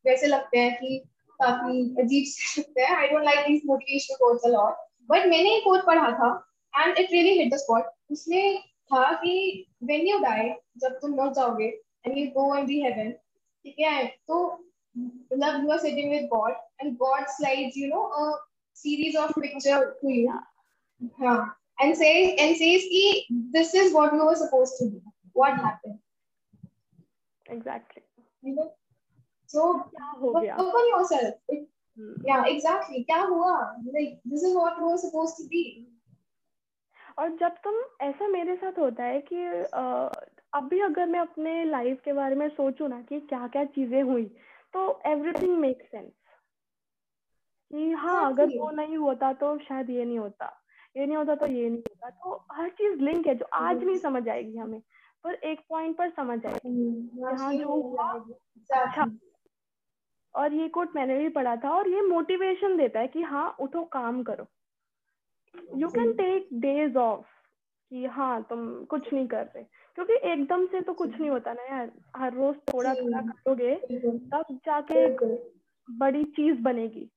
वैसे 0.06 0.26
लगते 0.26 0.58
हैं 0.58 0.76
कि 0.76 1.02
काफ़ी 1.40 1.96
अजीब 1.98 2.24
से 2.26 2.60
लगते 2.62 2.80
हैं। 2.80 2.96
I 2.96 3.08
don't 3.08 3.24
like 3.24 3.46
this 3.46 3.62
motivation 3.66 4.14
coach 4.14 4.40
a 4.44 4.48
lot 4.48 4.74
but 5.10 5.26
मैंने 5.26 5.56
एक 5.56 5.64
कोट 5.64 5.86
पढ़ा 5.86 6.10
था 6.12 6.48
and 6.74 6.98
it 6.98 7.12
really 7.12 7.38
hit 7.38 7.52
the 7.54 7.56
spot 7.56 7.84
उसमें 8.10 8.69
था 8.92 9.12
कि 9.22 9.34
व्हेन 9.90 10.06
यू 10.08 10.18
डाई 10.20 10.48
जब 10.82 10.98
तुम 11.02 11.14
मर 11.22 11.32
जाओगे 11.34 11.68
and 12.06 12.18
you 12.18 12.26
go 12.40 12.54
in 12.56 12.66
the 12.66 12.80
heaven 12.82 13.12
ठीक 13.12 13.78
है 13.78 14.04
तो 14.28 14.42
मतलब 14.96 15.64
you 15.64 15.70
are 15.72 15.78
sitting 15.78 16.10
with 16.12 16.28
God 16.34 16.52
and 16.82 16.96
God 16.98 17.26
slides 17.38 17.78
you 17.78 17.88
know 17.94 18.02
a 18.02 18.30
series 18.82 19.16
of 19.18 19.40
picture 19.40 19.90
to 20.02 20.10
you 20.10 20.38
हाँ 21.22 21.38
and 21.82 21.96
says 21.96 22.82
ki 22.92 23.26
this 23.52 23.74
is 23.74 23.92
what 23.92 24.12
you 24.12 24.24
were 24.24 24.36
supposed 24.36 24.76
to 24.78 24.88
do 24.90 25.00
what 25.32 25.54
happened 25.54 25.98
exactly 27.46 28.02
you 28.42 28.54
know 28.54 28.68
so 29.50 29.68
क्या 29.92 30.10
हो 30.20 30.32
गया 30.34 30.56
open 30.56 30.90
yourself 30.90 31.34
it, 31.48 31.66
hmm. 31.96 32.12
yeah 32.24 32.44
exactly 32.52 33.04
क्या 33.04 33.20
हुआ 33.30 33.54
like 33.96 34.18
this 34.32 34.44
is 34.48 34.54
what 34.56 34.78
you 34.78 34.90
were 34.90 35.00
supposed 35.04 35.40
to 35.40 35.48
be 35.54 35.64
और 37.18 37.28
जब 37.30 37.56
तुम 37.64 37.74
ऐसा 38.00 38.28
मेरे 38.28 38.56
साथ 38.56 38.78
होता 38.78 39.04
है 39.04 39.20
कि 39.20 39.36
अभी 40.54 40.80
अगर 40.80 41.06
मैं 41.06 41.20
अपने 41.20 41.64
लाइफ 41.64 42.00
के 42.04 42.12
बारे 42.12 42.34
में 42.34 42.48
सोचू 42.48 42.86
ना 42.86 43.02
कि 43.02 43.20
क्या 43.20 43.46
क्या 43.48 43.64
चीज़ें 43.64 44.02
हुई 44.02 44.24
तो 44.72 45.00
एवरीथिंग 45.06 45.58
मेक 45.58 45.82
सेंस 45.82 46.12
कि 47.72 47.90
हाँ 47.90 48.32
अगर 48.32 48.46
वो 48.58 48.70
नहीं 48.70 48.96
होता 48.96 49.32
तो 49.32 49.58
शायद 49.58 49.90
ये 49.90 50.04
नहीं 50.04 50.18
होता 50.18 50.64
ये 50.96 51.06
नहीं 51.06 51.16
होता 51.16 51.34
तो 51.34 51.46
ये 51.46 51.68
नहीं 51.68 51.82
होता 51.90 52.10
तो 52.10 52.46
हर 52.52 52.68
चीज़ 52.68 53.00
लिंक 53.00 53.26
है 53.26 53.34
जो 53.34 53.46
आज 53.52 53.84
नहीं 53.84 53.98
समझ 53.98 54.28
आएगी 54.28 54.56
हमें 54.58 54.80
पर 55.24 55.34
एक 55.34 55.60
पॉइंट 55.68 55.96
पर 55.96 56.10
समझ 56.10 56.46
आएगी 56.46 57.10
हाँ 57.24 57.54
जो 57.54 57.68
हुआ 57.68 58.12
अच्छा। 58.12 59.10
और 60.34 60.52
ये 60.52 60.68
कोट 60.68 60.96
मैंने 60.96 61.18
भी 61.18 61.28
पढ़ा 61.28 61.56
था 61.56 61.70
और 61.70 61.88
ये 61.88 62.00
मोटिवेशन 62.00 62.76
देता 62.76 63.00
है 63.00 63.08
कि 63.08 63.22
हाँ 63.22 63.56
उठो 63.60 63.84
काम 63.84 64.22
करो। 64.22 64.46
You 65.76 65.88
can 65.88 66.12
take 66.12 66.48
days 66.60 66.96
off 66.98 67.26
कि 67.90 68.04
हाँ 68.06 68.42
तुम 68.50 68.84
कुछ 68.84 69.12
नहीं 69.12 69.26
कर 69.28 69.44
रहे। 69.44 69.62
क्योंकि 69.94 70.14
एकदम 70.32 70.66
से 70.66 70.80
तो 70.80 70.92
कुछ 70.92 71.10
नहीं 71.20 71.30
होता 71.30 71.52
ना 71.52 71.62
यार। 71.62 71.90
हर 72.16 72.34
रोज 72.34 72.56
थोड़ा 72.72 72.94
थोड़ा 72.94 73.20
करोगे 73.20 73.74
तब 74.34 74.58
जाके 74.66 75.06
बड़ी 75.88 76.24
चीज़ 76.24 76.60
बनेगी। 76.62 77.08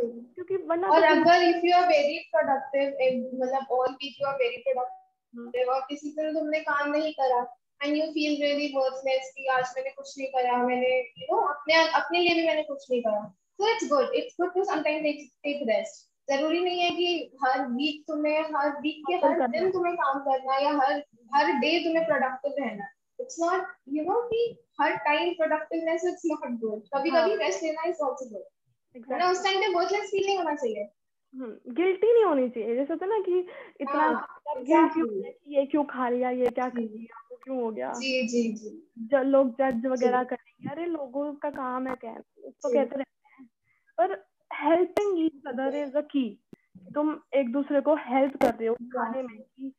क्योंकि 0.00 0.56
वरना 0.56 0.88
और 0.88 1.00
तो 1.00 1.06
अगर 1.06 1.42
if 1.42 1.66
you 1.66 1.76
are 1.76 1.86
very 1.88 2.18
productive 2.34 3.42
मतलब 3.42 3.72
all 3.78 3.92
week 3.92 4.16
you 4.20 4.28
are 4.28 4.34
very 4.34 4.62
productive 4.68 5.72
और 5.72 5.80
किसी 5.88 6.10
दिन 6.10 6.32
तुमने 6.34 6.60
काम 6.60 6.90
नहीं 6.90 7.12
करा 7.12 7.40
and 7.84 7.96
you 7.96 8.06
feel 8.06 8.40
really 8.42 8.72
worthless 8.76 9.32
कि 9.36 9.46
आज 9.46 9.74
मैंने 9.76 9.90
कुछ 9.90 10.14
नहीं 10.18 10.28
करा 10.28 10.56
मैंने 10.66 10.98
यू 10.98 11.34
नो 11.34 11.40
अपने 11.48 11.74
अपने 11.88 12.18
लिए 12.18 12.34
भी 12.34 12.46
मैंने 12.46 12.62
कुछ 12.62 12.90
नहीं 12.90 13.02
करा। 13.02 13.22
So 13.60 13.68
it's 13.72 13.88
good 13.88 14.14
it's 14.14 14.36
good 14.40 14.54
to 14.54 14.64
sometimes 14.64 15.30
take 15.44 15.60
rest 15.68 16.13
ज़रूरी 16.30 16.60
नहीं 16.60 16.80
है 16.80 16.90
कि 16.90 17.36
हर 17.44 17.66
वीक 17.66 18.04
तुम्हें 18.08 18.42
हर 18.42 18.80
वीक 18.80 19.04
के 19.10 19.14
हर 19.14 19.48
दिन 19.48 19.70
तुम्हें 19.70 19.96
काम 19.96 20.18
करना 20.18 20.58
या 20.58 20.70
हर 20.70 21.04
हर 21.34 21.52
डे 21.52 21.84
तुम्हें 21.84 22.06
प्रोडक्टिव 22.06 22.54
रहना। 22.58 22.88
इट्स 23.20 23.36
नॉट 23.40 23.66
यू 23.88 24.04
नो 24.04 24.28
कि 24.28 24.58
हर 24.80 24.96
time 24.96 25.32
productiveness 25.32 26.04
it's 26.04 26.22
not 26.26 26.50
good 26.50 26.82
कभी 26.94 27.10
कभी 27.10 27.36
रेस्ट 27.36 27.62
लेना 27.62 27.82
इज़ 27.82 28.04
आल्सो 28.04 28.28
गुड 28.28 29.12
ना? 29.12 29.30
उस 29.30 29.44
टाइम 29.44 29.60
पे 29.60 29.74
वर्थलेस 29.74 30.10
फील 30.10 30.26
नहीं 30.26 30.38
होना 30.38 30.54
चाहिए। 30.54 30.88
गिल्टी 31.68 32.12
नहीं 32.12 32.24
होनी 32.24 32.48
चाहिए। 32.48 32.74
जैसे 32.74 32.92
होता 32.92 33.06
ना 33.06 33.18
कि 33.18 33.38
इतना 33.80 34.04
हाँ, 34.04 34.40
ये 35.48 35.66
क्यों 35.66 35.84
खा 35.84 36.08
लिया 36.08 36.30
ये 36.30 36.46
क्या 36.46 36.68
कर 36.68 36.78
लिया 36.78 37.26
वो 37.30 37.36
क्यों 37.44 37.62
हो 37.62 37.70
गया? 37.70 37.92
जी 37.92 38.28
जी 38.28 38.52
जी। 38.52 38.90
जब 38.98 39.18
लोग 39.18 39.50
जज 39.50 39.86
वगैरह 39.86 40.24
करेंगे। 40.24 40.70
अरे 40.70 40.86
लोगों 40.86 41.34
का 41.34 41.50
काम 41.50 41.88
है 41.88 41.94
क्या 41.94 42.12
उसको 42.44 42.68
कहते 42.68 42.96
रहते 42.96 43.28
हैं। 43.28 43.50
पर 43.98 44.33
helping 44.62 45.18
each 45.24 45.46
other 45.46 45.76
is 45.76 45.96
a 45.96 46.00
की 46.00 46.28
तुम 46.94 47.18
एक 47.34 47.52
दूसरे 47.52 47.80
को 47.80 47.94
हेल्प 47.94 48.36
कर 48.36 48.54
रहे 48.54 48.68
हो 48.68 48.74
खाने 48.74 49.22
में 49.22 49.42
की 49.42 49.70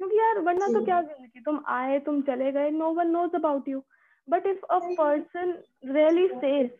क्योंकि 0.00 0.18
यार 0.18 0.38
वरना 0.38 0.68
तो 0.68 0.84
क्या 0.84 1.00
ज़िंदगी 1.02 1.40
तुम 1.40 1.64
आए 1.68 1.98
तुम 2.00 2.22
चले 2.22 2.52
गए 2.52 2.70
no 2.70 2.90
one 2.90 3.08
knows 3.08 3.36
about 3.36 3.68
you 3.68 3.82
but 4.28 4.46
if 4.46 4.64
a 4.70 4.78
person 4.78 5.52
really 5.84 6.28
says 6.28 6.70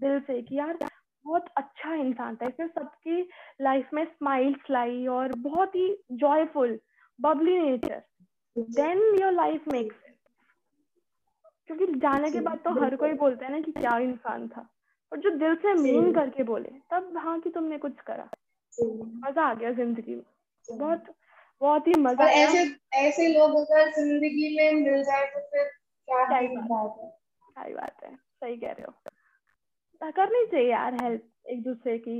दिल 0.00 0.20
से 0.20 0.42
कि 0.42 0.58
यार 0.58 0.78
बहुत 1.24 1.44
अच्छा 1.56 1.94
इंसान 1.94 2.36
था 2.36 2.46
इसने 2.46 2.68
सबकी 2.68 3.28
लाइफ 3.60 3.90
में 3.94 4.04
स्माइल्स 4.04 4.70
लाई 4.70 5.06
और 5.06 5.32
बहुत 5.38 5.74
ही 5.74 6.04
joyful 6.12 6.78
bubbly 7.20 7.58
nature 7.58 8.02
then 8.56 8.98
your 9.20 9.32
life 9.32 9.68
makes 9.68 9.96
क्योंकि 11.66 11.86
जाने 11.86 12.30
के 12.30 12.40
बाद 12.40 12.58
तो 12.64 12.70
हर 12.80 12.96
कोई 12.96 13.12
बोलता 13.12 13.46
है 13.46 13.52
ना 13.52 13.60
कि 13.60 13.72
क्या 13.72 13.98
इंसान 13.98 14.48
था। 14.48 14.68
और 15.14 15.20
जो 15.20 15.30
दिल 15.30 15.54
से 15.54 15.72
मीन 15.74 16.12
करके 16.12 16.42
बोले 16.42 16.70
तब 16.90 17.12
हाँ 17.16 17.38
कि 17.40 17.50
तुमने 17.50 17.78
कुछ 17.78 18.00
करा। 18.06 18.28
मज़ा 19.26 19.42
आ 19.42 19.52
गया 19.54 19.70
ज़िंदगी 19.72 20.14
में। 20.14 20.24
बहुत 20.68 21.04
बहुत 21.62 21.86
ही 21.88 21.92
मज़ा 21.98 22.26
ऐसे 22.28 22.62
ऐसे 22.98 23.26
लोग 23.28 23.54
अगर 23.56 23.90
ज़िंदगी 23.92 24.56
में 24.56 24.72
मिल 24.80 25.02
जाए 25.04 25.26
तो 25.26 25.40
फिर 25.40 25.64
क्या 25.64 26.24
सही 26.30 26.48
बात। 26.48 26.96
है। 27.02 27.10
सही 27.56 27.74
बात 27.74 28.02
है। 28.04 28.14
सही 28.14 28.56
कह 28.56 28.72
रहे 28.72 28.84
हो। 28.84 30.10
करनी 30.12 30.44
चाहिए 30.46 30.70
यार 30.70 30.94
हेल्प 30.94 31.22
एक 31.50 31.62
दूसरे 31.62 31.98
की। 31.98 32.16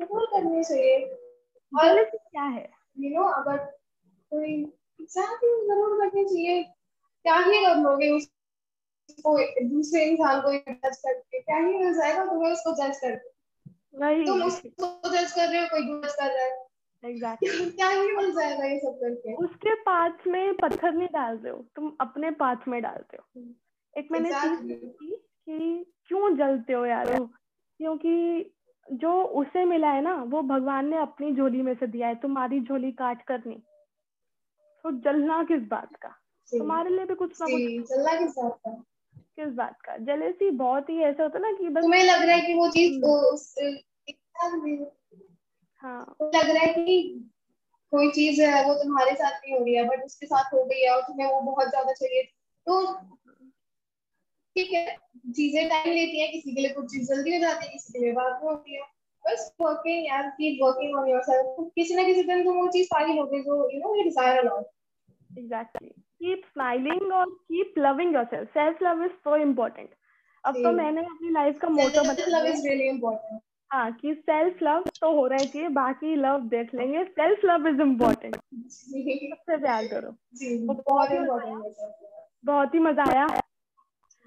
बिल्कुल 0.00 0.26
करनी 0.26 0.62
चाहिए। 0.64 0.98
और 1.72 2.02
क्या 2.04 2.42
है? 2.42 2.68
यू 2.96 3.10
नो 3.10 3.24
अगर 3.32 3.56
कोई 4.32 4.52
एग्जैक्टली 5.00 5.50
ज़रूर 5.68 5.98
करनी 6.00 6.24
चाहिए 6.24 6.62
क्या 6.62 7.36
ही 7.38 7.64
कर 7.64 7.76
लोगे 7.76 8.10
उस 8.10 8.26
दूसरे 9.68 10.04
इंसान 10.04 10.40
को 10.40 10.52
जज 10.52 10.96
करके 10.96 11.40
क्या 11.40 11.56
ही 11.56 11.74
मिल 11.74 11.94
जाएगा 11.94 12.24
तुम्हें 12.24 12.52
उसको 12.52 12.72
जज 12.72 12.96
करके? 12.96 13.28
तुम 14.26 14.42
उसको 14.42 15.10
जज 15.10 15.32
कर 15.32 15.48
रहे 15.48 15.60
हो 15.60 15.66
कोई 15.66 16.08
जज 16.08 16.14
कर 16.14 16.34
रहा 16.34 16.44
है। 16.44 16.64
Exactly. 17.04 17.44
क्या 17.76 17.88
ही 17.88 18.16
मिल 18.16 18.30
जाएगा 18.30 18.64
ये 18.64 18.78
सब 18.78 18.98
करके? 19.00 19.34
उसके 19.34 19.74
पाथ 19.74 20.10
में 20.26 20.56
पत्थर 20.56 20.92
नहीं 20.92 21.08
डाल 21.08 21.36
रहे 21.36 21.52
हो 21.52 21.64
तुम 21.76 21.96
अपने 22.00 22.30
पाथ 22.30 22.56
में 22.68 22.82
डालते 22.82 23.16
हो। 23.16 23.42
एक 23.98 24.08
मैंने 24.12 24.30
exactly. 24.30 24.72
की 24.72 25.16
कि 25.46 25.92
क्यों 26.08 26.36
जलते 26.36 26.72
हो 26.72 26.86
यार? 26.86 27.28
क्योंकि 27.78 28.44
जो 28.92 29.24
उसे 29.24 29.64
मिला 29.64 29.90
है 29.90 30.00
ना 30.00 30.22
वो 30.22 30.42
भगवान 30.42 30.88
ने 30.88 30.96
अपनी 30.96 31.34
झोली 31.34 31.62
में 31.62 31.74
से 31.74 31.86
दिया 31.86 32.08
है 32.08 32.14
तुम्हारी 32.14 32.60
झोली 32.60 32.92
काट 32.92 33.22
कर 33.22 33.42
नहीं। 33.46 33.60
तो 34.82 34.90
जलना 34.90 35.44
किस 35.44 35.62
बात 35.62 35.96
का? 35.96 36.08
तुम्हारे 36.58 36.90
लिए 36.90 37.04
भी 37.04 37.14
कुछ 37.14 37.40
ना 37.40 37.46
कुछ 37.46 37.88
जलना 37.90 38.14
किस 38.18 38.30
बात 38.30 38.58
का? 38.58 38.84
किस 39.38 39.52
बात 39.54 39.80
का? 39.80 39.96
जेलेसी 39.98 40.50
बहुत 40.58 40.90
ही 40.90 40.98
ऐसा 41.02 41.22
होता 41.22 41.38
ना 41.38 41.52
कि 41.52 41.68
बस 41.68 41.82
तुम्हें 41.82 42.02
लग 42.04 42.22
रहा 42.22 42.36
है 42.36 42.40
कि 42.40 42.54
वो 42.54 42.68
चीज़ 42.70 43.04
हम्म। 44.36 44.84
हाँ। 45.82 46.16
लग 46.22 46.50
रहा 46.50 46.62
है 46.62 46.72
कि 46.74 47.30
कोई 47.92 48.10
चीज़ 48.10 48.40
है 48.42 48.64
वो 48.64 48.74
तुम्हारे 48.74 49.14
साथ 49.14 49.32
नहीं 49.32 49.54
हो 49.54 49.64
रही 49.64 49.74
है 49.74 49.84
बट 49.88 50.04
उसके 50.04 50.26
साथ 50.26 50.54
हो 50.54 50.64
गई 50.64 50.80
है 50.80 50.90
और 50.90 51.02
तुम्हें 51.02 51.26
वो 51.26 51.40
बहुत 51.40 51.68
ज़्यादा 51.68 51.92
चाहिए। 51.92 52.22
तो 52.66 52.80
ठीक 54.56 54.72
है 54.72 54.96
चीज़ें 55.30 55.68
टाइम 55.68 55.92
लेती 55.92 56.20
है 56.20 56.26
किसी 56.28 56.54
के 56.54 56.60
लिए 56.60 56.70
कुछ 56.70 56.90
चीज़ 56.90 57.08
जल्दी 57.08 57.34
हो 57.34 57.40
जाती 57.40 57.66
है 57.66 57.72
किसी 57.72 57.92
के 57.92 57.98
लिए 57.98 58.12
बाद 58.12 58.32
में 58.42 58.50
होती 58.50 58.74
है। 58.74 58.82
बस 59.24 59.52
वर्किंग 59.60 60.06
यार 60.06 60.28
कीप 60.30 60.58
वर्किंग 60.62 60.94
ऑन 60.96 61.08
योरसेल्फ 61.08 61.70
किसी 61.74 61.94
ना 61.94 62.02
किसी 62.02 62.22
दिन 62.22 62.44
तुम 62.44 62.56
वो 62.56 62.66
चीज़ 62.68 62.88
पा 62.90 62.98
ही 63.00 63.14
लोगे 63.14 63.40
जो 63.42 63.70
you 63.70 63.78
know 63.80 63.94
you 63.96 64.02
desire 64.04 64.38
a 64.38 64.42
lot 64.42 65.38
exactly 65.38 65.94
keep 66.24 66.42
smiling 66.52 67.12
और 67.12 67.30
keep 67.30 67.74
loving 67.78 68.14
yourself 68.14 68.48
self 68.50 68.82
love 68.82 69.04
is 69.04 69.12
so 69.24 69.36
important 69.38 69.88
अब 70.44 70.54
तो 70.54 70.72
मैंने 70.72 71.00
अपनी 71.00 71.30
लाइफ 71.32 71.58
का 71.60 71.68
मोटो 71.70 72.02
इम्पोर्टेंट 72.90 73.40
हाँ 73.70 73.90
कि 73.92 74.12
सेल्फ 74.14 74.62
लव 74.62 74.84
तो 75.00 75.10
हो 75.14 75.26
रहा 75.26 75.44
चाहिए 75.44 75.68
बाकी 75.76 76.14
लव 76.16 76.40
देख 76.48 76.74
लेंगे। 76.74 77.02
सेल्फ 77.04 77.44
लव 77.44 77.66
इज़ 77.68 77.80
इम्पोर्टेंट 77.82 78.36
सबसे 78.36 79.56
प्यार 79.56 79.86
करो। 79.86 80.10
बहुत 80.72 81.10
इम्पोर्टेंट 81.12 81.62
बहुत 82.44 82.74
ही 82.74 82.78
मज़ा 82.80 83.04
आया। 83.12 83.26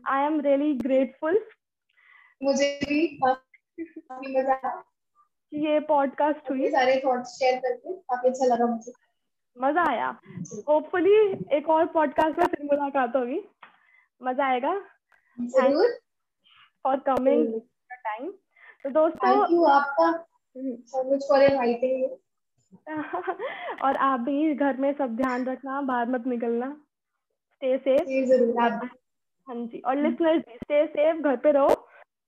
आई 0.04 0.26
एम 0.26 0.40
रियली 0.42 0.74
ग्रेटफुल 0.78 1.40
मुझे 2.42 2.70
भी 2.84 3.20
मज़ा 3.24 4.54
आया। 4.54 4.84
ये 5.52 5.80
पॉडकास्ट 5.90 6.50
हुई। 6.52 6.70
सारे 6.72 7.02
थॉट्स 7.06 7.38
शेयर 7.40 7.60
करके 7.60 7.94
काफ़ी 7.94 8.30
अच्छा 8.30 8.46
लगा 8.54 8.66
मुझे। 8.66 8.92
मज़ा 9.62 9.84
आया। 9.90 10.08
होपफुली 10.68 11.16
एक 11.58 11.70
और 11.70 11.86
पॉडकास्ट 11.86 12.40
में 12.40 12.46
फिर 12.46 12.64
मुलाकात 12.64 13.16
होगी। 13.16 13.40
मज़ा 14.22 14.46
आएगा। 14.46 14.74
फॉर 16.84 17.00
कमिंग 17.00 17.62
टाइम 17.92 18.32
तो 18.84 18.90
दोस्तों 18.90 19.72
आपका। 19.72 20.10
इनवाइटिंग 21.46 22.10
और 23.84 23.96
आप 23.96 24.20
भी 24.20 24.56
घर 24.56 24.78
में 24.78 24.94
सब 24.94 25.16
ध्यान 25.16 25.46
रखना 25.46 25.82
बाहर 25.82 26.10
मत 26.10 26.28
निकलना। 26.28 26.70
स्टे 27.52 27.78
सेफ़ 27.78 28.08
हाँ 29.48 29.56
जी 29.56 29.80
और 29.80 29.96
लिसनर्स 29.96 30.42
स्टे 30.42 30.86
सेफ़ 30.88 31.18
घर 31.18 31.36
पे 31.36 31.52
रहो। 31.52 31.88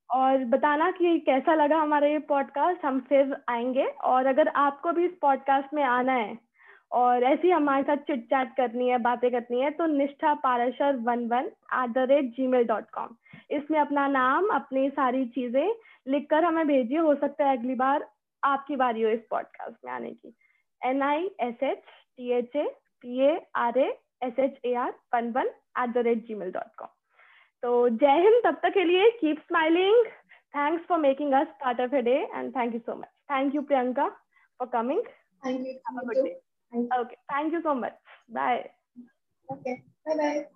और 0.09 0.45
बताना 0.45 0.91
कि 0.91 1.19
कैसा 1.19 1.53
लगा 1.53 1.77
हमारा 1.77 2.07
ये 2.07 2.19
पॉडकास्ट 2.19 2.85
हम 2.85 2.99
फिर 2.99 3.35
आएँगे। 3.49 3.85
और 3.85 4.25
अगर 4.25 4.47
आपको 4.47 4.91
भी 4.91 5.05
इस 5.05 5.11
पॉडकास्ट 5.21 5.73
में 5.73 5.83
आना 5.83 6.13
है 6.13 6.48
और 6.91 7.23
ऐसी 7.23 7.49
हमारे 7.49 7.83
साथ 7.83 7.97
चिट 8.05 8.23
चैट 8.25 8.55
करनी 8.57 8.87
है 8.89 8.97
बातें 8.99 9.29
करनी 9.31 9.59
है 9.61 9.69
तो 9.71 9.85
Nishtha 9.87 10.33
Parashar 10.43 10.95
one 11.07 11.27
one 11.29 11.51
at 11.75 11.89
the 11.93 12.05
rate 12.09 12.31
gmail 12.47 12.65
dot 12.67 12.89
com 12.93 13.15
इसमें 13.51 13.79
अपना 13.79 14.07
नाम 14.07 14.47
अपनी 14.55 14.89
सारी 14.91 15.25
चीज़ें 15.35 15.73
लिखकर 16.07 16.43
हमें 16.43 16.67
भेजिए। 16.67 16.97
हो 16.97 17.13
सकता 17.15 17.45
है 17.45 17.57
अगली 17.57 17.75
बार 17.75 18.07
आपकी 18.43 18.75
बारी 18.75 19.01
हो 19.01 19.09
इस 19.09 19.19
पॉडकास्ट 19.29 19.85
में 19.85 19.91
आने 19.93 20.11
की। 20.11 20.33
N 20.81 21.01
I 21.03 21.29
S 21.41 21.63
H 21.63 21.83
T 22.17 22.31
H 22.37 22.55
A 22.55 22.67
P 23.03 23.19
A 23.25 23.39
R 23.57 23.77
A 23.79 23.87
S 24.23 24.39
H 24.39 24.59
A 24.65 24.73
R 24.75 24.93
one 25.15 25.31
one 25.35 25.47
at 25.83 25.93
the 25.93 26.05
rate 26.07 26.25
gmail 26.35 26.51
dot 26.51 26.75
com 26.77 26.87
तो 27.63 27.87
जय 27.89 28.21
हिंद। 28.21 28.41
तब 28.45 28.59
तक 28.63 28.73
के 28.73 28.83
लिए 28.83 29.09
keep 29.21 29.39
smiling 29.47 30.05
thanks 30.55 30.85
for 30.87 30.99
making 30.99 31.33
us 31.41 31.47
part 31.63 31.81
of 31.81 31.95
a 31.95 32.01
day 32.01 32.17
and 32.35 32.55
thank 32.55 32.73
you 32.73 32.79
so 32.79 32.95
much 32.99 33.09
thank 33.31 33.55
you 33.55 33.61
Priyanka 33.61 34.07
for 34.09 34.67
coming 34.73 35.01
thank 35.43 35.67
you 35.67 36.33
Okay. 36.75 37.17
Thank 37.29 37.53
you 37.53 37.61
so 37.63 37.75
much. 37.75 37.93
Bye. 38.29 38.69
Okay. 39.51 39.83
Bye 40.05 40.17
bye. 40.17 40.47